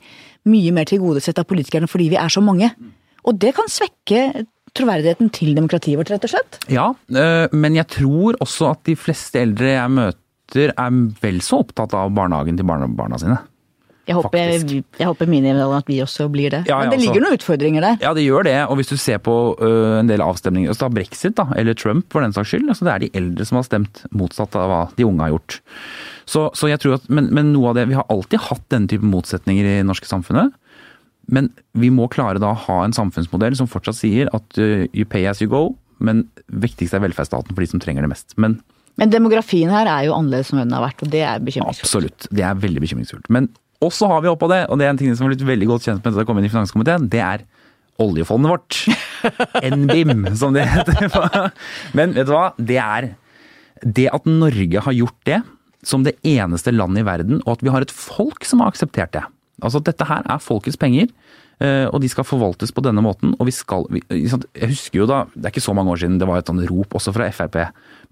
mye 0.48 0.72
mer 0.72 0.84
tilgodesett 0.88 1.38
av 1.40 1.48
politikerne 1.50 1.88
fordi 1.90 2.10
vi 2.14 2.16
er 2.20 2.28
så 2.32 2.40
mange. 2.44 2.70
Og 3.24 3.36
det 3.40 3.54
kan 3.56 3.68
svekke 3.68 4.44
troverdigheten 4.76 5.30
til 5.34 5.54
demokratiet 5.58 5.98
vårt, 6.00 6.10
rett 6.12 6.26
og 6.26 6.34
slett. 6.34 6.58
Ja, 6.72 6.88
øh, 6.94 7.46
men 7.52 7.78
jeg 7.78 7.88
tror 7.96 8.38
også 8.42 8.72
at 8.74 8.84
de 8.88 8.96
fleste 8.98 9.42
eldre 9.42 9.74
jeg 9.74 9.94
møter 9.96 10.74
er 10.74 11.00
vel 11.22 11.40
så 11.46 11.62
opptatt 11.64 11.94
av 11.94 12.10
barnehagen 12.14 12.58
til 12.58 12.66
barna, 12.66 13.18
sine. 13.22 13.38
Jeg 14.08 14.16
håper, 14.16 14.38
jeg, 14.40 14.80
jeg 14.98 15.06
håper 15.06 15.28
mine 15.30 15.52
at 15.62 15.86
vi 15.86 16.00
også 16.02 16.26
blir 16.32 16.50
det. 16.50 16.64
Ja, 16.66 16.80
Men 16.80 16.90
det 16.90 16.98
altså. 16.98 17.06
ligger 17.06 17.22
noen 17.22 17.36
utfordringer 17.36 17.84
der. 17.84 17.98
Ja, 18.02 18.10
det 18.16 18.24
gjør 18.24 18.46
det. 18.48 18.56
Og 18.66 18.80
hvis 18.80 18.90
du 18.90 18.96
ser 18.98 19.20
på 19.22 19.34
øh, 19.54 20.00
en 20.00 20.10
del 20.10 20.24
avstemninger, 20.24 20.72
altså 20.72 20.88
brexit 20.90 21.36
da, 21.38 21.46
eller 21.54 21.76
Trump 21.78 22.08
for 22.10 22.24
den 22.24 22.34
saks 22.34 22.50
skyld, 22.50 22.66
altså 22.72 22.88
det 22.88 22.94
er 22.94 23.04
de 23.04 23.10
eldre 23.20 23.46
som 23.46 23.60
har 23.60 23.68
stemt 23.68 24.02
motsatt 24.10 24.56
av 24.58 24.72
hva 24.72 24.80
de 24.96 25.06
unge 25.06 25.22
har 25.22 25.36
gjort. 25.36 25.60
Så, 26.26 26.48
så 26.58 26.72
jeg 26.72 26.82
tror 26.82 26.98
at, 26.98 27.06
men, 27.12 27.28
men 27.34 27.52
noe 27.54 27.70
av 27.70 27.78
det, 27.78 27.86
vi 27.90 27.98
har 27.98 28.08
alltid 28.10 28.42
hatt 28.48 28.66
denne 28.72 28.90
typen 28.90 29.12
motsetninger 29.14 29.68
i 29.68 29.78
det 29.78 29.86
norske 29.86 30.10
samfunnet. 30.10 30.56
Men 31.30 31.50
vi 31.78 31.92
må 31.94 32.08
klare 32.12 32.42
da 32.42 32.52
å 32.52 32.60
ha 32.66 32.80
en 32.84 32.96
samfunnsmodell 32.96 33.56
som 33.58 33.70
fortsatt 33.70 34.00
sier 34.00 34.30
at 34.36 34.60
uh, 34.60 34.84
you 34.90 35.06
pay 35.08 35.28
as 35.30 35.42
you 35.42 35.50
go, 35.50 35.70
men 36.02 36.24
viktigst 36.48 36.96
er 36.96 37.04
velferdsstaten 37.04 37.54
for 37.54 37.62
de 37.62 37.70
som 37.70 37.82
trenger 37.82 38.06
det 38.06 38.12
mest. 38.12 38.34
Men 38.40 38.60
Men 39.00 39.12
demografien 39.12 39.70
her 39.72 39.88
er 39.88 40.08
jo 40.08 40.16
annerledes 40.16 40.50
enn 40.52 40.64
den 40.64 40.74
har 40.76 40.82
vært, 40.84 41.04
og 41.04 41.12
det 41.12 41.22
er 41.24 41.42
bekymringsfullt. 41.44 41.86
absolutt, 41.86 42.26
det 42.34 42.44
er 42.44 42.58
veldig 42.58 42.82
bekymringsfullt. 42.82 43.30
Men 43.32 43.48
også 43.80 44.10
har 44.10 44.24
vi 44.24 44.28
oppå 44.32 44.50
det, 44.50 44.64
og 44.68 44.80
det 44.80 44.88
er 44.88 44.92
en 44.92 45.00
ting 45.00 45.14
som 45.14 45.24
har 45.24 45.32
blitt 45.32 45.46
veldig 45.46 45.70
godt 45.70 45.86
kjent 45.86 46.02
med 46.02 46.10
etter 46.12 46.26
å 46.26 46.28
komme 46.28 46.42
inn 46.42 46.50
i 46.50 46.52
finanskomiteen, 46.52 47.08
det 47.12 47.22
er 47.24 47.46
oljefondet 48.00 48.52
vårt. 48.52 48.80
NBIM, 49.80 50.26
som 50.36 50.56
det 50.56 50.66
heter. 50.68 51.52
Men 51.96 52.12
vet 52.16 52.28
du 52.28 52.34
hva, 52.34 52.50
det 52.56 52.80
er 52.82 53.10
det 53.80 54.08
at 54.12 54.28
Norge 54.28 54.84
har 54.84 54.96
gjort 54.96 55.18
det 55.28 55.40
som 55.86 56.04
det 56.04 56.18
eneste 56.26 56.74
landet 56.74 57.04
i 57.04 57.08
verden, 57.08 57.40
og 57.46 57.56
at 57.56 57.64
vi 57.64 57.72
har 57.72 57.84
et 57.84 57.94
folk 57.94 58.44
som 58.44 58.60
har 58.60 58.72
akseptert 58.72 59.14
det. 59.16 59.24
Altså 59.62 59.82
dette 59.84 60.06
her 60.08 60.26
er 60.26 60.42
folkets 60.42 60.78
penger. 60.80 61.10
Eh, 61.60 61.86
og 61.90 62.00
de 62.00 62.08
skal 62.08 62.24
forvaltes 62.24 62.72
på 62.72 62.84
denne 62.84 63.02
måten. 63.04 63.34
Og 63.38 63.48
vi 63.48 63.54
skal 63.54 63.84
Jeg 63.90 64.70
husker 64.70 65.02
jo 65.02 65.08
da, 65.10 65.26
det 65.34 65.44
er 65.44 65.52
ikke 65.54 65.66
så 65.68 65.76
mange 65.76 65.92
år 65.92 66.00
siden, 66.02 66.18
det 66.20 66.28
var 66.28 66.40
et 66.40 66.48
sånn 66.48 66.62
rop 66.68 66.96
også 66.96 67.12
fra 67.16 67.28
Frp. 67.34 67.60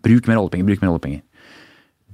Bruk 0.04 0.28
mer 0.28 0.42
oljepenger, 0.42 0.68
bruk 0.68 0.84
mer 0.84 0.92
oljepenger. 0.92 1.24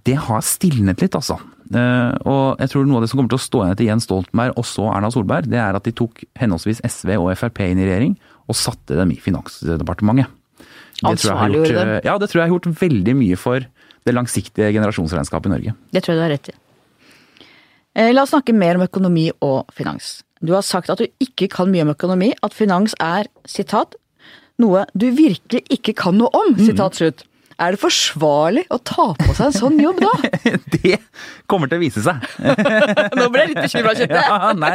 Det 0.05 0.19
har 0.21 0.45
stilnet 0.45 1.01
litt, 1.01 1.17
altså. 1.17 1.39
Eh, 1.75 2.13
og 2.29 2.61
jeg 2.61 2.71
tror 2.71 2.87
noe 2.87 3.01
av 3.01 3.07
det 3.07 3.11
som 3.11 3.19
kommer 3.19 3.33
til 3.33 3.41
å 3.41 3.47
stå 3.47 3.63
igjen 3.63 3.75
etter 3.75 3.89
Jens 3.89 4.07
Stoltenberg 4.07 4.59
og 4.61 4.67
så 4.69 4.91
Erna 4.93 5.11
Solberg, 5.11 5.49
det 5.49 5.59
er 5.59 5.77
at 5.79 5.87
de 5.89 5.95
tok 5.97 6.27
henholdsvis 6.39 6.83
SV 6.85 7.17
og 7.17 7.33
Frp 7.41 7.63
inn 7.65 7.81
i 7.81 7.89
regjering 7.89 8.19
og 8.45 8.59
satte 8.59 8.99
dem 8.99 9.15
i 9.15 9.21
Finansdepartementet. 9.23 10.29
Ansvarliggjorde 11.05 11.75
dem? 11.75 11.95
Ja, 12.07 12.19
det 12.21 12.29
tror 12.31 12.43
jeg 12.43 12.47
har 12.47 12.55
gjort 12.55 12.69
veldig 12.85 13.15
mye 13.19 13.39
for 13.41 13.65
det 14.05 14.13
langsiktige 14.15 14.69
generasjonsregnskapet 14.77 15.49
i 15.49 15.55
Norge. 15.55 15.75
Det 15.97 16.05
tror 16.05 16.15
jeg 16.15 16.21
du 16.21 16.25
har 16.27 16.35
rett 16.37 16.53
i. 16.53 16.57
Eh, 17.95 18.11
la 18.15 18.25
oss 18.25 18.33
snakke 18.35 18.55
mer 18.57 18.79
om 18.79 18.87
økonomi 18.89 19.29
og 19.45 19.71
finans. 19.75 20.23
Du 20.45 20.53
har 20.53 20.65
sagt 20.67 20.91
at 20.91 21.01
du 21.01 21.07
ikke 21.23 21.49
kan 21.53 21.71
mye 21.71 21.85
om 21.87 21.93
økonomi, 21.95 22.33
at 22.43 22.57
finans 22.57 22.97
er, 23.03 23.29
sitat, 23.49 23.95
noe 24.61 24.85
du 24.99 25.07
virkelig 25.15 25.63
ikke 25.73 25.95
kan 26.03 26.19
noe 26.19 26.31
om, 26.35 26.57
sitat 26.59 26.99
slutt. 26.99 27.25
Er 27.55 27.77
det 27.77 27.79
forsvarlig 27.79 28.65
å 28.75 28.81
ta 28.83 29.13
på 29.15 29.31
seg 29.37 29.47
en 29.47 29.55
sånn 29.55 29.77
jobb 29.79 30.01
da? 30.03 30.11
det 30.75 30.99
kommer 31.51 31.71
til 31.71 31.79
å 31.79 31.85
vise 31.85 32.03
seg. 32.03 32.25
Nå 33.19 33.29
ble 33.31 33.45
jeg 33.45 33.53
litt 33.53 33.63
bekymra, 33.63 33.95
kjente 33.95 34.19
jeg. 34.19 34.27
Ja, 34.27 34.51
nei, 34.59 34.75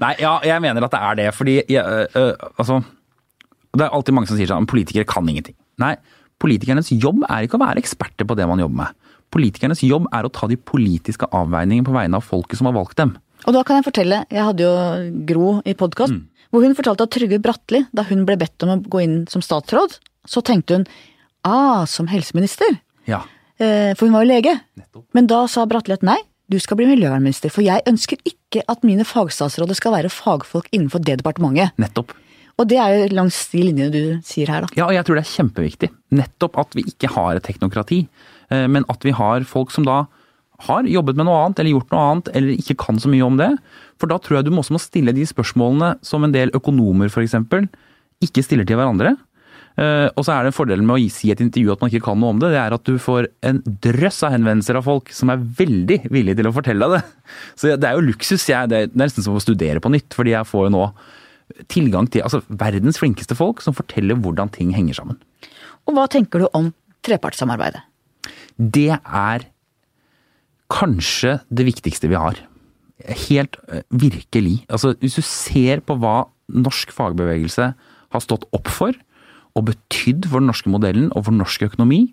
nei, 0.00 0.14
ja, 0.24 0.34
jeg 0.48 0.64
mener 0.64 0.88
at 0.88 0.96
det 0.96 1.02
er 1.04 1.20
det. 1.20 1.28
Fordi 1.36 1.58
ja, 1.68 1.84
øh, 2.08 2.32
altså 2.56 2.80
Det 3.74 3.84
er 3.84 3.92
alltid 3.92 4.16
mange 4.16 4.30
som 4.30 4.40
sier 4.40 4.48
sånn 4.48 4.70
politikere 4.70 5.04
kan 5.08 5.28
ingenting. 5.28 5.56
Nei, 5.84 5.98
politikernes 6.40 6.88
jobb 6.96 7.26
er 7.28 7.44
ikke 7.44 7.60
å 7.60 7.64
være 7.66 7.84
eksperter 7.84 8.28
på 8.28 8.38
det 8.38 8.48
man 8.48 8.62
jobber 8.64 8.86
med. 8.86 9.03
Politikernes 9.34 9.82
jobb 9.82 10.06
er 10.14 10.26
å 10.26 10.32
ta 10.32 10.46
de 10.50 10.58
politiske 10.58 11.26
avveiningene 11.34 11.86
på 11.86 11.94
vegne 11.94 12.20
av 12.20 12.26
folket 12.26 12.60
som 12.60 12.70
har 12.70 12.76
valgt 12.76 13.00
dem. 13.00 13.16
Og 13.44 13.56
da 13.56 13.64
kan 13.66 13.80
jeg 13.80 13.88
fortelle, 13.88 14.22
jeg 14.30 14.46
hadde 14.46 14.64
jo 14.64 14.74
Gro 15.28 15.48
i 15.66 15.74
podkast, 15.76 16.14
mm. 16.14 16.46
hvor 16.54 16.64
hun 16.64 16.76
fortalte 16.78 17.08
at 17.08 17.12
Trygve 17.12 17.40
Bratteli, 17.42 17.82
da 17.92 18.06
hun 18.08 18.22
ble 18.28 18.38
bedt 18.40 18.64
om 18.64 18.76
å 18.76 18.78
gå 18.80 19.02
inn 19.04 19.16
som 19.30 19.42
statsråd, 19.44 19.98
så 20.30 20.44
tenkte 20.44 20.78
hun 20.78 20.86
Ah, 21.44 21.84
som 21.84 22.06
helseminister? 22.08 22.78
Ja. 23.04 23.18
Eh, 23.60 23.92
for 23.98 24.06
hun 24.06 24.14
var 24.16 24.24
jo 24.24 24.30
lege. 24.30 24.54
Nettopp. 24.80 25.04
Men 25.12 25.26
da 25.28 25.42
sa 25.50 25.66
Bratteli 25.68 25.98
at 25.98 26.06
nei, 26.06 26.16
du 26.48 26.56
skal 26.60 26.78
bli 26.78 26.86
miljøvernminister, 26.88 27.52
for 27.52 27.64
jeg 27.64 27.84
ønsker 27.88 28.20
ikke 28.28 28.62
at 28.70 28.84
mine 28.86 29.04
fagstatsråder 29.04 29.76
skal 29.76 29.92
være 29.96 30.12
fagfolk 30.12 30.70
innenfor 30.72 31.04
det 31.04 31.18
departementet. 31.20 31.76
Nettopp. 31.80 32.14
Og 32.54 32.68
det 32.70 32.78
er 32.78 32.94
jo 32.94 33.14
langs 33.18 33.36
de 33.50 33.64
linjene 33.66 33.90
du 33.90 34.24
sier 34.24 34.48
her, 34.52 34.64
da. 34.64 34.76
Ja, 34.78 34.86
og 34.86 34.94
jeg 34.94 35.06
tror 35.06 35.18
det 35.18 35.24
er 35.24 35.32
kjempeviktig. 35.32 35.90
Nettopp 36.14 36.58
at 36.62 36.76
vi 36.78 36.86
ikke 36.86 37.10
har 37.12 37.36
et 37.36 37.44
teknokrati, 37.44 38.04
men 38.50 38.84
at 38.92 39.04
vi 39.06 39.14
har 39.16 39.46
folk 39.48 39.72
som 39.72 39.86
da 39.86 40.04
har 40.68 40.86
jobbet 40.88 41.18
med 41.18 41.26
noe 41.28 41.40
annet, 41.42 41.60
eller 41.60 41.74
gjort 41.74 41.92
noe 41.92 42.06
annet, 42.10 42.30
eller 42.36 42.54
ikke 42.54 42.78
kan 42.84 42.98
så 43.02 43.10
mye 43.10 43.26
om 43.26 43.38
det. 43.40 43.50
For 44.00 44.10
da 44.10 44.18
tror 44.22 44.38
jeg 44.38 44.46
du 44.46 44.54
også 44.54 44.76
må 44.76 44.82
stille 44.82 45.14
de 45.16 45.26
spørsmålene 45.26 45.94
som 46.06 46.24
en 46.24 46.34
del 46.34 46.52
økonomer 46.56 47.10
f.eks. 47.10 47.36
ikke 48.24 48.44
stiller 48.44 48.68
til 48.68 48.78
hverandre. 48.80 49.16
Uh, 49.74 50.06
og 50.14 50.22
så 50.22 50.36
er 50.36 50.44
det 50.44 50.52
en 50.52 50.54
fordel 50.54 50.84
med 50.86 50.94
å 50.94 51.10
si 51.10 51.32
et 51.34 51.40
intervju 51.42 51.72
at 51.72 51.80
man 51.82 51.90
ikke 51.90 52.04
kan 52.06 52.20
noe 52.22 52.30
om 52.30 52.38
det, 52.38 52.52
det 52.52 52.60
er 52.60 52.76
at 52.76 52.84
du 52.86 52.94
får 53.02 53.26
en 53.42 53.56
drøss 53.82 54.20
av 54.22 54.30
henvendelser 54.36 54.78
av 54.78 54.86
folk 54.86 55.10
som 55.10 55.32
er 55.34 55.42
veldig 55.58 55.96
villige 56.14 56.38
til 56.38 56.46
å 56.46 56.54
fortelle 56.54 56.86
deg 56.86 57.00
det. 57.00 57.32
Så 57.58 57.72
det 57.72 57.88
er 57.88 57.98
jo 57.98 58.04
luksus. 58.06 58.46
Jeg, 58.46 58.70
det 58.70 58.78
er 58.78 58.94
nesten 59.00 59.26
som 59.26 59.34
å 59.34 59.42
studere 59.42 59.82
på 59.82 59.90
nytt, 59.90 60.14
fordi 60.14 60.36
jeg 60.36 60.46
får 60.46 60.68
jo 60.68 60.74
nå 60.76 60.84
tilgang 61.70 62.06
til 62.08 62.22
altså, 62.24 62.40
verdens 62.48 63.00
flinkeste 63.02 63.34
folk 63.36 63.60
som 63.64 63.74
forteller 63.76 64.16
hvordan 64.22 64.52
ting 64.54 64.70
henger 64.76 65.00
sammen. 65.00 65.18
Og 65.90 65.98
hva 65.98 66.06
tenker 66.10 66.44
du 66.44 66.48
om 66.54 66.70
trepartssamarbeidet? 67.04 67.82
Det 68.58 68.92
er 68.94 69.46
kanskje 70.72 71.38
det 71.50 71.66
viktigste 71.68 72.10
vi 72.10 72.18
har. 72.18 72.38
Helt 73.28 73.58
uh, 73.68 73.82
virkelig. 73.90 74.62
Altså, 74.68 74.94
hvis 75.00 75.18
du 75.18 75.24
ser 75.26 75.82
på 75.84 75.96
hva 76.00 76.24
norsk 76.52 76.92
fagbevegelse 76.94 77.72
har 78.14 78.22
stått 78.22 78.46
opp 78.54 78.70
for, 78.70 78.94
og 79.54 79.68
betydd 79.70 80.26
for 80.30 80.42
den 80.42 80.50
norske 80.50 80.70
modellen 80.70 81.10
og 81.14 81.28
for 81.28 81.36
norsk 81.36 81.66
økonomi. 81.68 82.08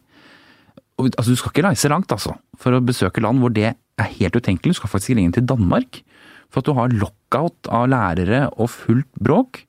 Altså, 1.01 1.32
du 1.34 1.39
skal 1.39 1.54
ikke 1.54 1.65
reise 1.65 1.89
langt 1.89 2.13
altså, 2.13 2.36
for 2.62 2.77
å 2.77 2.84
besøke 2.86 3.23
land 3.23 3.41
hvor 3.41 3.54
det 3.54 3.71
er 3.73 4.12
helt 4.19 4.38
utenkelig. 4.38 4.75
Du 4.75 4.82
skal 4.82 4.91
faktisk 4.93 5.15
ringe 5.17 5.34
til 5.34 5.47
Danmark. 5.49 6.04
For 6.51 6.62
at 6.62 6.67
du 6.67 6.75
har 6.77 6.93
lockout 6.93 7.69
av 7.71 7.88
lærere 7.89 8.43
og 8.60 8.69
fullt 8.73 9.10
bråk. 9.23 9.63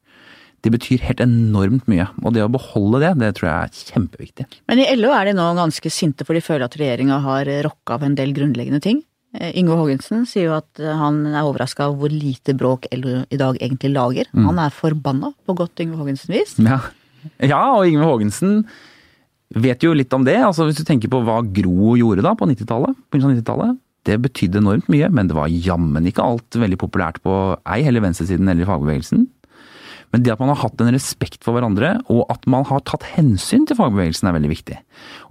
Det 0.62 0.70
betyr 0.70 1.03
helt 1.03 1.22
enormt 1.25 1.88
mye. 1.90 2.07
Og 2.22 2.37
det 2.37 2.44
å 2.44 2.51
beholde 2.53 3.01
det, 3.03 3.14
det 3.22 3.33
tror 3.38 3.48
jeg 3.48 3.70
er 3.70 3.94
kjempeviktig. 3.94 4.46
Men 4.70 4.83
i 4.83 4.87
LO 4.94 5.11
er 5.16 5.31
de 5.31 5.37
nå 5.38 5.48
ganske 5.59 5.90
sinte 5.90 6.27
for 6.27 6.38
de 6.38 6.44
føler 6.44 6.68
at 6.68 6.77
regjeringa 6.79 7.18
har 7.25 7.51
rokka 7.66 7.98
av 7.98 8.07
en 8.07 8.14
del 8.18 8.35
grunnleggende 8.37 8.83
ting. 8.85 9.03
Eh, 9.35 9.51
Yngve 9.59 9.81
Haagensen 9.81 10.27
sier 10.29 10.51
jo 10.51 10.57
at 10.61 10.79
han 10.79 11.25
er 11.33 11.42
overraska 11.42 11.88
over 11.90 12.05
hvor 12.05 12.14
lite 12.14 12.55
bråk 12.59 12.87
LO 12.94 13.22
i 13.27 13.40
dag 13.40 13.59
egentlig 13.59 13.92
lager. 13.96 14.31
Mm. 14.37 14.46
Han 14.51 14.62
er 14.62 14.75
forbanna, 14.77 15.33
på 15.46 15.59
godt 15.59 15.83
Yngve 15.83 16.01
Haagensen-vis. 16.03 16.59
Ja. 16.62 16.81
Ja, 17.38 17.62
og 17.77 17.87
Yngve 17.87 18.07
Haagensen 18.07 18.62
vet 19.53 19.85
jo 19.85 19.92
litt 19.96 20.12
om 20.14 20.25
det. 20.27 20.38
altså 20.42 20.66
Hvis 20.66 20.81
du 20.81 20.87
tenker 20.87 21.11
på 21.12 21.22
hva 21.27 21.40
Gro 21.44 21.94
gjorde 21.98 22.25
da 22.25 22.35
på 22.38 22.48
90-tallet, 22.51 22.98
90 23.12 23.79
det 24.09 24.18
betydde 24.18 24.59
enormt 24.59 24.88
mye, 24.90 25.07
men 25.14 25.29
det 25.31 25.37
var 25.37 25.53
jammen 25.53 26.07
ikke 26.11 26.25
alt 26.25 26.59
veldig 26.59 26.79
populært 26.81 27.20
på 27.22 27.37
ei 27.70 27.85
heller 27.87 28.03
venstresiden 28.03 28.51
eller 28.51 28.66
fagbevegelsen. 28.66 29.29
Men 30.12 30.25
det 30.25 30.35
at 30.35 30.42
man 30.42 30.53
har 30.53 30.61
hatt 30.61 30.81
en 30.85 30.92
respekt 30.92 31.40
for 31.44 31.57
hverandre, 31.57 31.96
og 32.12 32.27
at 32.33 32.44
man 32.51 32.66
har 32.68 32.85
tatt 32.88 33.07
hensyn 33.14 33.64
til 33.68 33.79
fagbevegelsen 33.79 34.29
er 34.29 34.37
veldig 34.37 34.53
viktig. 34.53 34.79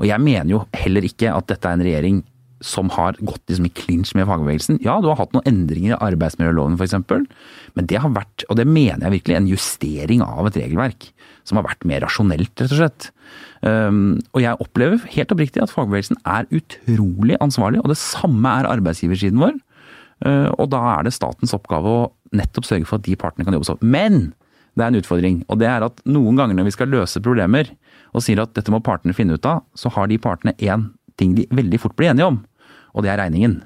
Og 0.02 0.08
jeg 0.10 0.24
mener 0.24 0.56
jo 0.56 0.64
heller 0.74 1.06
ikke 1.06 1.34
at 1.34 1.50
dette 1.52 1.70
er 1.70 1.78
en 1.78 1.86
regjering 1.86 2.22
som 2.62 2.92
har 2.94 3.18
gått 3.26 3.42
liksom 3.50 3.66
i 3.68 3.74
klinsj 3.74 4.14
med 4.18 4.28
fagbevegelsen. 4.30 4.80
Ja, 4.86 5.00
du 5.02 5.10
har 5.10 5.18
hatt 5.20 5.34
noen 5.34 5.48
endringer 5.50 5.96
i 5.96 6.02
arbeidsmiljøloven 6.12 6.78
f.eks., 6.78 6.98
men 7.78 7.88
det 7.90 8.02
har 8.04 8.14
vært, 8.14 8.46
og 8.50 8.60
det 8.60 8.68
mener 8.70 9.08
jeg 9.08 9.16
virkelig, 9.18 9.38
en 9.38 9.50
justering 9.50 10.22
av 10.26 10.50
et 10.50 10.60
regelverk 10.62 11.10
som 11.48 11.58
har 11.58 11.66
vært 11.66 11.88
mer 11.90 12.04
rasjonelt, 12.06 12.54
rett 12.54 12.76
og 12.76 12.78
slett. 12.78 13.10
Um, 13.66 14.20
og 14.36 14.44
jeg 14.44 14.62
opplever 14.62 15.02
helt 15.16 15.34
oppriktig 15.34 15.64
at 15.64 15.74
fagbevegelsen 15.74 16.20
er 16.30 16.50
utrolig 16.54 17.40
ansvarlig, 17.42 17.82
og 17.82 17.90
det 17.94 17.98
samme 18.02 18.54
er 18.60 18.70
arbeidsgiversiden 18.70 19.42
vår. 19.42 19.58
Uh, 20.22 20.50
og 20.62 20.70
da 20.74 20.84
er 21.00 21.08
det 21.08 21.16
statens 21.16 21.56
oppgave 21.58 21.90
å 21.90 22.10
nettopp 22.38 22.68
sørge 22.70 22.86
for 22.88 23.02
at 23.02 23.08
de 23.08 23.18
partene 23.20 23.48
kan 23.48 23.58
jobbe 23.58 23.72
sånn. 23.72 23.82
Men 23.82 24.20
det 24.78 24.86
er 24.86 24.92
en 24.92 25.00
utfordring, 25.02 25.42
og 25.52 25.60
det 25.60 25.68
er 25.68 25.84
at 25.88 26.00
noen 26.08 26.38
ganger 26.40 26.58
når 26.58 26.70
vi 26.70 26.76
skal 26.78 26.92
løse 26.92 27.22
problemer 27.24 27.74
og 28.16 28.24
sier 28.24 28.40
at 28.44 28.54
dette 28.56 28.72
må 28.72 28.80
partene 28.84 29.16
finne 29.16 29.36
ut 29.36 29.48
av, 29.48 29.66
så 29.76 29.92
har 29.96 30.08
de 30.12 30.20
partene 30.22 30.56
én 30.60 30.90
ting 31.20 31.36
de 31.36 31.46
veldig 31.52 31.80
fort 31.82 31.98
blir 32.00 32.14
enige 32.14 32.30
om 32.32 32.40
og 32.96 33.06
det 33.06 33.12
er 33.14 33.22
regningen. 33.22 33.60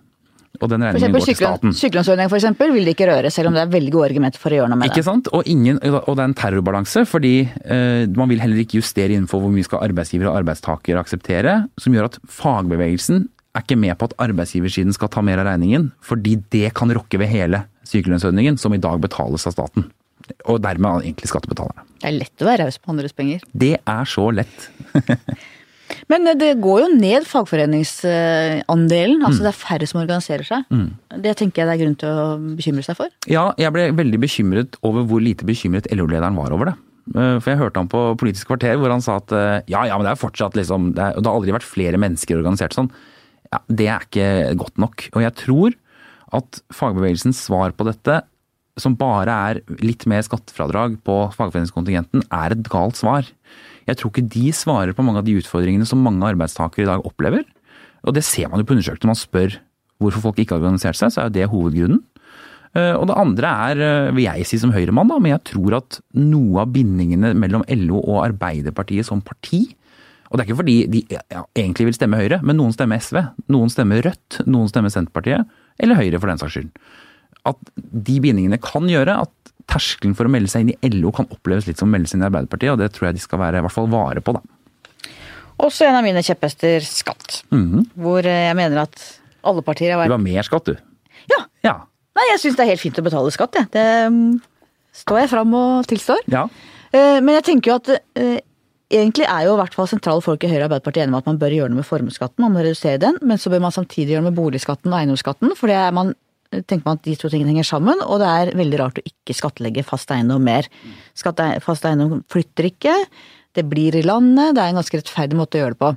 Og 0.63 0.69
den 0.71 0.85
regningen 0.85 1.11
går 1.11 1.25
til 1.27 1.35
staten. 1.35 1.73
Sykelønnsordningen 1.75 2.31
for 2.31 2.39
eksempel 2.39 2.71
vil 2.71 2.87
de 2.87 2.93
ikke 2.95 3.09
røre, 3.09 3.31
selv 3.33 3.49
om 3.49 3.57
det 3.57 3.65
er 3.65 3.71
veldig 3.73 3.91
gode 3.91 4.07
argumenter 4.07 4.39
for 4.39 4.55
å 4.55 4.59
gjøre 4.61 4.71
noe 4.71 4.79
med 4.79 4.87
det. 4.87 4.93
Ikke 4.95 5.07
sant? 5.07 5.27
Og, 5.35 5.43
ingen, 5.51 5.81
og 5.83 6.11
det 6.15 6.23
er 6.23 6.29
en 6.29 6.37
terrorbalanse, 6.39 7.03
fordi 7.11 7.33
eh, 7.43 8.05
man 8.15 8.31
vil 8.31 8.39
heller 8.43 8.61
ikke 8.63 8.79
justere 8.79 9.17
innenfor 9.17 9.43
hvor 9.43 9.51
mye 9.51 9.67
skal 9.67 9.83
arbeidsgiver 9.83 10.31
og 10.31 10.39
arbeidstaker 10.39 11.01
akseptere, 11.01 11.57
som 11.81 11.97
gjør 11.97 12.07
at 12.07 12.19
fagbevegelsen 12.31 13.25
er 13.55 13.65
ikke 13.65 13.79
med 13.79 13.97
på 13.99 14.07
at 14.07 14.15
arbeidsgiversiden 14.29 14.95
skal 14.95 15.11
ta 15.11 15.23
mer 15.25 15.43
av 15.43 15.49
regningen, 15.49 15.89
fordi 16.03 16.37
det 16.55 16.71
kan 16.77 16.91
rokke 16.95 17.19
ved 17.19 17.31
hele 17.31 17.65
sykelønnsordningen, 17.87 18.59
som 18.59 18.73
i 18.75 18.81
dag 18.81 19.03
betales 19.03 19.47
av 19.47 19.57
staten. 19.57 19.89
Og 20.51 20.61
dermed 20.63 21.05
egentlig 21.05 21.29
skattebetalerne. 21.31 21.85
Det 22.01 22.09
er 22.09 22.17
lett 22.19 22.43
å 22.43 22.47
være 22.47 22.65
raus 22.65 22.79
på 22.81 22.93
andres 22.93 23.15
penger. 23.17 23.43
Det 23.53 23.75
er 23.77 24.09
så 24.09 24.29
lett. 24.33 24.69
Men 26.11 26.27
eh, 26.29 26.37
det 26.37 26.51
går 26.63 26.81
jo 26.85 26.89
ned 26.95 27.27
fagforeningsandelen. 27.29 29.21
Altså 29.21 29.41
mm. 29.41 29.45
det 29.45 29.51
er 29.51 29.59
færre 29.59 29.89
som 29.89 30.01
organiserer 30.01 30.47
seg. 30.47 30.65
Mm. 30.73 30.89
Det 31.23 31.35
tenker 31.39 31.61
jeg 31.61 31.69
det 31.69 31.75
er 31.75 31.83
grunn 31.83 31.99
til 32.01 32.09
å 32.09 32.25
bekymre 32.57 32.85
seg 32.85 32.99
for. 32.99 33.13
Ja, 33.31 33.47
jeg 33.61 33.73
ble 33.75 33.89
veldig 33.97 34.19
bekymret 34.25 34.79
over 34.85 35.05
hvor 35.09 35.23
lite 35.23 35.47
bekymret 35.47 35.89
LO-lederen 35.93 36.37
var 36.39 36.55
over 36.55 36.71
det. 36.71 36.75
Eh, 37.13 37.37
for 37.37 37.51
jeg 37.51 37.61
hørte 37.61 37.81
han 37.81 37.91
på 37.91 38.03
Politisk 38.17 38.49
kvarter 38.49 38.79
hvor 38.81 38.93
han 38.93 39.03
sa 39.05 39.19
at 39.21 39.33
eh, 39.35 39.59
ja, 39.69 39.85
ja, 39.85 39.97
men 39.97 40.07
det 40.07 40.15
er 40.15 40.21
fortsatt 40.23 40.55
liksom 40.57 40.95
Det, 40.97 41.03
er, 41.03 41.19
det 41.19 41.29
har 41.29 41.37
aldri 41.37 41.53
vært 41.53 41.67
flere 41.67 42.01
mennesker 42.01 42.39
organisert 42.39 42.77
sånn. 42.77 42.89
Ja, 43.51 43.61
Det 43.69 43.89
er 43.91 44.07
ikke 44.07 44.29
godt 44.57 44.81
nok. 44.81 45.09
Og 45.13 45.25
jeg 45.25 45.37
tror 45.41 45.75
at 46.35 46.63
fagbevegelsens 46.73 47.39
svar 47.45 47.75
på 47.77 47.85
dette, 47.87 48.23
som 48.79 48.95
bare 48.99 49.35
er 49.49 49.61
litt 49.83 50.03
mer 50.09 50.23
skattefradrag 50.25 50.97
på 51.07 51.17
fagforeningskontingenten, 51.35 52.25
er 52.33 52.55
et 52.55 52.65
galt 52.71 52.99
svar. 52.99 53.27
Jeg 53.87 53.99
tror 53.99 54.11
ikke 54.11 54.27
de 54.33 54.49
svarer 54.55 54.95
på 54.95 55.05
mange 55.05 55.21
av 55.21 55.27
de 55.27 55.37
utfordringene 55.39 55.87
som 55.87 56.01
mange 56.03 56.25
arbeidstakere 56.27 56.83
i 56.83 56.89
dag 56.89 57.05
opplever. 57.07 57.45
Og 58.05 58.17
det 58.17 58.25
ser 58.27 58.49
man 58.49 58.61
jo 58.61 58.67
på 58.67 58.75
undersøkelser. 58.75 59.09
Man 59.09 59.19
spør 59.19 59.55
hvorfor 60.01 60.27
folk 60.27 60.41
ikke 60.41 60.57
har 60.57 60.63
organisert 60.63 60.99
seg, 60.99 61.13
så 61.13 61.23
er 61.23 61.29
jo 61.29 61.37
det 61.37 61.47
hovedgrunnen. 61.53 62.03
Eh, 62.75 62.91
og 62.97 63.07
det 63.07 63.15
andre 63.15 63.53
er, 63.69 63.81
eh, 63.85 64.11
vil 64.11 64.27
jeg 64.27 64.45
si 64.49 64.59
som 64.59 64.73
høyremann, 64.75 65.07
da, 65.07 65.19
men 65.19 65.31
jeg 65.31 65.43
tror 65.53 65.77
at 65.77 66.01
noe 66.19 66.65
av 66.65 66.73
bindingene 66.75 67.31
mellom 67.33 67.63
LO 67.71 68.01
og 68.03 68.25
Arbeiderpartiet 68.25 69.07
som 69.07 69.21
parti 69.21 69.75
Og 70.25 70.39
det 70.39 70.41
er 70.41 70.47
ikke 70.49 70.63
fordi 70.63 70.89
de 70.89 71.01
egentlig 71.55 71.85
vil 71.85 71.93
stemme 71.93 72.17
Høyre, 72.17 72.39
men 72.43 72.57
noen 72.57 72.73
stemmer 72.73 72.97
SV, 72.97 73.19
noen 73.47 73.69
stemmer 73.69 74.01
Rødt, 74.01 74.39
noen 74.49 74.67
stemmer 74.67 74.89
Senterpartiet, 74.89 75.45
eller 75.79 75.95
Høyre 75.95 76.19
for 76.19 76.27
den 76.27 76.41
saks 76.41 76.55
skyld. 76.57 76.71
At 77.45 77.59
de 77.75 78.19
bindingene 78.23 78.59
kan 78.61 78.87
gjøre 78.89 79.19
at 79.25 79.53
terskelen 79.71 80.15
for 80.17 80.27
å 80.27 80.31
melde 80.33 80.51
seg 80.51 80.65
inn 80.65 80.75
i 80.75 80.91
LO 80.93 81.11
kan 81.15 81.29
oppleves 81.33 81.67
litt 81.69 81.81
som 81.81 81.89
å 81.89 81.93
melde 81.95 82.09
seg 82.09 82.19
inn 82.19 82.25
i 82.25 82.29
Arbeiderpartiet, 82.29 82.73
og 82.73 82.81
det 82.81 82.91
tror 82.93 83.09
jeg 83.09 83.17
de 83.17 83.23
skal 83.23 83.41
være 83.41 83.61
i 83.61 83.65
hvert 83.65 83.75
fall 83.75 83.89
vare 83.91 84.21
på, 84.21 84.35
da. 84.37 84.43
Også 85.65 85.87
en 85.87 85.97
av 85.97 86.03
mine 86.03 86.21
kjepphester 86.25 86.83
skatt. 86.83 87.43
Mm 87.49 87.65
-hmm. 87.71 87.85
Hvor 87.95 88.25
eh, 88.25 88.47
jeg 88.49 88.55
mener 88.55 88.81
at 88.81 89.19
alle 89.43 89.61
partier 89.61 89.93
har 89.93 89.99
vært 90.01 90.09
Du 90.09 90.17
har 90.17 90.25
mer 90.25 90.43
skatt, 90.43 90.65
du. 90.65 90.75
Ja. 91.31 91.45
ja. 91.63 91.75
Nei, 92.15 92.25
jeg 92.31 92.39
syns 92.39 92.57
det 92.57 92.63
er 92.65 92.73
helt 92.73 92.81
fint 92.81 92.99
å 92.99 93.03
betale 93.03 93.31
skatt, 93.31 93.55
jeg. 93.55 93.71
Det, 93.71 93.85
står 94.95 95.19
jeg 95.19 95.29
fram 95.29 95.53
og 95.53 95.87
tilstår. 95.87 96.21
Ja. 96.31 96.47
Eh, 96.91 97.21
Men 97.21 97.35
jeg 97.39 97.43
tenker 97.43 97.71
jo 97.71 97.75
at 97.75 97.89
eh, 98.15 98.39
egentlig 98.89 99.25
er 99.25 99.47
jo 99.47 99.55
i 99.55 99.61
hvert 99.61 99.73
fall 99.73 99.87
sentrale 99.87 100.21
folk 100.21 100.43
i 100.43 100.51
Høyre 100.51 100.65
og 100.65 100.69
Arbeiderpartiet 100.69 101.03
enige 101.03 101.15
om 101.15 101.21
at 101.23 101.25
man 101.25 101.39
bør 101.41 101.55
gjøre 101.55 101.69
noe 101.69 101.81
med 101.81 101.87
formuesskatten, 101.87 102.43
man 102.43 102.53
må 102.53 102.63
redusere 102.63 103.01
den, 103.01 103.17
men 103.21 103.41
så 103.41 103.49
bør 103.49 103.65
man 103.65 103.75
samtidig 103.75 104.13
gjøre 104.13 104.25
noe 104.25 104.31
med 104.31 104.39
boligskatten 104.39 104.93
og 104.93 104.99
eiendomsskatten, 104.99 105.55
for 105.57 105.71
det 105.71 105.79
er 105.79 105.95
man 105.95 106.13
tenker 106.51 106.83
man 106.85 106.99
at 106.99 107.03
de 107.07 107.15
to 107.19 107.29
tingene 107.31 107.51
henger 107.53 107.67
sammen, 107.67 108.01
og 108.05 108.19
det 108.21 108.27
er 108.31 108.51
veldig 108.57 108.79
rart 108.81 108.99
å 109.01 109.05
ikke 109.05 109.35
skattlegge 109.35 109.83
fast 109.87 110.11
eiendom 110.13 110.43
mer. 110.45 110.67
Skatt, 111.17 111.41
fast 111.65 111.85
eiendom 111.89 112.21
flytter 112.31 112.69
ikke, 112.69 112.93
det 113.55 113.65
blir 113.71 113.95
i 113.95 114.03
landet, 114.05 114.55
det 114.55 114.63
er 114.63 114.71
en 114.73 114.79
ganske 114.81 114.99
rettferdig 114.99 115.37
måte 115.39 115.57
å 115.59 115.63
gjøre 115.63 115.75
det 115.77 115.81
på. 115.81 115.91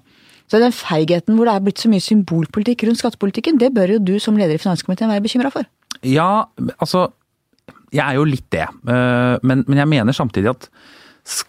Så 0.49 0.61
den 0.63 0.73
feigheten 0.73 1.37
hvor 1.37 1.45
det 1.49 1.55
er 1.59 1.65
blitt 1.67 1.83
så 1.83 1.91
mye 1.93 2.01
symbolpolitikk 2.01 2.87
rundt 2.89 3.01
skattepolitikken, 3.03 3.59
det 3.61 3.69
bør 3.77 3.97
jo 3.97 3.99
du 4.01 4.15
som 4.23 4.39
leder 4.39 4.57
i 4.57 4.63
finanskomiteen 4.63 5.11
være 5.13 5.25
bekymra 5.27 5.51
for. 5.53 5.69
Ja, 6.07 6.47
altså 6.79 7.09
Jeg 7.91 8.05
er 8.05 8.15
jo 8.19 8.25
litt 8.29 8.47
det. 8.53 8.65
eh, 8.69 9.37
Men, 9.43 9.65
men 9.67 9.79
jeg 9.81 9.89
mener 9.89 10.13
samtidig 10.13 10.51
at 10.53 10.69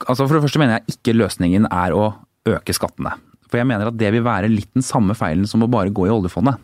altså 0.07 0.25
For 0.27 0.35
det 0.35 0.43
første 0.43 0.59
mener 0.59 0.79
jeg 0.79 0.95
ikke 0.97 1.13
løsningen 1.15 1.67
er 1.71 1.93
å 1.95 2.09
øke 2.49 2.73
skattene. 2.75 3.13
For 3.49 3.57
jeg 3.61 3.67
mener 3.69 3.87
at 3.87 3.97
det 3.99 4.11
vil 4.11 4.23
være 4.25 4.49
litt 4.51 4.73
den 4.75 4.83
samme 4.83 5.15
feilen 5.15 5.47
som 5.47 5.63
å 5.63 5.69
bare 5.71 5.91
gå 5.93 6.07
i 6.07 6.11
oljefondet. 6.11 6.59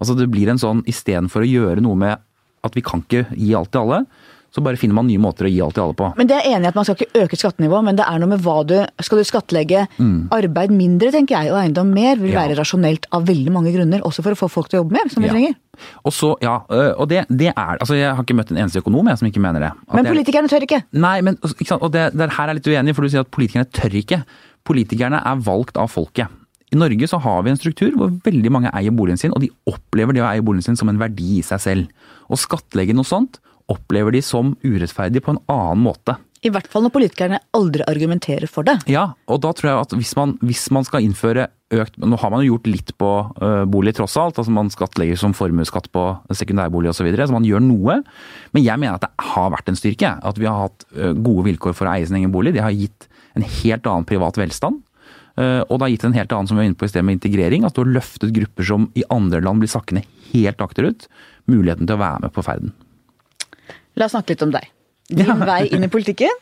Altså 0.00 0.16
Det 0.16 0.30
blir 0.30 0.48
en 0.48 0.58
sånn 0.62 0.82
istedenfor 0.86 1.42
å 1.42 1.48
gjøre 1.50 1.80
noe 1.82 1.96
med 1.96 2.18
at 2.64 2.74
vi 2.74 2.82
kan 2.82 3.02
ikke 3.02 3.26
gi 3.36 3.54
alt 3.54 3.70
til 3.72 3.80
alle, 3.86 4.04
så 4.50 4.62
bare 4.64 4.78
finner 4.80 4.94
man 4.96 5.06
nye 5.06 5.20
måter 5.20 5.44
å 5.44 5.50
gi 5.52 5.60
alt 5.60 5.74
til 5.76 5.82
alle 5.84 5.94
på. 5.94 6.06
Men 6.16 6.26
det 6.26 6.36
er 6.38 6.46
enig 6.56 6.64
i 6.64 6.68
at 6.70 6.74
man 6.78 6.84
skal 6.88 6.96
ikke 6.96 7.20
øke 7.26 7.36
skattenivået, 7.36 7.84
men 7.84 7.96
det 7.98 8.04
er 8.08 8.18
noe 8.18 8.30
med 8.32 8.40
hva 8.40 8.64
du 8.66 8.74
Skal 9.04 9.18
du 9.20 9.24
skattlegge 9.28 9.82
arbeid 10.32 10.70
mindre, 10.72 11.10
tenker 11.12 11.36
jeg, 11.36 11.52
og 11.52 11.58
eiendom 11.60 11.92
mer, 11.92 12.16
vil 12.16 12.30
Mm. 12.30 12.34
Ja. 12.34 12.46
være 12.46 12.56
rasjonelt 12.58 13.04
av 13.12 13.26
veldig 13.28 13.52
mange 13.52 13.72
grunner, 13.74 14.00
også 14.00 14.22
for 14.24 14.32
å 14.32 14.38
få 14.40 14.48
folk 14.50 14.68
til 14.70 14.80
å 14.80 14.82
jobbe 14.84 14.92
mer, 14.96 15.08
som 15.10 15.22
vi 15.22 15.28
Ja. 15.28 15.32
trenger. 15.34 15.54
Og 16.04 16.12
så, 16.12 16.34
ja, 16.42 16.56
og 16.98 17.08
det, 17.08 17.26
det 17.28 17.52
er 17.56 17.76
Altså 17.80 17.94
Jeg 17.94 18.14
har 18.16 18.24
ikke 18.24 18.34
møtt 18.34 18.50
en 18.50 18.56
eneste 18.58 18.80
økonom 18.82 19.06
jeg 19.08 19.18
som 19.18 19.28
ikke 19.28 19.40
mener 19.40 19.60
det. 19.60 19.70
At 19.88 19.94
Men 19.94 20.06
er- 20.06 20.12
politikerne 20.14 20.48
tør 20.48 20.62
ikke. 20.66 20.82
Nei, 20.92 21.20
men 21.20 21.36
ikke 21.36 21.66
sant? 21.66 21.82
og 21.82 21.92
det, 21.92 22.16
det 22.16 22.30
her 22.32 22.44
er 22.48 22.54
jeg 22.54 22.56
litt 22.64 22.66
uenig, 22.74 22.94
for 22.94 23.02
du 23.02 23.08
sier 23.08 23.20
at 23.20 23.30
politikerne 23.30 23.66
tør 23.70 23.90
ikke. 23.94 24.24
Politikerne 24.64 25.22
er 25.24 25.36
valgt 25.36 25.76
av 25.76 25.88
folket. 25.90 26.26
I 26.68 26.78
Norge 26.78 27.08
så 27.08 27.20
har 27.24 27.42
vi 27.44 27.52
en 27.52 27.60
struktur 27.60 27.94
hvor 27.96 28.12
veldig 28.26 28.52
mange 28.52 28.72
eier 28.76 28.92
boligen 28.94 29.20
sin, 29.20 29.32
og 29.32 29.40
de 29.44 29.48
opplever 29.70 30.16
det 30.16 30.24
å 30.24 30.28
eie 30.28 30.44
boligen 30.44 30.66
sin 30.66 30.78
som 30.80 30.90
en 30.92 31.00
verdi 31.00 31.38
i 31.38 31.44
seg 31.46 31.62
selv. 31.64 32.08
Å 32.28 32.36
skattlegge 32.36 32.96
noe 32.96 33.08
sånt 33.08 33.40
opplever 33.72 34.12
de 34.12 34.20
som 34.24 34.54
urettferdig 34.64 35.22
på 35.24 35.34
en 35.34 35.44
annen 35.52 35.84
måte. 35.84 36.16
I 36.46 36.52
hvert 36.54 36.68
fall 36.70 36.84
når 36.84 36.92
politikerne 36.94 37.40
aldri 37.56 37.82
argumenterer 37.88 38.46
for 38.48 38.68
det. 38.68 38.76
Ja, 38.86 39.08
og 39.26 39.40
da 39.42 39.50
tror 39.56 39.68
jeg 39.72 39.80
at 39.82 39.94
hvis 39.98 40.12
man, 40.14 40.36
hvis 40.44 40.68
man 40.74 40.86
skal 40.86 41.02
innføre 41.04 41.48
økt 41.74 41.98
Nå 42.00 42.16
har 42.16 42.30
man 42.32 42.40
jo 42.40 42.54
gjort 42.54 42.68
litt 42.70 42.90
på 42.96 43.08
bolig 43.68 43.92
tross 43.98 44.14
alt, 44.16 44.38
altså 44.40 44.52
man 44.56 44.70
skattlegger 44.72 45.18
som 45.20 45.34
formuesskatt 45.36 45.90
på 45.92 46.04
sekundærbolig 46.32 46.88
osv., 46.88 47.02
så, 47.02 47.04
videre, 47.04 47.26
så 47.28 47.34
man 47.34 47.44
gjør 47.44 47.60
noe. 47.60 47.98
Men 48.56 48.64
jeg 48.64 48.80
mener 48.80 48.96
at 48.96 49.04
det 49.04 49.26
har 49.34 49.50
vært 49.52 49.68
en 49.68 49.76
styrke. 49.76 50.14
At 50.24 50.40
vi 50.40 50.48
har 50.48 50.62
hatt 50.62 50.86
gode 50.96 51.44
vilkår 51.50 51.76
for 51.76 51.84
å 51.84 51.92
eie 51.92 52.08
sin 52.08 52.16
egen 52.22 52.32
bolig. 52.32 52.54
Det 52.56 52.64
har 52.64 52.72
gitt 52.72 53.04
en 53.36 53.44
helt 53.44 53.84
annen 53.84 54.08
privat 54.08 54.40
velstand. 54.40 54.80
Ø, 55.38 55.62
Og 55.68 55.78
det 55.78 55.84
har 55.86 55.92
gitt 55.94 56.04
en 56.08 56.16
helt 56.18 56.32
annen 56.34 56.48
som 56.50 56.56
vi 56.58 56.62
var 56.64 56.68
inne 56.70 56.78
på 56.80 56.88
i 56.88 56.92
sted 56.92 57.04
med 57.06 57.18
integrering. 57.20 57.64
At 57.64 57.74
du 57.78 57.82
har 57.84 57.92
løftet 57.94 58.34
grupper 58.34 58.66
som 58.66 58.88
i 58.98 59.04
andre 59.14 59.40
land 59.44 59.62
blir 59.62 59.70
sakkende 59.70 60.02
helt 60.32 60.60
akterut, 60.64 61.06
muligheten 61.48 61.86
til 61.88 61.96
å 61.96 62.02
være 62.02 62.20
med 62.26 62.34
på 62.34 62.44
ferden. 62.44 62.72
La 63.98 64.06
oss 64.06 64.12
snakke 64.14 64.34
litt 64.34 64.42
om 64.46 64.52
deg. 64.54 64.66
Din 65.08 65.40
vei 65.48 65.62
inn 65.72 65.86
i 65.86 65.90
politikken. 65.90 66.34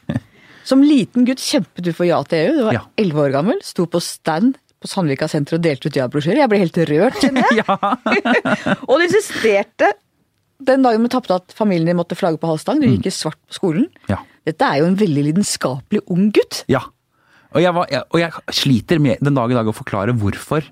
Som 0.66 0.82
liten 0.82 1.24
gutt 1.28 1.38
kjempet 1.38 1.84
du 1.86 1.92
for 1.94 2.08
ja 2.08 2.18
til 2.26 2.48
EU. 2.48 2.54
Du 2.58 2.64
var 2.66 2.72
Ja. 2.74 2.80
elleve 2.98 3.28
år 3.28 3.32
gammel, 3.36 3.60
sto 3.62 3.86
på 3.86 4.00
stand 4.02 4.56
på 4.82 4.88
Sandvika 4.90 5.28
senter 5.30 5.56
og 5.56 5.62
delte 5.62 5.86
ut 5.88 5.94
ja-brosjyrer. 5.96 6.42
Jeg 6.42 6.50
ble 6.50 6.58
helt 6.58 6.76
rørt, 6.90 7.20
kjenner 7.22 7.46
jeg. 7.54 7.64
og 8.88 8.98
du 8.98 9.04
insisterte 9.06 9.92
den 10.66 10.82
dagen 10.82 11.02
vi 11.04 11.08
tapte 11.12 11.36
at 11.36 11.52
familien 11.54 11.86
din 11.92 11.96
måtte 12.00 12.16
flagge 12.18 12.40
på 12.42 12.48
halvstang. 12.50 12.80
Du 12.82 12.88
gikk 12.88 13.06
i 13.06 13.14
svart 13.14 13.38
på 13.46 13.56
skolen. 13.56 13.86
Ja. 14.10 14.18
Dette 14.46 14.66
er 14.68 14.80
jo 14.82 14.86
en 14.90 14.98
veldig 14.98 15.24
lidenskapelig 15.30 16.02
ung 16.12 16.30
gutt. 16.34 16.64
Ja. 16.72 16.82
Og 17.54 17.62
jeg, 17.62 17.72
var, 17.76 17.86
jeg, 17.92 18.02
og 18.10 18.20
jeg 18.20 18.56
sliter 18.58 19.00
med 19.02 19.22
den 19.24 19.36
dag 19.38 19.52
i 19.52 19.56
dag 19.58 19.68
å 19.70 19.76
forklare 19.76 20.14
hvorfor 20.16 20.66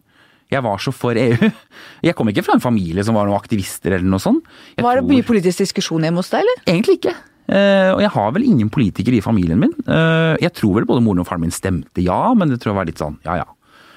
jeg 0.53 0.63
var 0.63 0.79
så 0.83 0.93
for 0.95 1.17
EU. 1.19 1.49
Jeg 2.05 2.15
kom 2.15 2.29
ikke 2.31 2.43
fra 2.45 2.55
en 2.55 2.63
familie 2.63 3.03
som 3.03 3.17
var 3.17 3.27
noen 3.27 3.39
aktivister 3.41 3.95
eller 3.97 4.07
noe 4.07 4.23
sånt. 4.23 4.45
Jeg 4.77 4.85
Var 4.85 5.01
det 5.01 5.03
tror- 5.03 5.11
mye 5.11 5.27
politisk 5.27 5.63
diskusjon 5.65 6.05
hjemme 6.05 6.21
hos 6.21 6.29
deg, 6.31 6.45
eller? 6.45 6.61
Egentlig 6.69 6.99
ikke. 7.01 7.15
Eh, 7.49 7.91
og 7.93 8.01
jeg 8.05 8.13
har 8.15 8.31
vel 8.37 8.45
ingen 8.47 8.71
politikere 8.73 9.19
i 9.19 9.25
familien 9.25 9.59
min. 9.61 9.73
Eh, 9.85 10.37
jeg 10.45 10.53
tror 10.57 10.79
vel 10.79 10.87
både 10.89 11.03
moren 11.05 11.25
og 11.25 11.29
faren 11.29 11.43
min 11.45 11.53
stemte 11.53 12.05
ja, 12.05 12.21
men 12.37 12.53
det 12.53 12.61
tror 12.63 12.73
jeg 12.75 12.79
var 12.79 12.89
litt 12.89 13.03
sånn 13.03 13.19
ja 13.27 13.41
ja. 13.43 13.49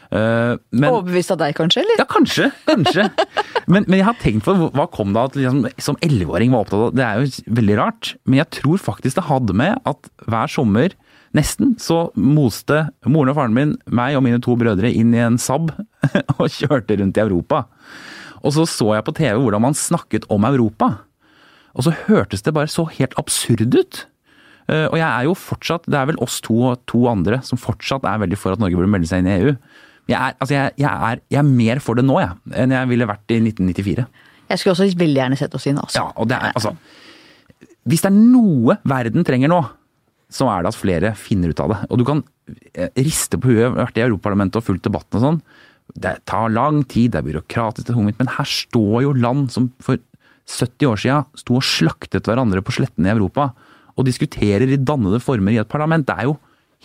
Eh, 0.07 0.53
men, 0.71 0.87
Overbevist 0.87 1.31
av 1.35 1.39
deg, 1.43 1.53
kanskje? 1.55 1.83
eller? 1.83 1.99
ja, 1.99 2.07
kanskje. 2.11 2.49
Kanskje. 2.67 3.07
men, 3.71 3.83
men 3.87 3.99
jeg 3.99 4.07
har 4.07 4.19
tenkt 4.23 4.47
på 4.47 4.55
hva 4.71 4.87
kom 4.91 5.13
da 5.15 5.27
at 5.27 5.35
liksom, 5.39 5.65
som 5.83 5.99
elleveåring 6.03 6.55
var 6.55 6.63
opptatt 6.65 6.85
av 6.87 6.95
Det 6.95 7.05
er 7.07 7.21
jo 7.23 7.55
veldig 7.59 7.77
rart. 7.79 8.13
Men 8.25 8.41
jeg 8.41 8.51
tror 8.61 8.83
faktisk 8.83 9.19
det 9.19 9.27
hadde 9.29 9.55
med 9.63 9.79
at 9.87 10.11
hver 10.27 10.51
sommer, 10.51 10.95
nesten, 11.37 11.75
så 11.81 12.07
moste 12.17 12.87
moren 13.05 13.31
og 13.31 13.37
faren 13.37 13.55
min 13.55 13.75
meg 13.93 14.17
og 14.17 14.25
mine 14.25 14.41
to 14.43 14.55
brødre 14.59 14.89
inn 14.91 15.13
i 15.15 15.21
en 15.23 15.37
Saab 15.41 15.71
og 16.39 16.45
kjørte 16.51 16.97
rundt 16.99 17.17
i 17.19 17.23
Europa. 17.23 17.63
Og 18.43 18.53
så 18.57 18.65
så 18.69 18.91
jeg 18.97 19.05
på 19.07 19.15
TV 19.17 19.37
hvordan 19.39 19.63
man 19.69 19.77
snakket 19.77 20.27
om 20.33 20.45
Europa. 20.49 20.91
Og 21.77 21.85
så 21.85 21.93
hørtes 22.07 22.41
det 22.45 22.53
bare 22.57 22.69
så 22.71 22.87
helt 22.97 23.13
absurd 23.21 23.73
ut. 23.77 24.03
Eh, 24.67 24.85
Og 24.91 24.97
jeg 24.99 25.07
er 25.07 25.27
jo 25.27 25.35
fortsatt, 25.37 25.85
det 25.87 25.97
er 25.99 26.09
vel 26.09 26.19
oss 26.23 26.39
to 26.45 26.55
og 26.71 26.81
to 26.89 27.05
andre 27.09 27.39
som 27.45 27.59
fortsatt 27.61 28.05
er 28.09 28.21
veldig 28.23 28.39
for 28.39 28.55
at 28.55 28.61
Norge 28.63 28.77
burde 28.79 28.89
melde 28.91 29.09
seg 29.09 29.21
inn 29.23 29.29
i 29.31 29.35
EU. 29.37 29.53
Jeg 30.07 30.17
er, 30.17 30.37
altså 30.39 30.55
jeg, 30.55 30.73
jeg 30.79 31.11
er, 31.11 31.21
jeg 31.33 31.39
er 31.41 31.49
mer 31.49 31.81
for 31.83 31.99
det 31.99 32.05
nå, 32.07 32.15
jeg, 32.23 32.35
enn 32.63 32.73
jeg 32.75 32.89
ville 32.93 33.07
vært 33.09 33.33
i 33.35 33.41
1994. 33.43 34.05
Jeg 34.47 34.61
skulle 34.61 34.75
også 34.77 34.87
veldig 34.95 35.19
gjerne 35.19 35.39
sett 35.39 35.55
oss 35.57 35.67
inn, 35.67 35.79
altså. 35.81 35.99
Ja, 35.99 36.05
og 36.15 36.29
det 36.31 36.37
er, 36.39 36.53
altså, 36.55 36.71
hvis 37.87 38.03
det 38.05 38.09
er 38.13 38.15
noe 38.15 38.77
verden 38.87 39.27
trenger 39.27 39.51
nå, 39.51 39.59
så 40.33 40.49
er 40.51 40.63
det 40.65 40.73
at 40.73 40.79
flere 40.79 41.13
finner 41.15 41.53
ut 41.53 41.61
av 41.63 41.71
det. 41.73 41.79
Og 41.91 42.01
du 42.01 42.05
kan 42.07 42.23
eh, 42.73 42.89
riste 42.99 43.39
på 43.39 43.53
huet, 43.53 43.75
vært 43.77 43.97
i 43.99 44.03
Europaparlamentet 44.05 44.59
og 44.59 44.67
fulgt 44.67 44.87
debatten 44.87 45.19
og 45.19 45.23
sånn. 45.23 45.39
Det 45.95 46.17
tar 46.27 46.51
lang 46.51 46.81
tid, 46.83 47.13
det 47.13 47.21
er 47.21 47.27
byråkratisk, 47.29 47.93
men 47.95 48.33
her 48.35 48.49
står 48.51 49.05
jo 49.05 49.13
land 49.15 49.47
som 49.53 49.69
for 49.83 50.01
70 50.47 50.87
år 50.89 50.99
siden 50.99 51.25
sto 51.39 51.57
og 51.59 51.63
slaktet 51.65 52.27
hverandre 52.27 52.61
på 52.63 52.75
slettene 52.75 53.09
i 53.09 53.15
Europa, 53.15 53.49
og 53.97 54.05
diskuterer 54.07 54.67
i 54.69 54.77
dannede 54.77 55.19
former 55.23 55.55
i 55.55 55.61
et 55.63 55.67
parlament. 55.71 56.05
Det 56.07 56.13
er 56.19 56.27
jo 56.29 56.35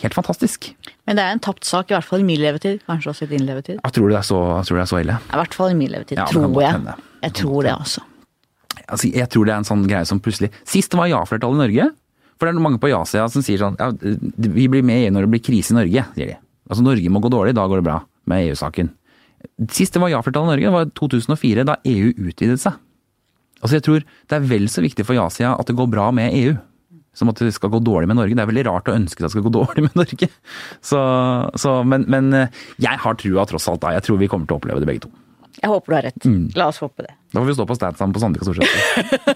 helt 0.00 0.14
fantastisk. 0.16 0.70
Men 1.06 1.18
det 1.18 1.24
er 1.26 1.34
en 1.34 1.42
tapt 1.44 1.66
sak, 1.68 1.90
i 1.90 1.94
hvert 1.96 2.06
fall 2.08 2.22
i 2.22 2.26
min 2.26 2.40
levetid. 2.40 2.80
Kanskje 2.86 3.10
også 3.12 3.26
i 3.26 3.32
din 3.34 3.44
levetid. 3.44 3.76
Jeg 3.82 3.92
tror 3.98 4.08
det 4.08 4.16
er 4.22 4.24
så, 4.30 4.38
tror 4.64 4.78
det 4.80 4.84
er 4.86 4.90
så 4.94 5.02
ille. 5.02 5.18
I 5.28 5.40
hvert 5.42 5.58
fall 5.58 5.74
i 5.74 5.76
min 5.76 5.92
levetid, 5.92 6.16
Ja, 6.22 6.24
tror 6.30 6.48
jeg. 6.62 6.72
hende. 6.78 6.94
Jeg 7.22 7.34
tror 7.42 7.66
det, 7.66 7.74
altså. 7.74 8.06
Altså, 8.88 9.10
jeg 9.12 9.28
tror 9.30 9.44
det 9.46 9.52
er 9.52 9.60
en 9.60 9.68
sånn 9.68 9.84
greie 9.86 10.06
som 10.08 10.18
plutselig 10.24 10.48
Sist 10.68 10.90
det 10.94 10.98
var 10.98 11.10
ja-flertall 11.10 11.54
i 11.58 11.60
Norge. 11.60 11.90
For 12.42 12.50
det 12.50 12.58
er 12.58 12.64
mange 12.64 12.80
på 12.82 12.90
ja-sida 12.90 13.28
som 13.30 13.44
sier 13.46 13.60
sånn 13.60 13.76
ja, 13.78 13.92
Vi 13.94 14.64
blir 14.66 14.82
med 14.82 14.98
i 14.98 15.04
EU 15.06 15.12
når 15.14 15.28
det 15.28 15.34
blir 15.36 15.44
krise 15.46 15.70
i 15.70 15.76
Norge, 15.76 16.02
sier 16.16 16.32
de. 16.32 16.40
Altså 16.66 16.82
Norge 16.82 17.12
må 17.14 17.22
gå 17.22 17.30
dårlig, 17.30 17.52
da 17.54 17.68
går 17.70 17.78
det 17.78 17.86
bra 17.86 18.00
med 18.26 18.48
EU-saken. 18.48 18.90
Sist 19.70 19.94
det 19.94 20.02
var 20.02 20.10
ja-flertall 20.10 20.48
i 20.48 20.50
Norge, 20.56 20.72
var 20.74 20.90
2004, 20.98 21.66
da 21.68 21.78
EU 21.86 22.10
utvidet 22.10 22.58
seg. 22.64 22.82
Altså 23.62 23.78
jeg 23.78 23.86
tror 23.86 24.02
det 24.02 24.38
er 24.40 24.50
vel 24.50 24.66
så 24.74 24.82
viktig 24.82 25.06
for 25.06 25.14
ja-sida 25.14 25.54
at 25.54 25.70
det 25.70 25.78
går 25.78 25.90
bra 25.92 26.10
med 26.14 26.34
EU. 26.40 26.58
Som 27.14 27.30
at 27.30 27.38
det 27.44 27.52
skal 27.54 27.70
gå 27.70 27.78
dårlig 27.84 28.08
med 28.10 28.18
Norge. 28.18 28.34
Det 28.34 28.42
er 28.42 28.50
veldig 28.50 28.66
rart 28.72 28.90
å 28.90 28.96
ønske 28.96 29.22
det 29.22 29.30
skal 29.30 29.46
gå 29.46 29.54
dårlig 29.54 29.86
med 29.86 29.98
Norge. 30.02 30.30
Så, 30.82 30.98
så, 31.62 31.78
men, 31.86 32.08
men 32.10 32.32
jeg 32.82 33.02
har 33.06 33.18
trua 33.20 33.46
tross 33.46 33.70
alt 33.70 33.84
da. 33.84 33.94
Jeg 33.94 34.08
tror 34.08 34.18
vi 34.18 34.32
kommer 34.32 34.50
til 34.50 34.56
å 34.56 34.62
oppleve 34.62 34.82
det 34.82 34.90
begge 34.90 35.06
to. 35.06 35.12
Jeg 35.62 35.70
håper 35.70 35.92
du 35.92 35.94
har 35.94 36.04
rett. 36.08 36.24
Mm. 36.26 36.46
La 36.58 36.66
oss 36.72 36.80
håpe 36.82 37.04
det. 37.06 37.12
Da 37.32 37.38
får 37.40 37.46
vi 37.48 37.54
stå 37.54 37.64
på 37.70 37.76
stand 37.78 37.98
sammen 38.00 38.14
på 38.16 38.20
Sandvika 38.22 38.44
Storsenter. 38.48 38.80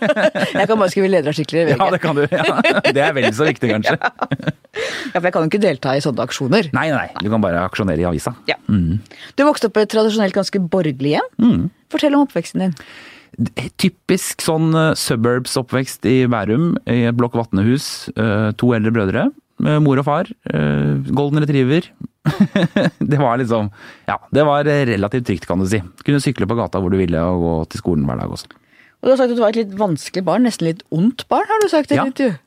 Jeg 0.59 0.68
kan 0.68 0.81
bare 0.81 0.91
skrive 0.93 1.11
lederartikler 1.12 1.61
i 1.62 1.66
VG. 1.70 1.77
Ja, 1.81 1.87
det 1.95 2.01
kan 2.03 2.18
du. 2.18 2.24
Ja. 2.27 2.83
Det 2.93 3.03
er 3.05 3.14
vel 3.16 3.29
så 3.37 3.47
viktig, 3.49 3.70
kanskje. 3.77 3.97
Ja, 4.77 5.20
for 5.22 5.24
jeg 5.24 5.33
kan 5.33 5.45
jo 5.47 5.49
ikke 5.49 5.61
delta 5.62 5.95
i 5.97 6.01
sånne 6.05 6.24
aksjoner. 6.27 6.66
Nei, 6.77 6.91
nei, 6.93 7.07
du 7.24 7.31
kan 7.33 7.41
bare 7.41 7.62
aksjonere 7.64 8.03
i 8.03 8.05
avisa. 8.05 8.35
Ja. 8.51 8.59
Du 8.68 9.43
vokste 9.47 9.70
opp 9.70 9.79
i 9.81 9.85
et 9.87 9.93
tradisjonelt 9.95 10.37
ganske 10.37 10.61
borgerlig 10.61 11.14
hjem. 11.14 11.31
Mm. 11.41 11.62
Fortell 11.95 12.16
om 12.18 12.27
oppveksten 12.27 12.66
din. 12.66 12.74
Typisk 13.81 14.45
sånn 14.45 14.68
uh, 14.77 14.91
suburbs-oppvekst 14.99 16.05
i 16.11 16.18
Bærum, 16.29 16.74
i 16.93 17.07
et 17.09 17.16
blokk 17.16 17.39
vatnehus. 17.41 18.11
uh, 18.20 18.51
to 18.61 18.74
eldre 18.77 18.93
brødre. 18.99 19.24
uh, 19.64 19.79
mor 19.81 20.03
og 20.03 20.05
far. 20.11 20.29
golden 21.09 21.41
retriever. 21.47 21.89
det 23.12 23.18
var 23.20 23.39
liksom 23.41 23.70
Ja, 24.09 24.16
det 24.35 24.45
var 24.49 24.64
relativt 24.66 25.27
trygt, 25.29 25.47
kan 25.49 25.61
du 25.62 25.66
si. 25.70 25.81
Kunne 26.07 26.22
sykle 26.24 26.49
på 26.51 26.57
gata 26.59 26.81
hvor 26.83 26.93
du 26.93 26.99
ville 27.01 27.20
og 27.22 27.43
gå 27.45 27.55
til 27.74 27.83
skolen 27.85 28.07
hver 28.09 28.18
dag 28.22 28.33
også. 28.37 28.51
Og 29.03 29.09
du 29.09 29.12
har 29.12 29.18
sagt 29.20 29.31
at 29.35 29.39
du 29.39 29.43
var 29.45 29.53
et 29.55 29.61
litt 29.61 29.74
vanskelig 29.79 30.24
barn, 30.27 30.47
nesten 30.49 30.66
litt 30.70 30.83
ondt 30.95 31.27
barn, 31.31 31.47
har 31.51 31.62
du 31.62 31.68
sagt 31.70 31.93
i 31.93 31.99
Ja. 31.99 32.07
intervju. 32.09 32.39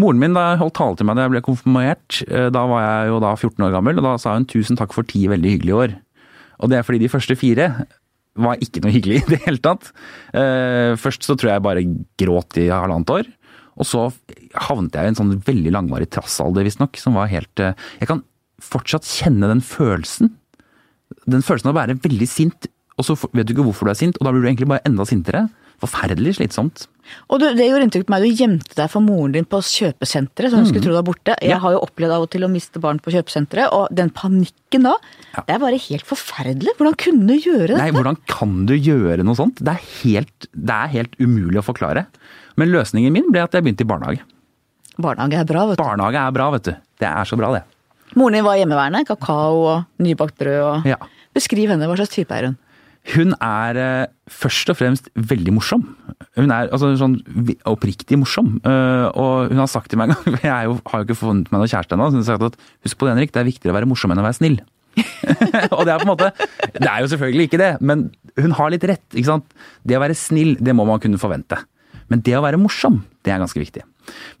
Moren 0.00 0.18
min 0.22 0.32
da 0.34 0.54
holdt 0.56 0.74
tale 0.78 0.96
til 0.96 1.04
meg 1.06 1.18
da 1.18 1.26
jeg 1.26 1.34
ble 1.34 1.42
konfirmert. 1.44 2.20
uh, 2.32 2.48
Da 2.50 2.62
var 2.66 2.80
jeg 2.86 3.10
jo 3.12 3.18
da 3.20 3.34
14 3.36 3.66
år 3.66 3.74
gammel, 3.76 3.98
og 4.00 4.06
da 4.08 4.14
sa 4.18 4.32
hun 4.34 4.46
tusen 4.48 4.78
takk 4.80 4.94
for 4.96 5.04
ti 5.04 5.26
veldig 5.28 5.52
hyggelige 5.58 5.76
år. 5.84 5.96
Og 6.64 6.70
det 6.72 6.78
er 6.80 6.86
fordi 6.88 7.02
de 7.04 7.10
første 7.12 7.36
fire 7.36 7.66
var 8.40 8.56
ikke 8.64 8.80
noe 8.82 8.92
hyggelig 8.94 9.20
i 9.20 9.28
det 9.34 9.40
hele 9.44 9.60
tatt. 9.60 9.90
Eh, 10.32 10.96
Først 10.96 11.26
så 11.28 11.36
tror 11.36 11.52
jeg 11.52 11.62
bare 11.66 11.84
gråt 12.20 12.56
i 12.62 12.68
halvannet 12.72 13.10
år. 13.12 13.28
Og 13.80 13.86
så 13.88 14.06
havnet 14.68 14.96
jeg 14.96 15.04
i 15.04 15.12
en 15.12 15.18
sånn 15.20 15.36
veldig 15.44 15.72
langvarig 15.76 16.08
trassalder, 16.12 16.64
visstnok, 16.66 16.96
som 17.00 17.14
var 17.20 17.28
helt 17.32 17.60
eh, 17.60 17.72
Jeg 18.00 18.08
kan 18.10 18.22
fortsatt 18.60 19.04
kjenne 19.08 19.48
den 19.50 19.60
følelsen. 19.64 20.30
Den 21.26 21.42
følelsen 21.42 21.70
av 21.70 21.74
å 21.76 21.80
være 21.80 21.98
veldig 22.04 22.28
sint, 22.30 22.68
og 23.00 23.06
så 23.06 23.16
vet 23.32 23.46
du 23.48 23.54
ikke 23.54 23.64
hvorfor 23.66 23.88
du 23.88 23.94
er 23.94 23.98
sint, 23.98 24.18
og 24.20 24.26
da 24.26 24.32
blir 24.34 24.44
du 24.44 24.48
egentlig 24.50 24.68
bare 24.70 24.84
enda 24.88 25.06
sintere. 25.08 25.48
Forferdelig 25.80 26.34
slitsomt. 26.36 26.82
Og 27.32 27.40
du, 27.40 27.46
det 27.56 27.64
gjorde 27.70 27.86
inntrykk 27.86 28.04
på 28.04 28.12
meg, 28.12 28.22
du 28.28 28.36
gjemte 28.36 28.76
deg 28.76 28.90
for 28.92 29.00
moren 29.00 29.32
din 29.32 29.46
på 29.48 29.62
kjøpesenteret, 29.64 30.52
som 30.52 30.60
hun 30.60 30.66
skulle 30.68 30.84
tro 30.84 30.92
var 30.92 31.06
borte. 31.08 31.32
Jeg 31.40 31.48
Mm. 31.48 31.54
Ja. 31.54 31.58
har 31.64 31.72
jo 31.72 31.80
opplevd 31.86 32.12
av 32.12 32.22
og 32.26 32.30
til 32.30 32.44
å 32.44 32.50
miste 32.52 32.78
barn 32.84 33.00
på 33.00 33.10
kjøpesenteret, 33.14 33.72
og 33.72 33.88
den 33.96 34.10
panikken 34.12 34.84
da, 34.84 34.92
Ja. 35.32 35.42
det 35.48 35.54
er 35.56 35.58
bare 35.64 35.80
helt 35.80 36.04
forferdelig. 36.04 36.76
Hvordan 36.76 36.98
kunne 37.00 37.26
du 37.26 37.34
gjøre 37.40 37.68
dette? 37.72 37.80
Nei, 37.80 37.90
hvordan 37.96 38.18
kan 38.28 38.66
du 38.66 38.74
gjøre 38.76 39.24
noe 39.24 39.34
sånt? 39.40 39.56
Det 39.56 39.72
er 39.72 39.80
helt, 40.04 40.46
det 40.54 40.70
er 40.76 40.86
helt 40.98 41.16
umulig 41.18 41.58
å 41.58 41.64
forklare. 41.64 42.04
Men 42.60 42.68
løsningen 42.76 43.10
min 43.16 43.32
ble 43.32 43.40
at 43.42 43.52
jeg 43.56 43.64
begynte 43.64 43.80
i 43.88 43.88
barnehage. 43.88 44.20
Barnehage 45.00 45.40
er 45.40 45.44
bra, 45.48 45.64
vet 45.66 45.78
du. 45.78 45.82
Barnehage 45.82 46.20
er 46.28 46.30
bra, 46.36 46.50
vet 46.52 46.62
du. 46.68 46.72
Det 47.00 47.08
er 47.08 47.24
så 47.24 47.36
bra, 47.40 47.54
det. 47.56 47.64
Moren 48.18 48.38
din 48.38 48.46
var 48.46 48.58
hjemmeværende, 48.58 49.04
kakao 49.08 49.60
og 49.60 50.02
nybakt 50.02 50.38
brød 50.40 50.60
og 50.64 50.90
Ja. 50.90 50.98
Beskriv 51.36 51.70
henne, 51.70 51.86
hva 51.86 51.94
slags 51.94 52.10
type 52.16 52.34
er 52.34 52.48
hun? 52.50 52.56
Hun 53.14 53.32
er 53.40 53.78
eh, 53.80 54.10
først 54.28 54.68
og 54.72 54.76
fremst 54.76 55.06
veldig 55.14 55.54
morsom. 55.56 55.84
Hun 56.36 56.50
er 56.52 56.68
altså, 56.68 56.90
sånn 57.00 57.14
oppriktig 57.70 58.18
morsom. 58.20 58.58
Eh, 58.66 59.06
og 59.14 59.48
hun 59.54 59.62
har 59.62 59.70
sagt 59.72 59.88
til 59.92 60.00
meg 60.00 60.10
en 60.10 60.18
gang, 60.18 60.40
jeg 60.42 60.52
har 60.52 60.66
jo 60.68 61.06
ikke 61.06 61.16
funnet 61.16 61.48
meg 61.52 61.62
noe 61.62 61.70
kjæreste 61.70 61.96
ennå, 61.96 62.10
så 62.10 62.18
hun 62.18 62.24
har 62.26 62.28
sagt 62.28 62.48
at 62.50 62.60
husk 62.84 62.98
på 63.00 63.08
det 63.08 63.14
Henrik, 63.14 63.32
det 63.32 63.40
er 63.40 63.48
viktigere 63.48 63.72
å 63.72 63.78
være 63.78 63.88
morsom 63.88 64.12
enn 64.12 64.20
å 64.20 64.26
være 64.26 64.38
snill. 64.40 64.58
og 65.76 65.82
det 65.86 65.92
er 65.94 66.00
på 66.02 66.02
en 66.02 66.10
måte 66.10 66.32
Det 66.74 66.88
er 66.90 67.04
jo 67.04 67.08
selvfølgelig 67.12 67.44
ikke 67.46 67.60
det, 67.60 67.68
men 67.78 68.08
hun 68.42 68.56
har 68.58 68.72
litt 68.74 68.84
rett. 68.90 69.06
ikke 69.14 69.30
sant? 69.30 69.46
Det 69.86 69.96
å 69.96 70.02
være 70.02 70.18
snill, 70.18 70.56
det 70.58 70.74
må 70.76 70.84
man 70.88 71.00
kunne 71.00 71.20
forvente. 71.22 71.60
Men 72.10 72.24
det 72.26 72.34
å 72.36 72.42
være 72.42 72.58
morsom, 72.60 72.98
det 73.24 73.32
er 73.32 73.40
ganske 73.40 73.62
viktig. 73.62 73.84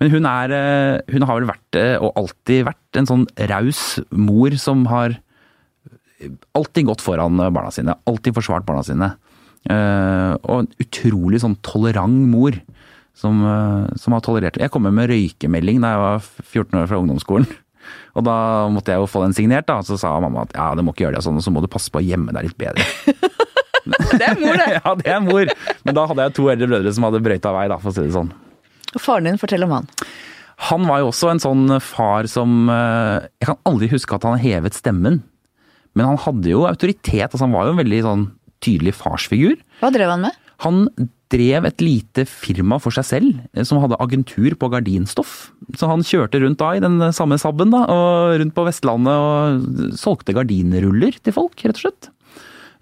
Men 0.00 0.12
hun 0.12 0.28
er 0.28 0.54
eh, 0.56 1.14
Hun 1.14 1.26
har 1.28 1.40
vel 1.40 1.48
vært, 1.50 1.78
eh, 1.78 1.96
og 2.00 2.16
alltid 2.18 2.66
vært, 2.68 2.84
en 2.98 3.08
sånn 3.08 3.26
raus 3.50 3.82
mor 4.10 4.56
som 4.58 4.84
har 4.90 5.18
alltid 6.56 6.88
gått 6.88 7.04
foran 7.04 7.38
barna 7.38 7.70
sine. 7.72 7.94
Alltid 8.10 8.36
forsvart 8.36 8.66
barna 8.68 8.84
sine. 8.84 9.12
Eh, 9.68 10.32
og 10.40 10.62
en 10.62 10.70
utrolig 10.80 11.40
sånn 11.42 11.58
tolerant 11.66 12.28
mor. 12.32 12.56
Som, 13.20 13.42
eh, 13.44 13.96
som 14.00 14.14
har 14.14 14.22
tolerert 14.24 14.56
Jeg 14.56 14.70
kom 14.70 14.86
med 14.86 15.10
røykemelding 15.10 15.82
da 15.82 15.90
jeg 15.92 16.00
var 16.00 16.20
14 16.22 16.78
år 16.80 16.86
fra 16.88 17.00
ungdomsskolen. 17.02 17.48
Og 18.16 18.24
da 18.24 18.68
måtte 18.72 18.94
jeg 18.94 19.02
jo 19.02 19.08
få 19.10 19.24
den 19.24 19.34
signert, 19.36 19.66
da. 19.68 19.80
Så 19.82 19.98
sa 20.00 20.14
mamma 20.22 20.46
at 20.46 20.54
ja, 20.56 20.70
det 20.74 20.84
må 20.86 20.94
ikke 20.94 21.06
gjøre 21.06 21.18
det 21.18 21.24
sånn, 21.26 21.38
og 21.38 21.44
så 21.44 21.52
må 21.52 21.62
du 21.62 21.68
passe 21.70 21.90
på 21.92 22.00
å 22.00 22.04
gjemme 22.04 22.32
deg 22.34 22.48
litt 22.48 22.58
bedre. 22.58 22.86
Det 23.90 24.26
er 24.26 24.36
mor, 24.36 24.58
det! 24.60 24.66
ja, 24.76 24.92
det 24.98 25.08
er 25.08 25.20
mor. 25.24 25.50
Men 25.86 25.96
da 25.96 26.04
hadde 26.06 26.26
jeg 26.26 26.34
to 26.36 26.44
eldre 26.52 26.68
brødre 26.68 26.92
som 26.94 27.06
hadde 27.06 27.22
brøyta 27.24 27.52
vei, 27.54 27.64
da, 27.72 27.78
for 27.80 27.90
å 27.90 27.94
si 27.96 28.04
det 28.04 28.12
sånn. 28.14 28.28
Og 28.96 29.00
faren 29.04 29.28
din, 29.28 29.38
fortell 29.40 29.64
om 29.66 29.76
han. 29.78 29.88
Han 30.70 30.84
var 30.88 31.00
jo 31.00 31.08
også 31.12 31.30
en 31.32 31.40
sånn 31.40 31.76
far 31.80 32.26
som 32.28 32.68
eh, 32.68 33.28
Jeg 33.40 33.48
kan 33.48 33.60
aldri 33.70 33.88
huske 33.94 34.16
at 34.18 34.26
han 34.28 34.40
hevet 34.42 34.76
stemmen. 34.76 35.22
Men 35.96 36.06
han 36.12 36.20
hadde 36.26 36.50
jo 36.52 36.66
autoritet. 36.68 37.30
altså 37.32 37.46
Han 37.46 37.54
var 37.56 37.66
jo 37.68 37.72
en 37.76 37.80
veldig 37.80 38.02
sånn 38.04 38.26
tydelig 38.60 38.92
farsfigur. 38.98 39.56
Hva 39.80 39.88
drev 39.94 40.12
han 40.12 40.26
med? 40.28 40.36
Han 40.60 40.82
drev 41.32 41.64
et 41.68 41.80
lite 41.80 42.26
firma 42.28 42.76
for 42.82 42.92
seg 42.92 43.06
selv, 43.08 43.38
eh, 43.54 43.64
som 43.64 43.80
hadde 43.80 43.96
agentur 44.02 44.52
på 44.60 44.68
gardinstoff. 44.74 45.50
Så 45.78 45.88
han 45.88 46.02
kjørte 46.04 46.42
rundt 46.42 46.58
da 46.60 46.74
i 46.76 46.82
den 46.82 46.98
samme 47.16 47.38
Saben 47.40 47.70
da, 47.72 47.84
og 47.88 48.36
rundt 48.42 48.54
på 48.56 48.66
Vestlandet 48.66 49.14
og 49.14 49.94
solgte 49.96 50.34
gardinruller 50.36 51.16
til 51.22 51.32
folk, 51.36 51.54
rett 51.64 51.78
og 51.78 51.84
slett. 51.86 52.10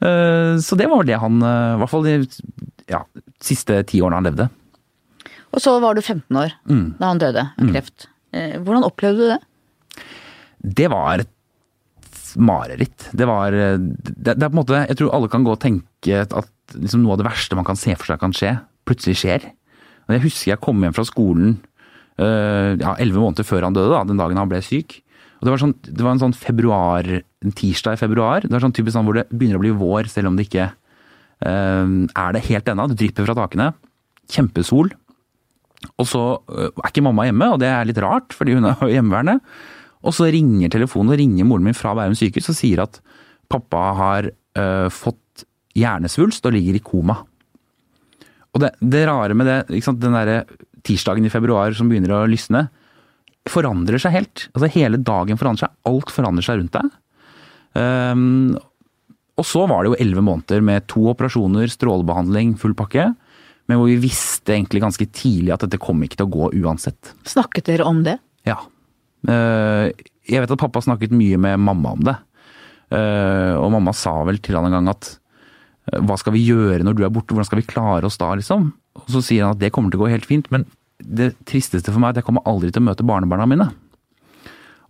Eh, 0.03 0.57
Så 0.65 0.77
det 0.81 0.89
var 0.91 1.05
det 1.07 1.21
han, 1.21 1.39
eh, 1.43 1.75
i 1.77 1.79
hvert 1.85 1.93
fall 1.93 2.09
de 2.09 2.17
ja, 2.89 3.05
siste 3.41 3.85
ti 3.87 4.01
årene 4.03 4.19
han 4.23 4.29
levde. 4.33 4.49
Og 5.55 5.62
så 5.64 5.72
var 5.80 5.94
du 5.96 6.03
15 6.03 6.36
år 6.36 6.53
Mm. 6.68 6.99
da 6.99 7.09
han 7.12 7.18
døde 7.22 7.44
av 7.49 7.70
kreft. 7.72 8.09
Mm. 8.34 8.64
Hvordan 8.64 8.84
opplevde 8.84 9.18
du 9.18 9.28
det? 9.32 9.38
Det 10.78 10.88
var 10.92 11.22
et 11.22 11.30
mareritt. 12.36 13.09
Det 13.16 13.26
var 13.28 13.55
eh, 13.57 13.78
det, 13.78 14.34
det 14.36 14.42
er 14.42 14.51
på 14.51 14.53
en 14.53 14.61
måte 14.61 14.82
Jeg 14.88 14.99
tror 14.99 15.14
alle 15.16 15.30
kan 15.32 15.46
gå 15.46 15.55
og 15.55 15.62
tenke 15.62 16.20
at 16.26 16.51
liksom 16.76 17.01
noe 17.03 17.14
av 17.16 17.22
det 17.22 17.28
verste 17.30 17.57
man 17.57 17.64
kan 17.64 17.78
se 17.80 17.94
for 17.96 18.11
seg 18.11 18.20
kan 18.20 18.34
skje, 18.36 18.53
plutselig 18.84 19.16
skjer. 19.22 19.49
Og 20.09 20.14
Jeg 20.16 20.24
husker 20.26 20.53
jeg 20.53 20.61
kom 20.64 20.84
hjem 20.84 20.96
fra 20.96 21.07
skolen 21.09 21.57
eh, 22.20 22.76
ja, 22.76 22.94
elleve 23.01 23.22
måneder 23.22 23.46
før 23.49 23.64
han 23.68 23.76
døde, 23.76 23.92
da, 23.94 24.05
den 24.05 24.20
dagen 24.20 24.36
han 24.40 24.51
ble 24.51 24.61
syk. 24.64 24.99
Og 25.38 25.46
Det 25.46 25.53
var, 25.55 25.61
sånn, 25.62 25.74
det 25.86 26.03
var 26.05 26.12
en 26.16 26.22
sånn 26.26 26.34
februar, 26.36 27.07
en 27.46 27.55
tirsdag 27.55 27.94
i 27.94 28.01
februar. 28.01 28.42
Det 28.42 28.51
var 28.53 28.64
sånn 28.64 28.74
typisk 28.74 28.96
sånn 28.96 29.07
hvor 29.07 29.20
det 29.20 29.28
begynner 29.30 29.61
å 29.61 29.62
bli 29.62 29.70
vår, 29.70 30.09
selv 30.11 30.32
om 30.32 30.36
det 30.36 30.49
ikke 30.49 30.64
uh, 31.46 31.86
er 32.11 32.32
det 32.34 32.42
helt 32.49 32.66
ennå. 32.72 32.88
Det 32.90 32.96
drypper 32.99 33.28
fra 33.28 33.36
takene. 33.38 33.68
Kjempesol. 34.34 34.90
Og 35.99 36.07
så 36.11 36.22
øh, 36.51 36.70
er 36.72 36.91
ikke 36.91 37.05
mamma 37.07 37.29
hjemme, 37.29 37.51
og 37.55 37.61
det 37.62 37.68
er 37.70 37.89
litt 37.89 38.01
rart, 38.03 38.35
fordi 38.35 38.57
hun 38.59 38.66
er 38.70 38.81
hjemmeværende. 38.97 39.39
Og 40.07 40.14
så 40.14 40.29
ringer 40.33 40.72
telefonen, 40.72 41.12
og 41.14 41.20
ringer 41.20 41.47
moren 41.49 41.66
min 41.66 41.76
fra 41.76 41.95
Bærum 41.99 42.16
sykehus 42.18 42.51
og 42.53 42.59
sier 42.59 42.85
at 42.85 43.01
pappa 43.51 43.83
har 43.99 44.29
uh, 44.31 44.89
fått 44.93 45.45
hjernesvulst 45.79 46.47
og 46.47 46.55
ligger 46.55 46.79
i 46.79 46.83
koma. 46.85 47.16
Og 48.55 48.62
det, 48.62 48.72
det 48.79 49.05
rare 49.09 49.37
med 49.39 49.49
det, 49.49 49.59
ikke 49.72 49.89
sant, 49.91 50.03
den 50.03 50.16
derre 50.16 50.43
tirsdagen 50.87 51.26
i 51.26 51.33
februar 51.33 51.74
som 51.76 51.91
begynner 51.91 52.14
å 52.14 52.26
lysne, 52.31 52.66
forandrer 53.49 54.01
seg 54.03 54.14
helt. 54.14 54.49
Altså 54.53 54.70
Hele 54.74 55.01
dagen 55.01 55.41
forandrer 55.41 55.66
seg, 55.66 55.76
alt 55.89 56.12
forandrer 56.14 56.47
seg 56.47 56.61
rundt 56.61 56.76
deg. 56.76 56.91
Um, 57.79 58.57
og 59.39 59.47
så 59.47 59.64
var 59.70 59.85
det 59.85 59.93
jo 59.93 59.99
elleve 60.03 60.24
måneder 60.26 60.62
med 60.64 60.87
to 60.91 61.05
operasjoner, 61.12 61.70
strålebehandling, 61.70 62.57
full 62.59 62.74
pakke. 62.79 63.12
Men 63.69 63.79
hvor 63.81 63.91
vi 63.91 63.99
visste 64.01 64.55
egentlig 64.55 64.81
ganske 64.81 65.07
tidlig 65.12 65.53
at 65.53 65.64
dette 65.66 65.81
kom 65.83 66.01
ikke 66.05 66.16
til 66.23 66.29
å 66.29 66.33
gå 66.33 66.47
uansett. 66.64 67.11
Snakket 67.29 67.69
dere 67.69 67.85
om 67.89 68.03
det? 68.07 68.16
Ja. 68.49 68.57
Eh, 69.29 69.91
Jeg 70.29 70.41
vet 70.45 70.51
at 70.55 70.61
pappa 70.61 70.81
snakket 70.85 71.12
mye 71.12 71.37
med 71.41 71.61
mamma 71.61 71.93
om 71.97 72.03
det. 72.09 72.14
Eh, 72.91 73.55
Og 73.61 73.71
mamma 73.75 73.93
sa 73.93 74.14
vel 74.25 74.39
til 74.41 74.57
han 74.57 74.69
en 74.71 74.77
gang 74.79 74.89
at 74.95 75.11
eh, 75.93 76.01
hva 76.01 76.16
skal 76.21 76.33
vi 76.37 76.47
gjøre 76.47 76.81
når 76.85 76.97
du 76.97 77.05
er 77.05 77.12
borte, 77.12 77.35
hvordan 77.37 77.49
skal 77.49 77.61
vi 77.61 77.69
klare 77.69 78.09
oss 78.09 78.16
da, 78.21 78.31
liksom? 78.41 78.71
Og 78.97 79.09
så 79.12 79.21
sier 79.25 79.45
han 79.45 79.53
at 79.57 79.61
det 79.61 79.73
kommer 79.77 79.93
til 79.93 80.01
å 80.01 80.07
gå 80.07 80.12
helt 80.14 80.27
fint, 80.29 80.49
men 80.51 80.64
det 80.99 81.35
tristeste 81.47 81.93
for 81.93 82.01
meg 82.01 82.09
er 82.11 82.16
at 82.16 82.23
jeg 82.23 82.29
kommer 82.31 82.49
aldri 82.49 82.73
til 82.73 82.81
å 82.83 82.89
møte 82.89 83.05
barnebarna 83.07 83.47
mine. 83.47 83.69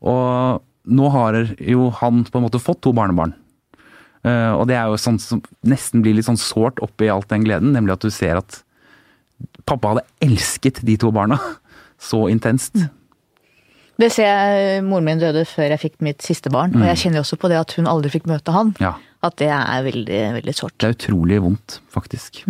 Og 0.07 0.63
nå 0.89 1.09
har 1.13 1.37
jo 1.61 1.91
han 1.99 2.23
på 2.25 2.39
en 2.39 2.47
måte 2.47 2.63
fått 2.63 2.81
to 2.87 2.95
barnebarn. 2.97 3.35
Og 4.25 4.65
det 4.71 4.77
er 4.79 4.89
jo 4.89 4.97
sånn 5.01 5.19
som 5.21 5.43
nesten 5.69 6.01
blir 6.05 6.17
litt 6.17 6.27
sånn 6.27 6.41
sårt 6.41 6.81
oppi 6.85 7.11
alt 7.13 7.29
den 7.31 7.45
gleden, 7.45 7.75
nemlig 7.77 7.95
at 7.99 8.07
du 8.07 8.11
ser 8.15 8.41
at 8.41 8.63
pappa 9.69 9.95
hadde 9.95 10.07
elsket 10.25 10.81
de 10.87 10.97
to 11.01 11.13
barna 11.15 11.39
så 11.99 12.25
intenst. 12.33 12.77
Det 13.99 14.13
ser 14.15 14.29
jeg 14.31 14.83
moren 14.87 15.09
min 15.09 15.21
døde 15.21 15.43
før 15.49 15.73
jeg 15.75 15.83
fikk 15.83 15.97
mitt 16.07 16.23
siste 16.23 16.53
barn, 16.55 16.77
og 16.79 16.85
jeg 16.87 17.01
kjenner 17.03 17.25
også 17.25 17.39
på 17.41 17.51
det 17.51 17.59
at 17.59 17.75
hun 17.75 17.89
aldri 17.91 18.13
fikk 18.15 18.29
møte 18.31 18.55
han. 18.55 18.71
Ja. 18.79 18.93
At 19.27 19.41
det 19.41 19.49
er 19.51 19.83
veldig, 19.83 20.21
veldig 20.37 20.55
sårt. 20.55 20.77
Det 20.79 20.87
er 20.87 20.95
utrolig 20.95 21.41
vondt, 21.43 21.81
faktisk. 21.91 22.45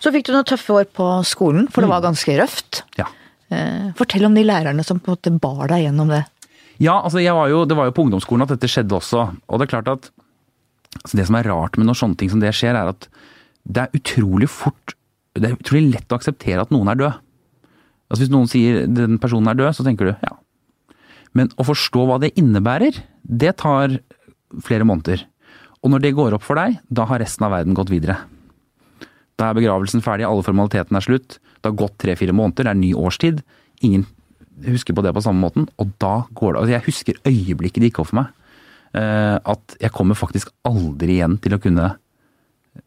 Så 0.00 0.12
fikk 0.14 0.24
du 0.28 0.32
noen 0.32 0.48
tøffe 0.48 0.78
år 0.78 0.88
på 0.96 1.08
skolen, 1.28 1.66
for 1.68 1.84
det 1.84 1.90
var 1.92 2.04
ganske 2.06 2.38
røft. 2.40 2.80
Ja. 2.96 3.10
Eh, 3.52 3.90
Fortell 3.98 4.24
om 4.24 4.38
de 4.38 4.46
lærerne 4.46 4.84
som 4.86 5.02
på 5.02 5.12
en 5.12 5.18
måte 5.18 5.34
bar 5.42 5.68
deg 5.74 5.84
gjennom 5.84 6.14
det. 6.14 6.22
Ja, 6.80 6.96
altså 7.02 7.20
jeg 7.20 7.36
var 7.36 7.52
jo, 7.52 7.66
det 7.68 7.76
var 7.76 7.90
jo 7.90 7.94
på 7.94 8.06
ungdomsskolen 8.06 8.46
at 8.46 8.54
dette 8.54 8.70
skjedde 8.72 8.96
også. 8.96 9.26
Og 9.52 9.60
det 9.60 9.68
er 9.68 9.74
klart 9.74 9.92
at 9.92 10.08
altså 11.02 11.20
det 11.20 11.28
som 11.28 11.36
er 11.36 11.50
rart 11.52 11.76
med 11.76 11.88
når 11.88 12.00
sånne 12.00 12.18
ting 12.20 12.32
som 12.32 12.40
det 12.40 12.54
skjer, 12.56 12.78
er 12.78 12.94
at 12.94 13.10
det 13.68 13.84
er 13.84 14.00
utrolig 14.00 14.48
fort 14.50 14.96
Det 15.34 15.48
er 15.48 15.56
utrolig 15.56 15.94
lett 15.94 16.12
å 16.12 16.18
akseptere 16.18 16.60
at 16.64 16.72
noen 16.74 16.90
er 16.92 16.98
død. 17.00 17.20
Altså 18.12 18.20
Hvis 18.24 18.32
noen 18.32 18.50
sier 18.50 18.82
den 18.90 19.18
personen 19.22 19.48
er 19.48 19.56
død, 19.56 19.72
så 19.78 19.86
tenker 19.86 20.10
du 20.10 20.12
ja. 20.12 20.34
Men 21.32 21.48
å 21.56 21.64
forstå 21.64 22.04
hva 22.08 22.18
det 22.20 22.34
innebærer, 22.36 22.98
det 23.24 23.54
tar 23.62 23.94
flere 24.60 24.84
måneder. 24.84 25.22
Og 25.80 25.90
når 25.94 26.02
det 26.04 26.14
går 26.18 26.36
opp 26.36 26.44
for 26.44 26.60
deg, 26.60 26.76
da 26.92 27.06
har 27.08 27.22
resten 27.22 27.46
av 27.46 27.54
verden 27.54 27.74
gått 27.78 27.90
videre. 27.90 28.18
Da 29.40 29.48
er 29.48 29.56
begravelsen 29.56 30.04
ferdig, 30.04 30.26
alle 30.28 30.44
formalitetene 30.44 31.00
er 31.00 31.06
slutt. 31.06 31.38
Det 31.62 31.70
har 31.70 31.78
gått 31.80 31.96
tre-fire 32.04 32.36
måneder, 32.36 32.68
det 32.68 32.74
er 32.74 32.78
ny 32.82 32.92
årstid. 32.92 33.40
Ingen 33.82 34.04
husker 34.68 34.94
på 34.94 35.02
det 35.02 35.14
på 35.16 35.24
samme 35.24 35.40
måten. 35.42 35.64
Og 35.80 35.96
da 36.02 36.26
går 36.36 36.52
det 36.52 36.60
altså 36.60 36.74
Jeg 36.76 36.86
husker 36.90 37.20
øyeblikket 37.24 37.80
det 37.80 37.90
gikk 37.90 38.02
opp 38.04 38.12
for 38.12 38.20
meg. 38.20 38.28
eh, 38.92 39.38
At 39.40 39.76
jeg 39.80 39.90
kommer 39.96 40.14
faktisk 40.14 40.52
aldri 40.68 41.16
igjen 41.16 41.40
til 41.40 41.56
å 41.56 41.62
kunne 41.64 41.94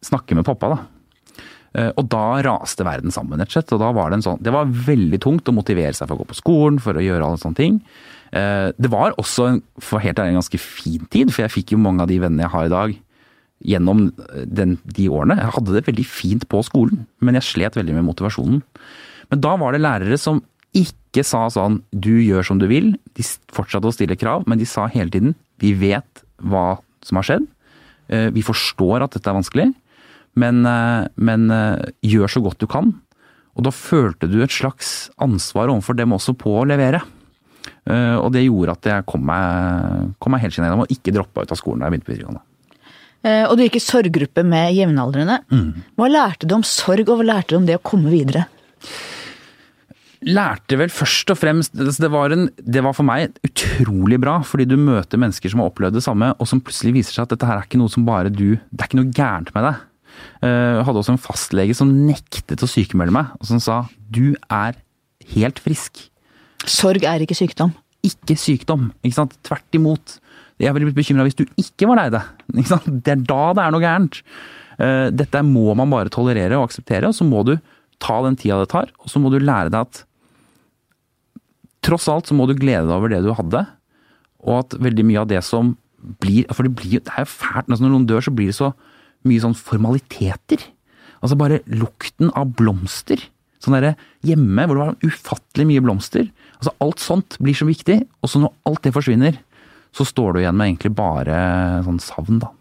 snakke 0.05 0.37
med 0.37 0.45
pappa, 0.45 0.69
da. 0.69 0.77
Eh, 1.76 1.91
Og 1.99 2.07
da 2.09 2.41
raste 2.45 2.86
verden 2.88 3.11
sammen, 3.11 3.38
rett 3.41 3.49
og 3.51 3.55
slett. 3.57 3.73
Og 3.76 3.82
da 3.84 3.91
var 3.91 4.09
det 4.09 4.19
en 4.21 4.26
sånn 4.30 4.41
Det 4.41 4.53
var 4.55 4.65
veldig 4.65 5.19
tungt 5.23 5.49
å 5.51 5.55
motivere 5.55 5.93
seg 5.93 6.07
for 6.07 6.15
å 6.15 6.23
gå 6.23 6.30
på 6.32 6.39
skolen, 6.41 6.80
for 6.80 6.95
å 6.95 7.03
gjøre 7.03 7.26
alle 7.28 7.41
sånne 7.41 7.59
ting. 7.59 7.82
Eh, 8.32 8.71
Det 8.80 8.89
var 8.91 9.11
også, 9.19 9.47
en, 9.49 9.61
for 9.80 9.99
helt 9.99 10.17
ærlig, 10.17 10.36
en 10.36 10.41
ganske 10.41 10.59
fin 10.61 11.05
tid, 11.11 11.32
for 11.34 11.43
jeg 11.43 11.51
fikk 11.51 11.71
jo 11.76 11.82
mange 11.84 12.01
av 12.01 12.07
de 12.07 12.19
vennene 12.19 12.45
jeg 12.47 12.53
har 12.55 12.65
i 12.65 12.73
dag 12.76 12.95
gjennom 13.65 14.11
den, 14.45 14.78
de 14.86 15.07
årene. 15.09 15.38
Jeg 15.39 15.53
hadde 15.55 15.73
det 15.73 15.86
veldig 15.88 16.05
fint 16.05 16.43
på 16.51 16.59
skolen, 16.63 17.05
men 17.23 17.36
jeg 17.39 17.43
slet 17.47 17.76
veldig 17.80 17.95
med 17.95 18.03
motivasjonen. 18.05 18.61
Men 19.32 19.41
da 19.41 19.55
var 19.57 19.71
det 19.73 19.82
lærere 19.82 20.17
som 20.19 20.41
ikke 20.76 21.23
sa 21.23 21.47
sånn 21.49 21.80
du 21.95 22.11
gjør 22.19 22.43
som 22.45 22.59
du 22.59 22.67
vil. 22.67 22.91
De 23.15 23.23
fortsatte 23.55 23.88
å 23.88 23.93
stille 23.95 24.17
krav, 24.19 24.43
men 24.45 24.59
de 24.59 24.65
sa 24.67 24.88
hele 24.91 25.09
tiden 25.09 25.36
vi 25.63 25.71
vet 25.73 26.23
hva 26.43 26.78
som 27.01 27.15
har 27.15 27.23
skjedd. 27.23 27.47
Eh, 28.11 28.30
Vi 28.36 28.43
forstår 28.43 29.01
at 29.03 29.11
dette 29.15 29.28
er 29.32 29.39
vanskelig, 29.39 29.73
men, 30.36 30.61
eh, 30.67 31.07
men 31.17 31.49
eh, 31.51 31.91
gjør 32.05 32.31
så 32.36 32.43
godt 32.43 32.59
du 32.63 32.67
kan. 32.71 32.93
Og 33.55 33.63
da 33.63 33.71
følte 33.71 34.27
du 34.27 34.41
et 34.43 34.51
slags 34.51 35.09
ansvar 35.23 35.71
overfor 35.71 35.95
dem 35.95 36.11
også 36.15 36.36
på 36.38 36.57
å 36.59 36.65
levere. 36.67 36.99
Eh, 37.88 38.15
Og 38.19 38.31
det 38.36 38.43
gjorde 38.45 38.75
at 38.75 38.89
jeg 38.91 39.05
kom 39.07 39.23
meg, 39.25 40.11
kom 40.19 40.36
meg 40.36 40.43
helt 40.43 40.57
gjennom 40.59 40.83
og 40.86 40.91
ikke 40.91 41.13
droppa 41.15 41.45
ut 41.45 41.55
av 41.55 41.59
skolen 41.61 41.79
da 41.79 41.88
jeg 41.88 41.95
begynte 41.95 42.09
på 42.09 42.15
videregående. 42.17 42.45
Og 43.25 43.55
du 43.57 43.63
gikk 43.63 43.79
i 43.79 43.81
sorggruppe 43.81 44.43
med 44.45 44.75
jevnaldrende. 44.77 45.39
Hva 45.97 46.07
lærte 46.13 46.45
du 46.45 46.51
om 46.53 46.61
sorg, 46.61 47.07
og 47.09 47.17
hva 47.17 47.25
lærte 47.25 47.55
du 47.55 47.57
om 47.57 47.65
det 47.65 47.79
å 47.79 47.81
komme 47.81 48.11
videre? 48.13 48.43
lærte 50.25 50.77
vel 50.79 50.89
først 50.93 51.29
og 51.33 51.38
fremst 51.38 51.75
altså 51.77 52.05
det 52.05 52.11
var, 52.13 52.33
en, 52.33 52.47
det 52.57 52.81
var 52.86 52.95
for 52.97 53.05
meg 53.07 53.36
utrolig 53.45 54.17
bra, 54.21 54.39
fordi 54.47 54.65
du 54.69 54.77
møter 54.79 55.21
mennesker 55.21 55.51
som 55.51 55.61
har 55.61 55.69
opplevd 55.69 55.99
det 55.99 56.05
samme, 56.05 56.31
og 56.39 56.49
som 56.49 56.61
plutselig 56.65 56.95
viser 56.97 57.17
seg 57.17 57.25
at 57.27 57.36
dette 57.36 57.49
her 57.49 57.59
er 57.61 57.67
ikke 57.67 57.81
noe 57.81 57.91
som 57.93 58.07
bare 58.07 58.31
du 58.33 58.55
Det 58.55 58.79
er 58.81 58.89
ikke 58.89 59.01
noe 59.01 59.13
gærent 59.13 59.51
med 59.55 59.67
deg. 59.67 59.83
Jeg 60.41 60.86
hadde 60.88 61.01
også 61.01 61.16
en 61.16 61.22
fastlege 61.22 61.76
som 61.78 61.91
nektet 62.07 62.63
å 62.63 62.70
sykemelde 62.70 63.16
meg, 63.16 63.32
og 63.39 63.49
som 63.49 63.61
sa 63.63 63.80
du 64.13 64.36
er 64.51 64.78
helt 65.34 65.61
frisk. 65.63 66.05
Sorg 66.66 67.05
er 67.07 67.24
ikke 67.26 67.38
sykdom. 67.38 67.74
Ikke 68.05 68.38
sykdom, 68.38 68.91
ikke 69.01 69.18
sant. 69.18 69.34
Tvert 69.45 69.78
imot. 69.78 70.20
Jeg 70.61 70.72
ville 70.76 70.88
blitt 70.88 70.99
bekymra 70.99 71.26
hvis 71.26 71.38
du 71.38 71.45
ikke 71.59 71.89
var 71.89 71.99
lei 71.99 72.09
deg. 72.13 72.28
Det 72.53 73.16
er 73.16 73.24
da 73.26 73.41
det 73.57 73.63
er 73.63 73.74
noe 73.74 73.84
gærent. 73.84 74.22
Dette 75.16 75.41
må 75.47 75.72
man 75.78 75.91
bare 75.91 76.11
tolerere 76.13 76.59
og 76.59 76.68
akseptere, 76.70 77.09
og 77.09 77.16
så 77.18 77.28
må 77.28 77.43
du 77.47 77.55
ta 78.03 78.20
den 78.26 78.36
tida 78.39 78.59
det 78.61 78.70
tar, 78.74 78.91
og 78.99 79.11
så 79.11 79.22
må 79.24 79.32
du 79.32 79.39
lære 79.39 79.72
deg 79.72 79.88
at 79.88 80.03
tross 81.86 82.07
alt 82.11 82.28
så 82.28 82.36
må 82.36 82.47
du 82.49 82.55
glede 82.57 82.88
deg 82.88 82.95
over 82.95 83.11
det 83.13 83.22
du 83.24 83.32
hadde, 83.38 83.61
og 84.45 84.57
at 84.59 84.76
veldig 84.82 85.05
mye 85.07 85.22
av 85.24 85.30
det 85.32 85.41
som 85.45 85.76
blir 86.22 86.45
For 86.53 86.68
det 86.68 86.76
blir 86.78 86.99
det 87.01 87.13
er 87.16 87.24
jo 87.24 87.32
fælt. 87.32 87.66
Altså 87.66 87.82
når 87.82 87.93
noen 87.95 88.03
dør, 88.05 88.22
så 88.22 88.34
blir 88.36 88.51
det 88.51 88.57
så 88.57 88.68
mye 89.30 89.43
sånn 89.43 89.57
formaliteter. 89.57 90.63
Altså 91.21 91.38
bare 91.39 91.61
lukten 91.71 92.32
av 92.38 92.53
blomster. 92.57 93.21
Sånn 93.63 93.78
derre 93.78 93.95
hjemme 94.26 94.67
hvor 94.67 94.78
det 94.78 94.84
var 94.84 95.07
ufattelig 95.09 95.67
mye 95.69 95.84
blomster. 95.86 96.28
Altså 96.59 96.76
alt 96.84 97.01
sånt 97.03 97.38
blir 97.41 97.57
så 97.57 97.67
viktig, 97.67 98.01
og 98.21 98.32
så 98.32 98.41
når 98.43 98.53
alt 98.69 98.84
det 98.86 98.93
forsvinner, 98.95 99.39
så 99.95 100.05
står 100.07 100.36
du 100.36 100.41
igjen 100.41 100.57
med 100.59 100.73
egentlig 100.73 100.91
bare 100.97 101.38
sånn 101.86 102.01
savn, 102.03 102.41
da. 102.43 102.51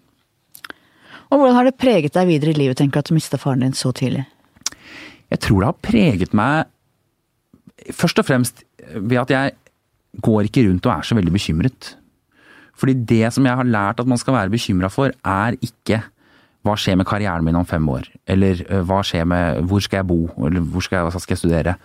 Og 1.32 1.40
hvordan 1.40 1.56
har 1.56 1.66
det 1.66 1.80
preget 1.80 2.14
deg 2.14 2.28
videre 2.30 2.54
i 2.54 2.58
livet, 2.58 2.78
tenker 2.78 3.00
du, 3.00 3.02
at 3.02 3.10
du 3.10 3.16
mista 3.16 3.40
faren 3.40 3.64
din 3.64 3.74
så 3.74 3.90
tidlig? 3.96 4.22
Jeg 5.32 5.42
tror 5.42 5.60
det 5.60 5.70
har 5.70 5.82
preget 5.82 6.36
meg 6.36 6.70
først 7.92 8.20
og 8.22 8.28
fremst 8.28 8.62
ved 8.94 9.18
at 9.24 9.32
jeg 9.34 9.54
går 10.22 10.46
ikke 10.46 10.62
rundt 10.68 10.86
og 10.86 10.94
er 10.94 11.06
så 11.08 11.16
veldig 11.18 11.34
bekymret. 11.34 11.94
Fordi 12.78 12.94
det 13.08 13.32
som 13.34 13.46
jeg 13.46 13.58
har 13.58 13.66
lært 13.66 14.02
at 14.02 14.10
man 14.10 14.20
skal 14.20 14.36
være 14.36 14.52
bekymra 14.52 14.90
for, 14.92 15.10
er 15.10 15.58
ikke 15.64 16.02
hva 16.64 16.74
skjer 16.80 16.96
med 16.96 17.08
karrieren 17.08 17.44
min 17.44 17.58
om 17.58 17.66
fem 17.68 17.84
år? 17.92 18.08
Eller 18.30 18.62
hva 18.88 19.02
skjer 19.04 19.26
med 19.28 19.64
hvor 19.68 19.82
skal 19.84 20.00
jeg 20.00 20.08
bo? 20.08 20.20
Eller 20.46 20.64
hvor 20.64 20.84
skal 20.84 21.00
jeg, 21.00 21.12
hva 21.12 21.20
skal 21.20 21.36
jeg 21.36 21.42
studere? 21.42 21.76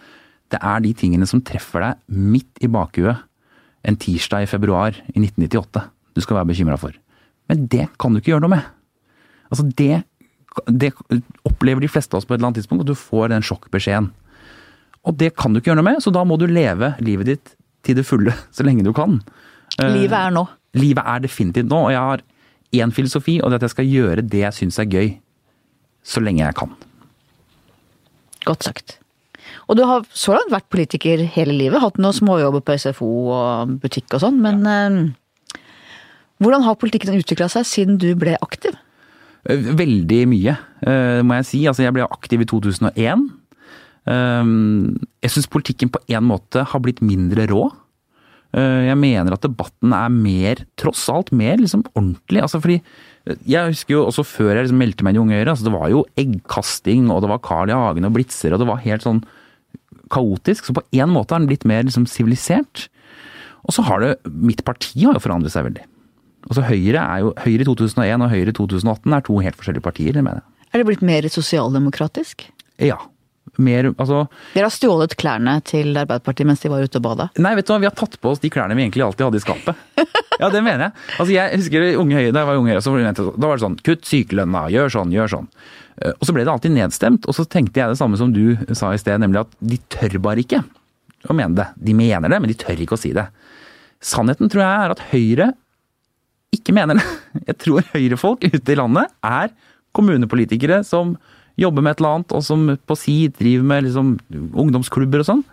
Det 0.50 0.60
er 0.64 0.84
de 0.86 0.94
tingene 0.98 1.28
som 1.30 1.44
treffer 1.46 1.84
deg 1.84 2.16
midt 2.16 2.64
i 2.64 2.70
bakhuet 2.72 3.26
en 3.88 3.98
tirsdag 4.00 4.44
i 4.44 4.50
februar 4.50 4.96
i 5.14 5.20
1998 5.22 5.84
du 6.16 6.24
skal 6.24 6.40
være 6.40 6.50
bekymra 6.52 6.78
for. 6.80 6.96
Men 7.50 7.68
det 7.72 7.88
kan 8.02 8.14
du 8.14 8.20
ikke 8.20 8.34
gjøre 8.34 8.44
noe 8.46 8.56
med. 8.58 8.66
Altså 9.50 9.66
det, 9.80 10.02
det 10.68 10.92
opplever 11.48 11.84
de 11.84 11.92
fleste 11.92 12.14
av 12.16 12.22
oss 12.22 12.28
på 12.28 12.36
et 12.36 12.40
eller 12.40 12.52
annet 12.52 12.62
tidspunkt, 12.62 12.84
at 12.86 12.92
du 12.92 13.00
får 13.00 13.32
den 13.34 13.46
sjokkbeskjeden. 13.46 14.10
Og 15.08 15.16
det 15.20 15.32
kan 15.40 15.54
du 15.54 15.62
ikke 15.62 15.72
gjøre 15.72 15.80
noe 15.80 15.90
med, 15.92 16.02
så 16.04 16.14
da 16.14 16.26
må 16.28 16.38
du 16.40 16.46
leve 16.50 16.94
livet 17.04 17.32
ditt 17.32 17.54
til 17.88 17.98
det 18.00 18.06
fulle 18.08 18.36
så 18.52 18.66
lenge 18.68 18.84
du 18.86 18.92
kan. 18.96 19.22
Livet 19.80 20.18
er 20.18 20.34
nå. 20.36 20.44
Livet 20.78 21.08
er 21.08 21.24
definitivt 21.24 21.70
nå, 21.70 21.86
og 21.88 21.94
jeg 21.94 22.04
har 22.12 22.26
én 22.76 22.94
filosofi, 22.94 23.40
og 23.42 23.50
det 23.50 23.58
er 23.58 23.62
at 23.62 23.68
jeg 23.68 23.76
skal 23.76 23.90
gjøre 23.90 24.26
det 24.26 24.44
jeg 24.44 24.58
syns 24.58 24.80
er 24.82 24.90
gøy. 24.90 25.12
Så 26.06 26.22
lenge 26.24 26.44
jeg 26.44 26.58
kan. 26.58 26.74
Godt 28.48 28.66
sagt. 28.68 28.98
Og 29.70 29.78
du 29.78 29.84
har 29.86 30.06
så 30.14 30.34
langt 30.36 30.54
vært 30.54 30.70
politiker 30.72 31.22
hele 31.36 31.54
livet, 31.54 31.82
hatt 31.82 32.00
noen 32.02 32.16
småjobber 32.16 32.64
på 32.66 32.78
SFO 32.82 33.10
og 33.34 33.74
butikk 33.82 34.16
og 34.18 34.24
sånn, 34.24 34.40
men 34.42 34.64
ja. 34.66 34.78
eh, 34.90 35.60
hvordan 36.40 36.64
har 36.64 36.80
politikken 36.80 37.18
utvikla 37.20 37.50
seg 37.52 37.68
siden 37.68 38.00
du 38.02 38.14
ble 38.18 38.38
aktiv? 38.40 38.78
Veldig 39.50 40.22
mye, 40.30 40.54
må 41.24 41.36
jeg 41.40 41.48
si. 41.48 41.60
Altså, 41.68 41.84
jeg 41.84 41.96
ble 41.96 42.06
aktiv 42.06 42.44
i 42.44 42.48
2001. 42.48 43.22
Jeg 44.08 45.32
syns 45.34 45.50
politikken 45.52 45.92
på 45.92 46.02
en 46.12 46.28
måte 46.28 46.64
har 46.72 46.84
blitt 46.84 47.00
mindre 47.04 47.48
rå. 47.52 47.66
Jeg 48.50 48.98
mener 48.98 49.36
at 49.36 49.44
debatten 49.46 49.92
er 49.94 50.10
mer, 50.10 50.64
tross 50.80 51.04
alt, 51.14 51.28
mer 51.36 51.60
liksom 51.62 51.84
ordentlig. 51.94 52.42
Altså 52.42 52.58
fordi 52.64 52.80
Jeg 53.46 53.76
husker 53.76 53.94
jo 53.94 54.06
også 54.08 54.24
før 54.26 54.56
jeg 54.56 54.64
liksom 54.66 54.80
meldte 54.82 55.06
meg 55.06 55.14
inn 55.14 55.20
i 55.20 55.22
Unge 55.22 55.38
Høyre, 55.38 55.52
altså 55.54 55.68
det 55.68 55.74
var 55.76 55.92
jo 55.94 56.00
eggkasting, 56.18 57.12
og 57.14 57.22
det 57.22 57.30
var 57.30 57.44
Carl 57.46 57.70
I. 57.70 57.76
Hagen 57.78 58.10
og 58.10 58.16
blitzer, 58.16 58.56
og 58.56 58.64
det 58.64 58.70
var 58.72 58.82
helt 58.82 59.06
sånn 59.06 59.22
kaotisk. 60.10 60.66
Så 60.66 60.74
på 60.74 60.82
en 60.98 61.14
måte 61.14 61.36
har 61.36 61.44
den 61.44 61.50
blitt 61.52 61.68
mer 61.70 61.86
liksom 61.86 62.08
sivilisert. 62.10 62.88
Og 63.68 63.76
så 63.76 63.86
har 63.86 64.02
det 64.02 64.16
Mitt 64.34 64.64
parti 64.66 65.04
har 65.04 65.14
jo 65.18 65.22
forandret 65.22 65.54
seg 65.54 65.68
veldig. 65.68 65.86
Altså 66.48 66.64
Høyre 66.66 67.04
er 67.04 67.22
jo, 67.26 67.34
Høyre 67.44 67.66
i 67.66 67.68
2001 67.68 68.26
og 68.26 68.32
Høyre 68.34 68.54
i 68.54 68.58
2018 68.58 69.14
er 69.14 69.26
to 69.28 69.38
helt 69.44 69.60
forskjellige 69.60 69.86
partier, 69.86 70.16
det 70.16 70.24
mener 70.26 70.42
jeg. 70.42 70.68
Er 70.70 70.82
det 70.82 70.88
blitt 70.90 71.06
mer 71.06 71.26
sosialdemokratisk? 71.30 72.48
Ja. 72.82 72.98
Mer, 73.60 73.90
altså 73.98 74.22
Dere 74.54 74.70
har 74.70 74.74
stjålet 74.74 75.16
klærne 75.20 75.58
til 75.68 75.92
Arbeiderpartiet 76.00 76.48
mens 76.48 76.64
de 76.64 76.72
var 76.72 76.86
ute 76.86 77.00
og 77.02 77.04
bada? 77.06 77.28
Nei, 77.42 77.52
vet 77.58 77.68
du 77.68 77.74
hva, 77.74 77.82
vi 77.84 77.90
har 77.90 77.98
tatt 77.98 78.16
på 78.22 78.32
oss 78.32 78.40
de 78.44 78.52
klærne 78.54 78.78
vi 78.78 78.86
egentlig 78.86 79.04
alltid 79.04 79.28
hadde 79.28 79.42
i 79.42 79.44
skapet. 79.44 79.84
Ja, 80.40 80.48
det 80.48 80.62
mener 80.64 80.86
jeg. 80.86 80.94
Altså, 81.18 81.34
jeg 81.36 81.60
husker 81.60 81.86
Unge 82.00 82.16
høye, 82.16 82.32
da 82.32 82.42
jeg 82.42 82.48
var 82.48 82.60
Unge 82.62 82.72
Høyre, 82.72 82.84
så 82.86 82.94
var 82.94 83.04
det, 83.04 83.28
da 83.28 83.50
var 83.50 83.58
det 83.60 83.66
sånn 83.66 83.80
kutt 83.84 84.08
sykelønna, 84.08 84.66
gjør 84.72 84.94
sånn, 84.96 85.12
gjør 85.12 85.34
sånn. 85.34 85.50
Og 86.16 86.24
så 86.24 86.36
ble 86.36 86.46
det 86.48 86.54
alltid 86.54 86.76
nedstemt, 86.78 87.28
og 87.28 87.36
så 87.36 87.44
tenkte 87.44 87.82
jeg 87.82 87.92
det 87.92 88.00
samme 88.00 88.20
som 88.22 88.32
du 88.32 88.56
sa 88.72 88.94
i 88.96 89.02
sted, 89.02 89.20
nemlig 89.20 89.42
at 89.44 89.58
de 89.60 89.80
tør 89.92 90.16
bare 90.24 90.46
ikke 90.46 90.62
å 91.28 91.36
mene 91.36 91.60
det. 91.60 91.68
De 91.90 91.96
mener 91.98 92.32
det, 92.32 92.40
men 92.40 92.52
de 92.52 92.56
tør 92.56 92.80
ikke 92.80 92.96
å 92.96 93.02
si 93.02 93.12
det. 93.18 93.28
Sannheten 94.00 94.48
tror 94.48 94.64
jeg 94.64 94.86
er 94.86 94.94
at 94.96 95.04
Høyre 95.12 95.50
ikke 96.56 96.74
mener 96.74 97.02
det. 97.02 97.08
Jeg 97.52 97.60
tror 97.62 97.90
høyrefolk 97.92 98.48
ute 98.48 98.74
i 98.74 98.78
landet 98.80 99.12
er 99.26 99.52
kommunepolitikere 99.96 100.80
som 100.88 101.18
jobber 101.60 101.86
med 101.86 101.96
et 101.96 102.02
eller 102.02 102.18
annet, 102.18 102.36
og 102.36 102.44
som 102.46 102.66
på 102.78 102.98
si 102.98 103.18
driver 103.36 103.68
med 103.72 103.88
liksom 103.88 104.16
ungdomsklubber 104.64 105.24
og 105.24 105.30
sånn. 105.30 105.46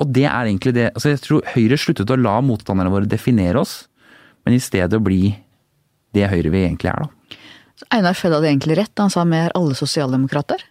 Og 0.00 0.08
det 0.16 0.24
er 0.24 0.48
egentlig 0.48 0.72
det 0.76 0.86
altså 0.94 1.12
Jeg 1.12 1.20
tror 1.26 1.48
Høyre 1.52 1.76
sluttet 1.80 2.10
å 2.10 2.16
la 2.16 2.38
motstanderne 2.44 2.92
våre 2.92 3.08
definere 3.10 3.60
oss, 3.60 3.82
men 4.46 4.56
i 4.56 4.62
stedet 4.62 4.96
å 4.96 5.04
bli 5.04 5.34
det 6.16 6.30
Høyre 6.30 6.52
vi 6.52 6.64
egentlig 6.64 6.90
er, 6.92 7.04
da. 7.04 7.38
Så 7.80 7.86
Einar 7.96 8.16
Fødd 8.16 8.34
hadde 8.36 8.48
egentlig 8.50 8.76
rett 8.76 8.92
da 8.92 9.06
han 9.06 9.12
sa 9.12 9.24
vi 9.24 9.38
er 9.40 9.54
alle 9.56 9.76
sosialdemokrater? 9.78 10.62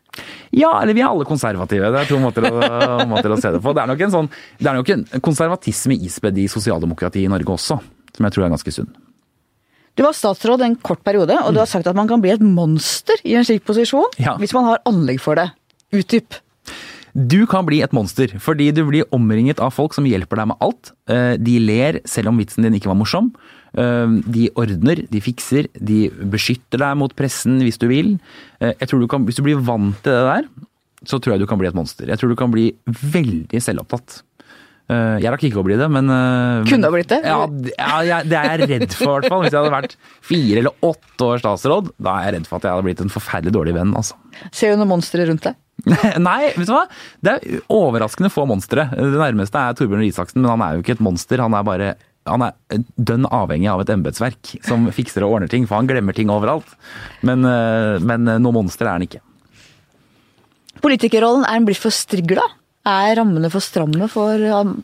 Ja, 0.54 0.76
eller 0.82 0.94
vi 0.94 1.02
er 1.02 1.10
alle 1.10 1.26
konservative. 1.26 1.90
Det 1.94 2.02
er 2.04 2.10
to 2.10 2.20
måter 2.22 2.46
å, 2.46 2.52
måter 3.12 3.34
å 3.34 3.38
se 3.42 3.54
det 3.56 3.62
på. 3.64 3.74
Det 3.74 3.82
er 3.82 3.90
nok 3.90 4.04
en 4.06 4.14
sånn, 4.14 4.30
det 4.60 4.70
er 4.70 4.78
nok 4.78 4.92
en 4.94 5.06
konservatisme 5.26 5.98
ispedd 6.06 6.38
i 6.38 6.50
sosialdemokratiet 6.52 7.26
i 7.26 7.32
Norge 7.32 7.56
også, 7.56 7.80
som 8.16 8.28
jeg 8.28 8.36
tror 8.36 8.46
er 8.46 8.54
ganske 8.54 8.76
sunn. 8.76 8.92
Du 10.00 10.06
var 10.06 10.16
statsråd 10.16 10.62
en 10.64 10.78
kort 10.80 11.02
periode, 11.04 11.36
og 11.44 11.52
du 11.52 11.60
har 11.60 11.68
sagt 11.68 11.88
at 11.92 11.98
man 11.98 12.08
kan 12.08 12.22
bli 12.24 12.32
et 12.32 12.40
monster 12.40 13.20
i 13.28 13.34
en 13.36 13.44
slik 13.44 13.66
posisjon 13.68 14.08
Ja. 14.18 14.38
hvis 14.40 14.54
man 14.56 14.64
har 14.70 14.80
anlegg 14.88 15.20
for 15.20 15.36
det. 15.36 15.50
Utdyp. 15.92 16.38
Du 17.12 17.44
kan 17.50 17.66
bli 17.68 17.82
et 17.84 17.92
monster, 17.92 18.32
fordi 18.40 18.70
du 18.72 18.86
blir 18.88 19.04
omringet 19.12 19.60
av 19.60 19.74
folk 19.76 19.94
som 19.98 20.06
hjelper 20.08 20.38
deg 20.40 20.48
med 20.54 20.58
alt. 20.64 20.92
Eh, 21.10 21.36
De 21.36 21.58
ler 21.60 22.00
selv 22.08 22.30
om 22.32 22.38
vitsen 22.40 22.64
din 22.64 22.78
ikke 22.80 22.88
var 22.88 22.96
morsom. 22.96 23.34
Eh, 23.76 24.08
De 24.24 24.48
ordner, 24.56 25.04
de 25.10 25.20
fikser, 25.20 25.68
de 25.76 26.08
beskytter 26.32 26.80
deg 26.80 26.96
mot 26.96 27.14
pressen 27.14 27.60
hvis 27.60 27.78
du 27.82 27.90
vil. 27.90 28.20
Eh, 28.62 28.72
Jeg 28.80 28.88
tror 28.88 29.02
du 29.02 29.08
kan, 29.08 29.26
hvis 29.26 29.36
du 29.36 29.44
blir 29.44 29.60
vant 29.60 30.00
til 30.02 30.14
det 30.14 30.24
der, 30.32 30.48
så 31.04 31.20
tror 31.20 31.34
jeg 31.36 31.42
du 31.42 31.48
kan 31.48 31.58
bli 31.60 31.68
et 31.68 31.76
monster. 31.76 32.08
Jeg 32.08 32.18
tror 32.20 32.30
du 32.30 32.36
kan 32.40 32.52
bli 32.52 32.72
veldig 32.88 33.60
selvopptatt. 33.60 34.22
Eh, 34.90 35.20
Jeg 35.22 35.30
rakk 35.30 35.44
ikke 35.46 35.62
å 35.62 35.66
bli 35.68 35.76
det, 35.78 35.86
men 35.94 36.08
Kunne 36.10 36.70
Kunne 36.72 36.90
ha 36.90 36.94
blitt 36.96 37.12
det? 37.12 37.20
Ja, 37.22 37.40
ja, 38.08 38.20
det 38.26 38.38
er 38.40 38.64
jeg 38.64 38.70
redd 38.74 38.96
for, 38.98 39.06
i 39.06 39.20
hvert 39.20 39.30
fall. 39.30 39.44
Hvis 39.46 39.54
jeg 39.54 39.62
hadde 39.62 39.74
vært 39.76 39.96
fire 40.26 40.64
eller 40.64 40.86
åtte 40.90 41.28
år 41.28 41.44
statsråd, 41.44 41.92
da 42.02 42.16
er 42.18 42.30
jeg 42.30 42.38
redd 42.40 42.50
for 42.50 42.58
at 42.58 42.66
jeg 42.68 42.74
hadde 42.74 42.88
blitt 42.90 43.04
en 43.06 43.14
forferdelig 43.14 43.54
dårlig 43.54 43.76
venn, 43.78 43.94
altså. 44.00 44.18
Ser 44.50 44.74
du 44.74 44.82
noen 44.82 44.94
monstre 44.96 45.28
rundt 45.30 45.46
deg? 45.46 45.60
Nei, 46.30 46.52
vet 46.58 46.68
du 46.68 46.74
hva? 46.74 46.84
Det 47.24 47.36
er 47.38 47.62
overraskende 47.72 48.32
få 48.34 48.44
monstre. 48.50 48.90
Det 48.98 49.14
nærmeste 49.22 49.62
er 49.62 49.78
Torbjørn 49.78 50.02
Røe 50.02 50.10
Isaksen, 50.12 50.42
men 50.44 50.52
han 50.56 50.66
er 50.66 50.76
jo 50.76 50.84
ikke 50.84 50.98
et 50.98 51.06
monster. 51.06 51.40
Han 51.46 51.56
er 51.56 51.68
bare 51.70 51.94
han 52.30 52.44
er 52.46 52.82
dønn 53.00 53.24
avhengig 53.34 53.70
av 53.72 53.80
et 53.82 53.90
embetsverk 53.94 54.52
som 54.68 54.84
fikser 54.94 55.24
og 55.26 55.38
ordner 55.38 55.50
ting, 55.50 55.64
for 55.70 55.80
han 55.80 55.88
glemmer 55.90 56.14
ting 56.14 56.30
overalt. 56.30 56.68
Men, 57.26 57.46
eh, 57.48 57.96
men 58.06 58.28
noe 58.44 58.54
monster 58.54 58.86
er 58.86 58.98
han 58.98 59.06
ikke. 59.08 59.22
Politikerrollen, 60.84 61.46
er 61.48 61.58
den 61.58 61.66
blitt 61.68 61.82
for 61.82 61.96
strigla? 61.96 62.44
Er 62.90 63.20
rammene 63.20 63.52
for 63.54 63.64
stramme 63.64 64.10
for 64.12 64.50
um, 64.60 64.76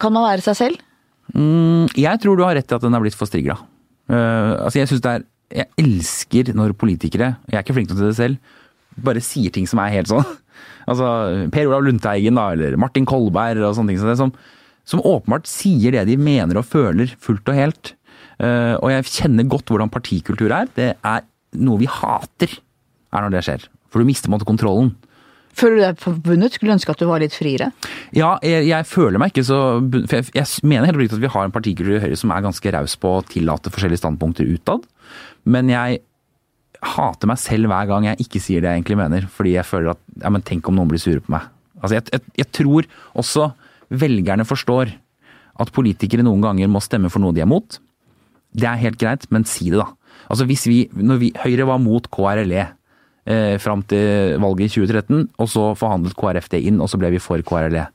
Kan 0.00 0.14
man 0.14 0.26
være 0.26 0.44
seg 0.46 0.58
selv? 0.58 0.82
Mm, 1.34 1.88
jeg 1.98 2.20
tror 2.22 2.36
du 2.36 2.44
har 2.44 2.56
rett 2.58 2.70
i 2.70 2.76
at 2.76 2.84
den 2.84 2.94
er 2.94 3.02
blitt 3.02 3.16
for 3.18 3.28
strigla. 3.28 3.56
Uh, 4.10 4.60
altså 4.66 4.82
jeg 4.82 5.24
Jeg 5.54 5.68
elsker 5.78 6.52
når 6.54 6.74
politikere, 6.76 7.36
jeg 7.48 7.56
er 7.56 7.62
ikke 7.62 7.74
flink 7.76 7.88
til 7.88 8.00
det 8.00 8.16
selv, 8.16 8.36
bare 8.96 9.20
sier 9.20 9.50
ting 9.50 9.66
som 9.66 9.78
er 9.78 9.92
helt 9.94 10.10
sånn. 10.10 10.24
Altså 10.84 11.48
Per 11.48 11.66
Olav 11.66 11.82
Lundteigen 11.82 12.36
da, 12.36 12.50
eller 12.52 12.76
Martin 12.76 13.06
Kolberg 13.08 13.62
og 13.64 13.72
sånne 13.74 13.94
ting 13.94 14.00
som 14.02 14.10
det, 14.10 14.18
som, 14.20 14.32
som 14.84 15.00
åpenbart 15.00 15.48
sier 15.48 15.96
det 15.96 16.02
de 16.10 16.18
mener 16.20 16.60
og 16.60 16.66
føler 16.68 17.14
fullt 17.24 17.48
og 17.48 17.56
helt. 17.56 17.94
Uh, 18.36 18.76
og 18.82 18.92
jeg 18.92 19.08
kjenner 19.08 19.48
godt 19.48 19.72
hvordan 19.72 19.92
partikultur 19.92 20.52
er. 20.52 20.68
Det 20.76 20.90
er 21.00 21.24
noe 21.56 21.80
vi 21.80 21.88
hater, 21.88 22.52
er 23.14 23.24
når 23.24 23.32
det 23.32 23.42
skjer. 23.48 23.66
For 23.88 24.02
du 24.02 24.08
mister 24.08 24.28
på 24.28 24.32
en 24.32 24.36
måte 24.36 24.48
kontrollen. 24.48 24.92
Føler 25.54 25.76
du 25.78 25.82
deg 25.84 26.00
forbundet? 26.02 26.56
Skulle 26.56 26.74
ønske 26.74 26.94
at 26.94 27.02
du 27.02 27.06
var 27.08 27.22
litt 27.22 27.36
friere? 27.36 27.70
Ja, 28.16 28.34
jeg, 28.44 28.66
jeg 28.70 28.88
føler 28.90 29.20
meg 29.22 29.32
ikke 29.32 29.46
så 29.46 29.58
For 30.08 30.18
jeg, 30.18 30.32
jeg 30.34 30.66
mener 30.66 30.88
helt 30.88 30.98
oppriktig 30.98 31.20
at 31.20 31.26
vi 31.26 31.34
har 31.36 31.46
en 31.46 31.54
partikultur 31.54 31.98
i 31.98 32.02
Høyre 32.02 32.18
som 32.18 32.34
er 32.34 32.44
ganske 32.46 32.74
raus 32.74 32.96
på 33.00 33.12
å 33.18 33.22
tillate 33.28 33.72
forskjellige 33.74 34.02
standpunkter 34.02 34.50
utad. 34.50 34.88
Men 35.46 35.70
jeg 35.72 36.02
hater 36.84 37.30
meg 37.30 37.40
selv 37.40 37.70
hver 37.70 37.88
gang 37.88 38.08
jeg 38.10 38.26
ikke 38.26 38.42
sier 38.42 38.64
det 38.64 38.72
jeg 38.72 38.82
egentlig 38.82 39.00
mener. 39.00 39.28
Fordi 39.30 39.56
jeg 39.56 39.68
føler 39.68 39.94
at 39.94 40.02
ja, 40.20 40.32
men 40.34 40.44
tenk 40.46 40.68
om 40.68 40.78
noen 40.78 40.90
blir 40.90 41.02
sure 41.02 41.22
på 41.24 41.34
meg. 41.34 41.48
Altså, 41.80 41.98
jeg, 41.98 42.08
jeg, 42.12 42.36
jeg 42.42 42.50
tror 42.60 42.90
også 43.22 43.50
velgerne 43.94 44.46
forstår 44.48 44.94
at 45.62 45.74
politikere 45.74 46.24
noen 46.26 46.42
ganger 46.42 46.70
må 46.70 46.82
stemme 46.82 47.10
for 47.12 47.22
noe 47.22 47.34
de 47.36 47.44
er 47.44 47.50
mot. 47.50 47.78
Det 48.54 48.66
er 48.70 48.80
helt 48.80 48.98
greit, 49.00 49.26
men 49.34 49.46
si 49.48 49.70
det, 49.70 49.78
da. 49.82 49.92
Altså 50.30 50.46
hvis 50.48 50.64
vi, 50.70 50.78
når 50.94 51.20
vi, 51.20 51.30
Høyre 51.42 51.66
var 51.68 51.82
mot 51.82 52.06
KRLE 52.10 52.66
eh, 53.26 53.56
fram 53.62 53.82
til 53.90 54.36
valget 54.42 54.70
i 54.70 54.80
2013, 54.80 55.28
og 55.40 55.50
så 55.50 55.66
forhandlet 55.78 56.16
KrF 56.18 56.50
det 56.52 56.62
inn, 56.68 56.80
og 56.82 56.90
så 56.90 57.00
ble 57.00 57.12
vi 57.14 57.22
for 57.22 57.42
KRLE. 57.46 57.86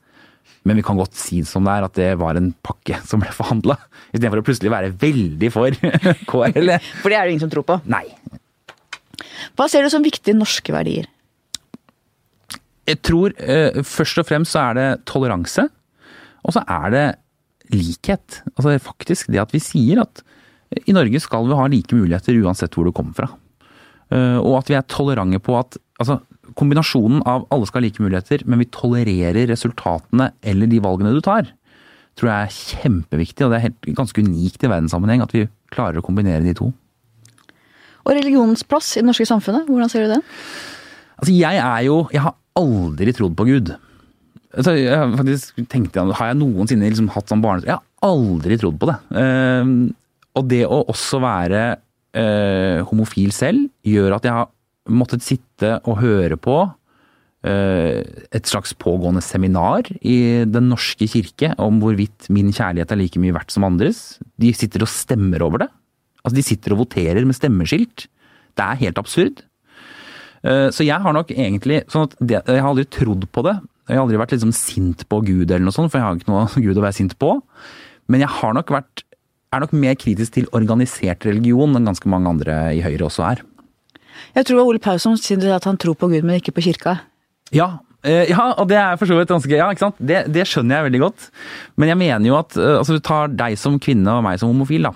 Men 0.68 0.76
vi 0.76 0.84
kan 0.84 0.98
godt 0.98 1.16
si 1.16 1.40
det 1.40 1.48
som 1.48 1.64
det 1.64 1.72
er, 1.72 1.86
at 1.86 1.96
det 1.96 2.10
var 2.20 2.38
en 2.38 2.52
pakke 2.66 3.00
som 3.10 3.22
ble 3.22 3.32
forhandla. 3.34 3.78
Istedenfor 4.10 4.42
å 4.42 4.46
plutselig 4.46 4.74
være 4.74 4.92
veldig 5.00 5.52
for 5.54 5.80
KRLE. 6.30 6.80
For 7.00 7.12
det 7.12 7.18
er 7.18 7.24
det 7.24 7.36
ingen 7.36 7.46
som 7.46 7.52
tror 7.52 7.66
på. 7.68 7.80
Nei. 7.90 8.06
Hva 9.58 9.66
ser 9.70 9.84
du 9.84 9.92
som 9.92 10.04
viktige 10.04 10.36
norske 10.36 10.72
verdier? 10.74 11.08
Jeg 12.88 12.98
tror 13.06 13.34
eh, 13.38 13.82
først 13.86 14.18
og 14.18 14.26
fremst 14.26 14.56
så 14.56 14.70
er 14.70 14.78
det 14.78 14.88
toleranse, 15.06 15.68
og 16.40 16.54
så 16.56 16.62
er 16.64 16.94
det 16.94 17.06
likhet. 17.70 18.40
Altså 18.56 18.74
faktisk 18.82 19.30
det 19.30 19.42
at 19.42 19.52
vi 19.54 19.60
sier 19.62 20.02
at 20.02 20.24
i 20.86 20.94
Norge 20.94 21.20
skal 21.22 21.46
vi 21.48 21.58
ha 21.58 21.66
like 21.70 21.94
muligheter 21.94 22.36
uansett 22.42 22.74
hvor 22.74 22.88
du 22.88 22.94
kommer 22.94 23.14
fra. 23.16 23.28
Eh, 24.10 24.38
og 24.40 24.58
at 24.58 24.70
vi 24.70 24.76
er 24.78 24.86
tolerante 24.90 25.40
på 25.42 25.54
at 25.58 25.78
altså, 26.02 26.18
kombinasjonen 26.58 27.22
av 27.28 27.46
alle 27.52 27.68
skal 27.68 27.80
ha 27.80 27.86
like 27.86 28.02
muligheter, 28.02 28.44
men 28.46 28.62
vi 28.62 28.70
tolererer 28.74 29.48
resultatene 29.50 30.32
eller 30.42 30.70
de 30.70 30.80
valgene 30.82 31.14
du 31.14 31.22
tar, 31.24 31.52
tror 32.18 32.32
jeg 32.32 32.48
er 32.48 32.56
kjempeviktig. 32.82 33.46
Og 33.46 33.52
det 33.52 33.60
er 33.60 33.66
helt, 33.68 33.90
ganske 33.98 34.24
unikt 34.26 34.66
i 34.66 34.72
verdenssammenheng 34.72 35.22
at 35.24 35.34
vi 35.36 35.46
klarer 35.72 36.00
å 36.00 36.06
kombinere 36.06 36.42
de 36.46 36.56
to. 36.58 36.72
Og 38.00 38.16
religionens 38.16 38.64
plass 38.66 38.96
i 38.96 39.02
det 39.02 39.10
norske 39.10 39.28
samfunnet, 39.28 39.68
hvordan 39.68 39.92
ser 39.92 40.06
du 40.06 40.14
det? 40.16 40.22
Altså, 41.20 41.32
jeg 41.36 41.60
er 41.60 41.82
jo 41.84 41.96
Jeg 42.14 42.22
har 42.24 42.36
aldri 42.56 43.12
trodd 43.12 43.36
på 43.36 43.44
Gud. 43.44 43.74
Altså, 44.56 44.72
jeg 44.74 45.10
faktisk 45.20 45.60
tenkte, 45.70 46.02
Har 46.16 46.32
jeg 46.32 46.40
noensinne 46.40 46.88
liksom 46.88 47.10
hatt 47.14 47.28
sånn 47.30 47.44
barnetro? 47.44 47.68
Jeg 47.68 47.76
har 47.76 48.08
aldri 48.08 48.56
trodd 48.58 48.80
på 48.80 48.88
det. 48.88 48.96
Eh, 49.20 49.74
og 50.40 50.48
det 50.50 50.64
å 50.66 50.80
også 50.90 51.20
være 51.22 51.62
eh, 52.16 52.80
homofil 52.88 53.32
selv, 53.34 53.68
gjør 53.86 54.16
at 54.16 54.26
jeg 54.28 54.32
har 54.36 54.48
måttet 54.90 55.22
sitte 55.22 55.76
og 55.86 56.00
høre 56.00 56.36
på 56.40 56.56
eh, 57.46 58.00
et 58.34 58.48
slags 58.50 58.72
pågående 58.80 59.22
seminar 59.24 59.86
i 60.00 60.44
Den 60.50 60.70
norske 60.72 61.06
kirke 61.10 61.52
om 61.62 61.80
hvorvidt 61.82 62.30
min 62.32 62.50
kjærlighet 62.52 62.92
er 62.94 63.00
like 63.00 63.20
mye 63.22 63.34
verdt 63.36 63.54
som 63.54 63.66
andres. 63.68 64.18
De 64.40 64.52
sitter 64.56 64.84
og 64.86 64.90
stemmer 64.92 65.42
over 65.46 65.64
det. 65.66 65.70
Altså, 66.24 66.36
de 66.36 66.46
sitter 66.46 66.74
og 66.74 66.82
voterer 66.86 67.24
med 67.24 67.36
stemmeskilt. 67.38 68.08
Det 68.58 68.64
er 68.66 68.80
helt 68.82 68.98
absurd. 69.00 69.44
Eh, 70.44 70.68
Så 70.74 70.84
jeg 70.86 71.00
har 71.00 71.12
nok 71.16 71.30
egentlig 71.32 71.84
sånn 71.92 72.08
at 72.08 72.16
det, 72.20 72.42
Jeg 72.46 72.60
har 72.62 72.70
aldri 72.72 72.88
trodd 72.88 73.28
på 73.32 73.44
det. 73.46 73.58
Jeg 73.88 73.96
har 73.98 74.04
aldri 74.04 74.18
vært 74.20 74.32
liksom 74.36 74.52
sint 74.54 75.08
på 75.10 75.18
Gud 75.26 75.50
eller 75.50 75.64
noe 75.66 75.74
sånt, 75.74 75.90
for 75.90 75.98
jeg 75.98 76.06
har 76.06 76.18
ikke 76.18 76.30
noe 76.30 76.46
Gud 76.66 76.78
å 76.78 76.84
være 76.84 76.98
sint 76.98 77.16
på. 77.18 77.36
Men 78.10 78.20
jeg 78.24 78.28
har 78.40 78.54
nok 78.54 78.70
vært 78.74 79.04
er 79.50 79.62
nok 79.64 79.74
mer 79.74 79.96
kritisk 79.98 80.36
til 80.36 80.48
organisert 80.56 81.26
religion 81.26 81.74
enn 81.74 81.88
ganske 81.88 82.10
mange 82.10 82.30
andre 82.30 82.58
i 82.76 82.82
Høyre 82.84 83.08
også 83.08 83.26
er. 83.32 83.44
Jeg 84.36 84.46
tror 84.46 84.62
Ole 84.62 84.82
Pausson 84.82 85.16
sier 85.18 85.42
at 85.56 85.66
han 85.66 85.78
tror 85.80 85.96
på 85.98 86.10
Gud, 86.12 86.22
men 86.22 86.38
ikke 86.38 86.54
på 86.54 86.64
kirka. 86.68 87.00
Ja, 87.54 87.80
eh, 88.06 88.30
ja 88.30 88.50
og 88.52 88.68
det 88.70 88.78
er 88.78 88.98
for 89.00 89.10
så 89.10 89.18
vidt 89.18 89.32
ganske 89.32 89.56
Ja, 89.56 89.70
ikke 89.72 89.88
sant. 89.88 89.98
Det, 89.98 90.22
det 90.30 90.46
skjønner 90.46 90.78
jeg 90.78 90.90
veldig 90.90 91.02
godt. 91.02 91.28
Men 91.80 91.92
jeg 91.92 92.00
mener 92.04 92.30
jo 92.30 92.38
at 92.38 92.58
eh, 92.58 92.76
altså, 92.78 92.98
du 92.98 93.02
tar 93.02 93.32
deg 93.34 93.58
som 93.58 93.80
kvinne 93.82 94.18
og 94.18 94.24
meg 94.26 94.38
som 94.42 94.52
homofil, 94.52 94.86
da. 94.90 94.94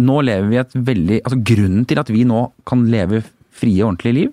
Nå 0.00 0.20
lever 0.24 0.48
vi 0.48 0.56
et 0.56 0.76
veldig 0.88 1.16
Altså 1.20 1.38
grunnen 1.50 1.84
til 1.84 1.98
at 2.00 2.10
vi 2.10 2.22
nå 2.24 2.46
kan 2.68 2.86
leve 2.90 3.22
frie, 3.60 3.82
ordentlige 3.84 4.16
liv, 4.16 4.30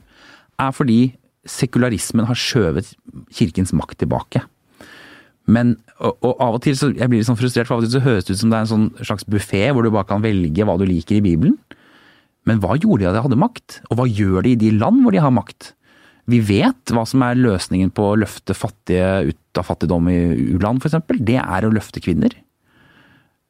er 0.61 0.73
fordi 0.73 1.01
sekularismen 1.47 2.27
har 2.29 2.37
skjøvet 2.39 2.93
kirkens 3.33 3.73
makt 3.75 3.99
tilbake. 4.01 4.41
Men, 5.47 5.77
og, 6.03 6.17
og 6.25 6.41
av 6.43 6.57
og 6.57 6.63
til 6.65 6.75
så, 6.75 6.89
jeg 6.91 7.07
blir 7.07 7.21
litt 7.21 7.29
sånn 7.29 7.39
frustrert, 7.39 7.69
for 7.69 7.77
av 7.77 7.83
og 7.83 7.87
til 7.87 7.95
så 7.95 8.03
høres 8.03 8.27
det 8.27 8.35
ut 8.35 8.41
som 8.41 8.51
det 8.51 8.57
er 8.57 8.65
en 8.65 8.73
sånn 8.73 8.87
slags 8.99 9.27
buffé 9.31 9.63
hvor 9.71 9.85
du 9.85 9.91
bare 9.93 10.09
kan 10.09 10.23
velge 10.23 10.67
hva 10.67 10.75
du 10.79 10.83
liker 10.87 11.19
i 11.19 11.23
Bibelen. 11.23 11.55
Men 12.47 12.61
hva 12.63 12.75
gjorde 12.79 13.03
de 13.03 13.09
da 13.09 13.15
de 13.15 13.23
hadde 13.25 13.39
makt? 13.39 13.81
Og 13.89 13.99
hva 13.99 14.07
gjør 14.07 14.43
de 14.45 14.53
i 14.55 14.59
de 14.59 14.73
land 14.75 15.03
hvor 15.03 15.15
de 15.15 15.23
har 15.23 15.33
makt? 15.35 15.71
Vi 16.27 16.41
vet 16.43 16.91
hva 16.91 17.05
som 17.07 17.23
er 17.23 17.39
løsningen 17.39 17.93
på 17.95 18.09
å 18.09 18.17
løfte 18.19 18.55
fattige 18.55 19.29
ut 19.29 19.59
av 19.59 19.67
fattigdom 19.69 20.09
i 20.11 20.17
u-land, 20.55 20.83
f.eks. 20.83 20.99
Det 21.23 21.39
er 21.39 21.67
å 21.67 21.71
løfte 21.71 22.03
kvinner. 22.03 22.35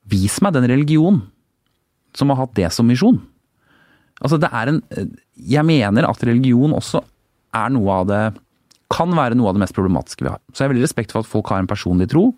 Vis 0.08 0.38
meg 0.46 0.54
den 0.56 0.70
religion 0.70 1.24
som 2.18 2.30
har 2.32 2.44
hatt 2.44 2.54
det 2.58 2.70
som 2.74 2.88
misjon. 2.90 3.20
Altså, 4.22 4.40
det 4.42 4.50
er 4.50 4.72
en 4.72 4.82
Jeg 5.38 5.66
mener 5.66 6.08
at 6.10 6.24
religion 6.26 6.74
også 6.74 7.04
er 7.54 7.74
noe 7.74 7.98
av 8.02 8.08
det 8.10 8.22
Kan 8.94 9.16
være 9.18 9.36
noe 9.36 9.52
av 9.52 9.58
det 9.58 9.66
mest 9.66 9.76
problematiske 9.76 10.24
vi 10.24 10.32
har. 10.32 10.42
Så 10.52 10.62
jeg 10.62 10.68
har 10.68 10.74
veldig 10.76 10.86
respekt 10.86 11.14
for 11.16 11.26
at 11.26 11.30
folk 11.30 11.50
har 11.52 11.64
en 11.64 11.70
personlig 11.70 12.10
tro. 12.14 12.30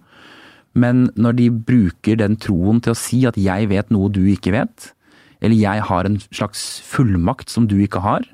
Men 0.77 1.07
når 1.17 1.37
de 1.37 1.49
bruker 1.49 2.19
den 2.19 2.37
troen 2.41 2.81
til 2.83 2.93
å 2.93 2.97
si 2.97 3.23
at 3.29 3.37
jeg 3.39 3.69
vet 3.71 3.93
noe 3.93 4.09
du 4.13 4.21
ikke 4.31 4.53
vet, 4.55 4.91
eller 5.41 5.55
jeg 5.55 5.85
har 5.87 6.07
en 6.07 6.19
slags 6.29 6.65
fullmakt 6.85 7.51
som 7.53 7.67
du 7.69 7.77
ikke 7.81 8.01
har, 8.03 8.25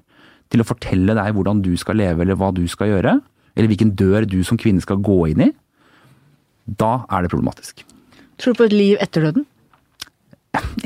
til 0.52 0.62
å 0.62 0.68
fortelle 0.68 1.16
deg 1.18 1.36
hvordan 1.36 1.62
du 1.66 1.74
skal 1.80 2.00
leve 2.00 2.24
eller 2.24 2.38
hva 2.40 2.52
du 2.56 2.64
skal 2.72 2.92
gjøre, 2.94 3.18
eller 3.56 3.72
hvilken 3.72 3.94
dør 3.98 4.28
du 4.30 4.42
som 4.46 4.60
kvinne 4.60 4.84
skal 4.84 5.02
gå 5.04 5.18
inn 5.32 5.48
i, 5.48 5.52
da 6.66 7.06
er 7.14 7.26
det 7.26 7.32
problematisk. 7.34 7.86
Tror 8.42 8.56
du 8.56 8.60
på 8.60 8.68
et 8.68 8.76
liv 8.76 9.02
etter 9.04 9.28
døden? 9.28 9.46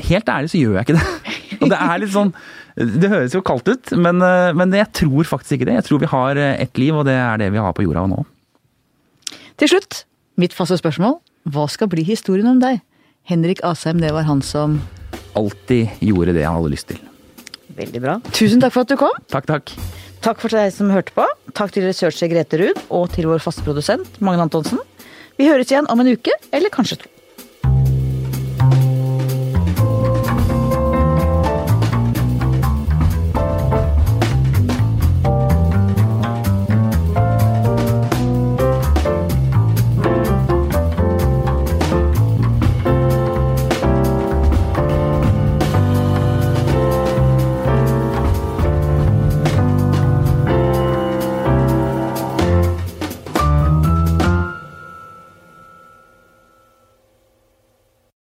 Helt 0.06 0.28
ærlig 0.30 0.50
så 0.52 0.60
gjør 0.60 0.78
jeg 0.78 0.88
ikke 0.88 0.98
det. 0.98 1.36
Og 1.60 1.70
det 1.70 1.78
er 1.78 2.00
litt 2.02 2.12
sånn 2.14 2.32
Det 2.76 3.10
høres 3.10 3.34
jo 3.34 3.42
kaldt 3.44 3.68
ut, 3.70 3.92
men, 3.98 4.20
eh, 4.22 4.52
men 4.56 4.72
jeg 4.76 4.88
tror 4.96 5.26
faktisk 5.26 5.58
ikke 5.58 5.70
det. 5.70 5.78
Jeg 5.80 5.88
tror 5.88 6.02
vi 6.02 6.10
har 6.12 6.38
eh, 6.38 6.60
ett 6.62 6.78
liv, 6.78 6.94
og 6.94 7.06
det 7.08 7.16
er 7.18 7.40
det 7.42 7.50
vi 7.54 7.62
har 7.62 7.74
på 7.76 7.84
jorda 7.86 8.06
nå. 8.10 8.22
Til 9.60 9.74
slutt, 9.74 10.04
mitt 10.40 10.54
faste 10.56 10.78
spørsmål. 10.80 11.18
Hva 11.50 11.66
skal 11.72 11.90
bli 11.92 12.04
historien 12.06 12.48
om 12.48 12.60
deg? 12.62 12.80
Henrik 13.28 13.62
Asheim, 13.66 14.00
det 14.00 14.12
var 14.14 14.26
han 14.28 14.40
som 14.42 14.80
Alltid 15.38 16.02
gjorde 16.02 16.34
det 16.34 16.42
jeg 16.42 16.50
hadde 16.50 16.70
lyst 16.72 16.88
til. 16.90 17.02
Veldig 17.76 18.00
bra. 18.02 18.16
Tusen 18.34 18.62
takk 18.62 18.74
for 18.74 18.82
at 18.82 18.90
du 18.90 18.96
kom. 18.98 19.14
Takk, 19.30 19.46
takk. 19.46 19.70
Takk 20.24 20.40
for 20.42 20.52
deg 20.52 20.72
som 20.74 20.90
hørte 20.92 21.14
på. 21.16 21.24
Takk 21.56 21.72
til 21.74 21.86
researcher 21.86 22.28
Grete 22.32 22.58
Ruud 22.60 22.80
og 22.92 23.06
til 23.14 23.28
vår 23.30 23.40
faste 23.44 23.62
produsent 23.64 24.18
Magne 24.20 24.48
Antonsen. 24.48 24.80
Vi 25.38 25.46
høres 25.48 25.70
igjen 25.70 25.88
om 25.88 26.02
en 26.02 26.10
uke, 26.10 26.34
eller 26.52 26.72
kanskje 26.74 26.98
to. 27.04 27.12